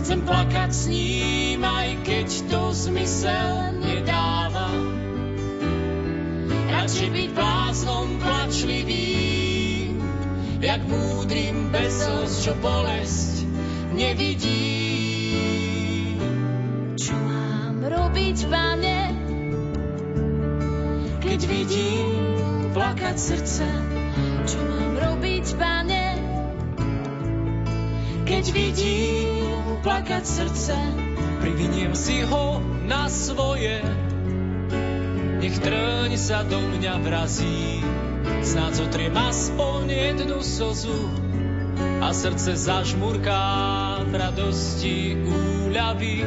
Chcem 0.00 0.24
plakať 0.24 0.70
s 0.72 0.88
ním, 0.88 1.60
aj 1.60 2.00
keď 2.00 2.28
to 2.48 2.72
zmysel 2.72 3.76
nedáva 3.76 4.72
radšej 6.72 7.08
byť 7.12 7.30
bláznom 7.36 8.16
plačlivým, 8.24 10.00
jak 10.64 10.80
múdrym 10.88 11.68
bezosť, 11.76 12.34
čo 12.40 12.52
bolesť 12.56 13.44
nevidí. 14.00 14.80
Čo 16.96 17.12
mám 17.12 17.84
robiť, 17.84 18.38
pane, 18.48 19.00
keď 21.20 21.40
vidím 21.52 22.08
plakať 22.72 23.16
srdce? 23.20 23.68
Čo 24.48 24.58
mám 24.64 24.96
robiť, 24.96 25.21
keď 28.42 28.58
vidím 28.58 29.78
plakať 29.86 30.24
srdce? 30.26 30.74
Priviniem 31.38 31.94
si 31.94 32.26
ho 32.26 32.58
na 32.90 33.06
svoje 33.06 33.78
nech 35.38 35.62
trň 35.62 36.10
sa 36.18 36.42
do 36.42 36.58
mňa 36.58 37.06
vrazí, 37.06 37.78
snáď 38.42 38.82
zotriem 38.82 39.14
aspoň 39.14 39.82
jednu 39.94 40.42
sozu 40.42 41.06
a 42.02 42.10
srdce 42.10 42.58
zažmurká 42.58 43.46
v 44.10 44.12
radosti 44.18 45.14
úľavy. 45.22 46.26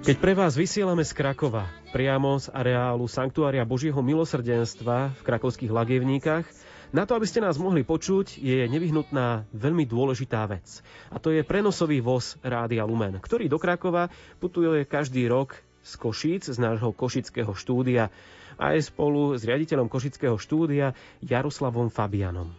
Keď 0.00 0.16
pre 0.16 0.32
vás 0.32 0.56
vysielame 0.56 1.04
z 1.04 1.12
Krakova, 1.12 1.68
priamo 1.92 2.40
z 2.40 2.48
areálu 2.56 3.04
Sanktuária 3.04 3.68
Božieho 3.68 4.00
milosrdenstva 4.00 5.12
v 5.12 5.20
krakovských 5.28 5.68
lagevníkach, 5.68 6.48
na 6.88 7.04
to, 7.04 7.16
aby 7.16 7.28
ste 7.28 7.44
nás 7.44 7.60
mohli 7.60 7.84
počuť, 7.84 8.40
je 8.40 8.64
nevyhnutná 8.64 9.44
veľmi 9.52 9.84
dôležitá 9.84 10.48
vec. 10.48 10.80
A 11.12 11.20
to 11.20 11.28
je 11.28 11.44
prenosový 11.44 12.00
voz 12.00 12.40
Rádia 12.40 12.88
Lumen, 12.88 13.20
ktorý 13.20 13.48
do 13.48 13.60
Krakova 13.60 14.08
putuje 14.40 14.88
každý 14.88 15.28
rok 15.28 15.56
z 15.84 15.92
Košíc, 15.96 16.48
z 16.48 16.58
nášho 16.58 16.92
košického 16.92 17.52
štúdia. 17.52 18.12
aj 18.58 18.90
spolu 18.90 19.38
s 19.38 19.46
riaditeľom 19.46 19.86
Košického 19.86 20.34
štúdia 20.34 20.90
Jaroslavom 21.22 21.94
Fabianom. 21.94 22.50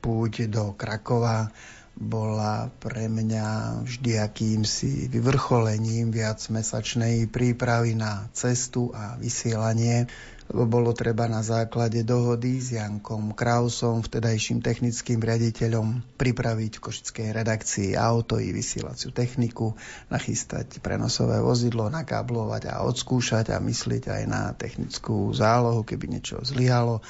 Púť 0.00 0.48
do 0.48 0.72
Krakova 0.76 1.48
bola 1.94 2.74
pre 2.82 3.06
mňa 3.06 3.80
vždy 3.86 4.18
akýmsi 4.18 5.06
vyvrcholením 5.06 6.10
viacmesačnej 6.10 7.30
prípravy 7.30 7.94
na 7.94 8.26
cestu 8.34 8.90
a 8.90 9.14
vysielanie, 9.14 10.10
lebo 10.50 10.66
bolo 10.68 10.90
treba 10.92 11.30
na 11.30 11.40
základe 11.40 12.02
dohody 12.02 12.60
s 12.60 12.74
Jankom 12.74 13.32
Krausom, 13.32 14.02
vtedajším 14.04 14.60
technickým 14.60 15.22
riaditeľom, 15.22 16.18
pripraviť 16.18 16.72
v 16.76 16.84
košickej 16.84 17.28
redakcii 17.30 17.88
auto 17.96 18.42
i 18.42 18.50
vysielaciu 18.50 19.14
techniku, 19.14 19.72
nachystať 20.10 20.82
prenosové 20.82 21.40
vozidlo, 21.40 21.88
nakáblovať 21.88 22.74
a 22.74 22.82
odskúšať 22.84 23.54
a 23.54 23.62
myslieť 23.62 24.10
aj 24.10 24.22
na 24.28 24.42
technickú 24.52 25.32
zálohu, 25.32 25.86
keby 25.86 26.18
niečo 26.18 26.42
zlyhalo 26.42 27.00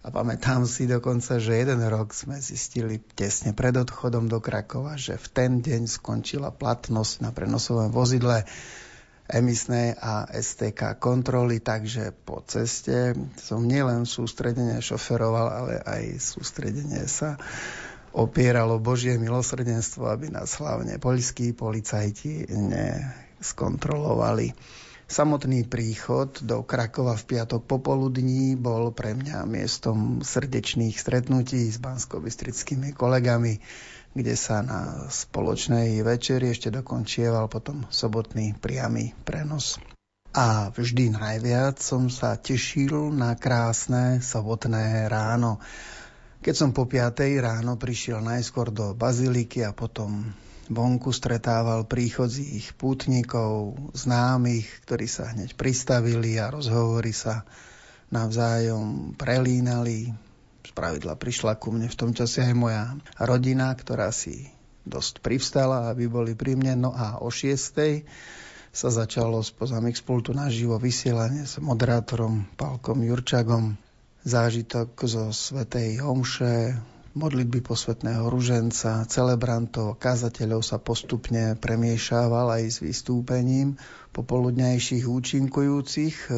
a 0.00 0.08
pamätám 0.08 0.64
si 0.64 0.88
dokonca, 0.88 1.36
že 1.36 1.60
jeden 1.60 1.84
rok 1.84 2.16
sme 2.16 2.40
zistili 2.40 3.04
tesne 3.12 3.52
pred 3.52 3.76
odchodom 3.76 4.32
do 4.32 4.40
Krakova, 4.40 4.96
že 4.96 5.20
v 5.20 5.26
ten 5.28 5.60
deň 5.60 5.84
skončila 5.84 6.48
platnosť 6.48 7.20
na 7.20 7.36
prenosovom 7.36 7.92
vozidle 7.92 8.48
emisnej 9.28 9.92
a 10.00 10.24
STK 10.26 10.96
kontroly, 10.96 11.60
takže 11.60 12.16
po 12.16 12.40
ceste 12.48 13.12
som 13.38 13.62
nielen 13.62 14.08
sústredene 14.08 14.80
šoferoval, 14.80 15.46
ale 15.52 15.84
aj 15.84 16.16
sústredenie 16.18 17.04
sa 17.04 17.36
opieralo 18.10 18.82
Božie 18.82 19.14
milosrdenstvo, 19.20 20.10
aby 20.10 20.34
nás 20.34 20.58
hlavne 20.58 20.98
poľskí 20.98 21.54
policajti 21.54 22.50
neskontrolovali. 22.50 24.50
Samotný 25.10 25.66
príchod 25.66 26.38
do 26.38 26.62
Krakova 26.62 27.18
v 27.18 27.34
piatok 27.34 27.66
popoludní 27.66 28.54
bol 28.54 28.94
pre 28.94 29.18
mňa 29.18 29.42
miestom 29.42 30.22
srdečných 30.22 30.94
stretnutí 30.94 31.66
s 31.66 31.82
bansko 31.82 32.22
kolegami, 32.94 33.58
kde 34.14 34.34
sa 34.38 34.62
na 34.62 35.10
spoločnej 35.10 35.98
večeri 36.06 36.54
ešte 36.54 36.70
dokončieval 36.70 37.50
potom 37.50 37.90
sobotný 37.90 38.54
priamy 38.54 39.10
prenos. 39.26 39.82
A 40.30 40.70
vždy 40.70 41.18
najviac 41.18 41.82
som 41.82 42.06
sa 42.06 42.38
tešil 42.38 43.10
na 43.10 43.34
krásne 43.34 44.22
sobotné 44.22 45.10
ráno. 45.10 45.58
Keď 46.38 46.54
som 46.54 46.70
po 46.70 46.86
5. 46.86 47.18
ráno 47.42 47.74
prišiel 47.74 48.22
najskôr 48.22 48.70
do 48.70 48.94
baziliky 48.94 49.66
a 49.66 49.74
potom 49.74 50.30
vonku 50.70 51.10
stretával 51.10 51.84
príchodzích 51.84 52.78
pútnikov, 52.78 53.74
známych, 53.92 54.86
ktorí 54.86 55.10
sa 55.10 55.34
hneď 55.34 55.58
pristavili 55.58 56.38
a 56.38 56.54
rozhovory 56.54 57.10
sa 57.10 57.42
navzájom 58.14 59.18
prelínali. 59.18 60.14
Z 60.62 60.70
pravidla 60.70 61.18
prišla 61.18 61.58
ku 61.58 61.74
mne 61.74 61.90
v 61.90 61.98
tom 61.98 62.14
čase 62.14 62.46
aj 62.46 62.54
moja 62.54 62.94
rodina, 63.18 63.74
ktorá 63.74 64.14
si 64.14 64.46
dosť 64.86 65.18
privstala, 65.18 65.90
aby 65.90 66.06
boli 66.06 66.38
pri 66.38 66.54
mne. 66.54 66.86
No 66.86 66.90
a 66.94 67.18
o 67.18 67.28
šiestej 67.28 68.06
sa 68.70 68.88
začalo 68.94 69.42
z 69.42 69.50
Pozamix-pultu 69.58 70.30
naživo 70.30 70.78
vysielanie 70.78 71.42
s 71.42 71.58
moderátorom 71.58 72.46
Palkom 72.54 73.02
Jurčagom. 73.02 73.74
Zážitok 74.20 74.94
zo 75.08 75.32
Svetej 75.34 76.04
Homše, 76.04 76.76
modlitby 77.10 77.58
posvetného 77.66 78.30
ruženca, 78.30 79.02
celebrantov, 79.10 79.98
kazateľov 79.98 80.62
sa 80.62 80.78
postupne 80.78 81.58
premiešával 81.58 82.54
aj 82.54 82.62
s 82.70 82.78
vystúpením 82.78 83.74
popoludnejších 84.10 85.06
účinkujúcich. 85.06 86.16
E, 86.26 86.32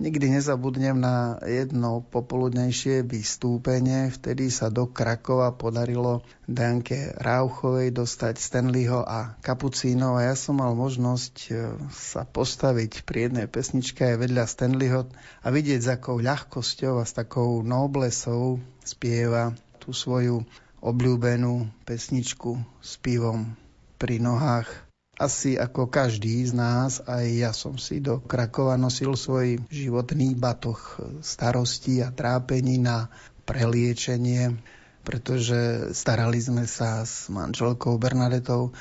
nikdy 0.00 0.26
nezabudnem 0.40 0.96
na 0.96 1.40
jedno 1.44 2.04
popoludnejšie 2.04 3.04
vystúpenie. 3.04 4.12
Vtedy 4.12 4.52
sa 4.52 4.68
do 4.68 4.88
Krakova 4.88 5.56
podarilo 5.56 6.24
Danke 6.44 7.12
Rauchovej 7.16 7.92
dostať 7.92 8.40
Stanleyho 8.40 9.04
a 9.04 9.36
Kapucínov 9.40 10.20
a 10.20 10.32
ja 10.32 10.34
som 10.36 10.60
mal 10.60 10.72
možnosť 10.76 11.34
e, 11.48 11.52
sa 11.92 12.28
postaviť 12.28 13.04
pri 13.08 13.28
jednej 13.28 13.46
pesničke 13.48 14.04
aj 14.04 14.28
vedľa 14.28 14.44
Stanleyho 14.44 15.08
a 15.44 15.48
vidieť, 15.48 15.80
s 15.80 15.88
akou 16.00 16.20
ľahkosťou 16.20 17.00
a 17.00 17.04
s 17.08 17.16
takou 17.16 17.60
noblesou 17.64 18.60
spieva 18.84 19.52
tú 19.88 19.96
svoju 19.96 20.44
obľúbenú 20.84 21.64
pesničku 21.88 22.60
s 22.84 23.00
pivom 23.00 23.56
pri 23.96 24.20
nohách. 24.20 24.68
Asi 25.16 25.56
ako 25.56 25.88
každý 25.88 26.44
z 26.44 26.52
nás, 26.52 27.00
aj 27.08 27.24
ja 27.32 27.56
som 27.56 27.80
si 27.80 28.04
do 28.04 28.20
Krakova 28.20 28.76
nosil 28.76 29.16
svoj 29.16 29.64
životný 29.72 30.36
batoh 30.36 30.76
starostí 31.24 32.04
a 32.04 32.12
trápení 32.12 32.76
na 32.76 33.08
preliečenie, 33.48 34.60
pretože 35.08 35.90
starali 35.96 36.36
sme 36.36 36.68
sa 36.68 37.08
s 37.08 37.32
manželkou 37.32 37.96
Bernadetou 37.96 38.76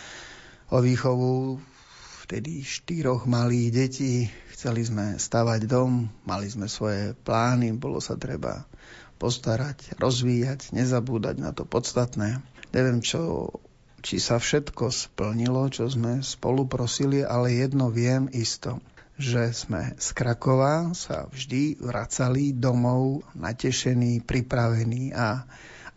o 0.67 0.77
výchovu 0.83 1.63
vtedy 2.27 2.67
štyroch 2.67 3.23
malých 3.23 3.69
detí. 3.71 4.13
Chceli 4.51 4.83
sme 4.83 5.15
stavať 5.15 5.71
dom, 5.71 6.11
mali 6.27 6.51
sme 6.51 6.67
svoje 6.67 7.15
plány, 7.15 7.79
bolo 7.79 8.03
sa 8.03 8.19
treba 8.19 8.67
postarať, 9.17 9.97
rozvíjať, 9.97 10.71
nezabúdať 10.71 11.35
na 11.41 11.51
to 11.51 11.65
podstatné. 11.65 12.45
Neviem, 12.71 13.01
čo, 13.01 13.51
či 14.05 14.21
sa 14.21 14.37
všetko 14.37 14.93
splnilo, 14.93 15.67
čo 15.73 15.89
sme 15.89 16.21
spolu 16.21 16.69
prosili, 16.69 17.25
ale 17.25 17.57
jedno 17.57 17.89
viem 17.89 18.29
isto 18.31 18.77
že 19.17 19.49
sme 19.49 19.97
z 19.97 20.07
Krakova 20.13 20.93
sa 20.93 21.25
vždy 21.25 21.81
vracali 21.81 22.53
domov 22.53 23.25
natešení, 23.33 24.21
pripravení 24.21 25.09
a, 25.09 25.41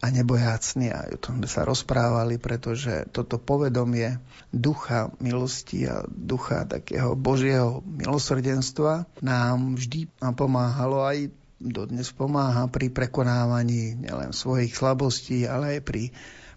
a 0.01 0.07
nebojácni. 0.09 0.89
A 0.89 1.05
o 1.13 1.21
tom 1.21 1.45
sme 1.45 1.49
sa 1.49 1.69
rozprávali, 1.69 2.41
pretože 2.41 3.05
toto 3.13 3.37
povedomie 3.37 4.17
ducha 4.49 5.13
milosti 5.21 5.85
a 5.85 6.09
ducha 6.09 6.65
takého 6.65 7.13
Božieho 7.13 7.85
milosrdenstva 7.85 9.05
nám 9.21 9.77
vždy 9.77 10.09
pomáhalo 10.33 11.05
aj 11.05 11.29
dodnes 11.61 12.09
pomáha 12.17 12.73
pri 12.73 12.89
prekonávaní 12.89 14.01
nielen 14.01 14.33
svojich 14.33 14.73
slabostí, 14.73 15.45
ale 15.45 15.79
aj 15.79 15.81
pri 15.85 16.03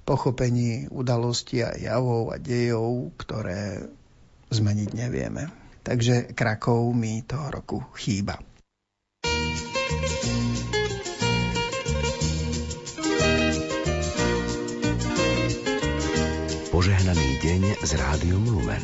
pochopení 0.07 0.88
udalostí 0.88 1.59
a 1.59 1.75
javov 1.75 2.31
a 2.31 2.39
dejov, 2.39 3.11
ktoré 3.19 3.84
zmeniť 4.47 4.89
nevieme. 4.95 5.51
Takže 5.84 6.31
Krakov 6.31 6.95
mi 6.95 7.19
toho 7.27 7.51
roku 7.51 7.84
chýba. 7.99 8.39
Požehnaný 16.71 17.30
deň 17.43 17.61
z 17.84 17.91
Rádiom 17.99 18.43
Lumen. 18.47 18.84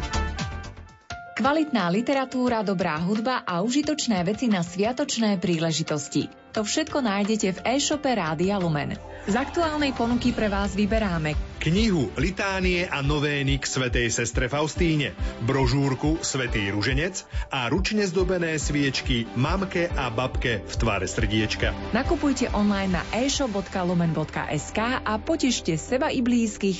Kvalitná 1.31 1.87
literatúra, 1.87 2.59
dobrá 2.59 2.99
hudba 2.99 3.47
a 3.47 3.63
užitočné 3.63 4.19
veci 4.27 4.51
na 4.51 4.59
sviatočné 4.61 5.39
príležitosti. 5.39 6.27
To 6.51 6.67
všetko 6.67 6.99
nájdete 6.99 7.47
v 7.55 7.59
e-shope 7.79 8.11
Rádia 8.11 8.59
Lumen. 8.59 8.99
Z 9.23 9.35
aktuálnej 9.39 9.95
ponuky 9.95 10.35
pre 10.35 10.51
vás 10.51 10.75
vyberáme 10.75 11.51
knihu 11.61 12.09
Litánie 12.17 12.89
a 12.89 13.05
novény 13.05 13.61
k 13.61 13.69
svetej 13.69 14.09
sestre 14.09 14.49
Faustíne, 14.49 15.13
brožúrku 15.45 16.17
Svetý 16.25 16.73
ruženec 16.73 17.21
a 17.53 17.69
ručne 17.69 18.01
zdobené 18.09 18.57
sviečky 18.57 19.29
mamke 19.37 19.85
a 19.93 20.09
babke 20.09 20.65
v 20.65 20.73
tvare 20.73 21.05
srdiečka. 21.05 21.93
Nakupujte 21.93 22.49
online 22.57 22.97
na 22.97 23.03
e-shop.lumen.sk 23.13 24.79
a 25.05 25.13
potešte 25.21 25.77
seba 25.77 26.09
i 26.09 26.25
blízkych 26.25 26.79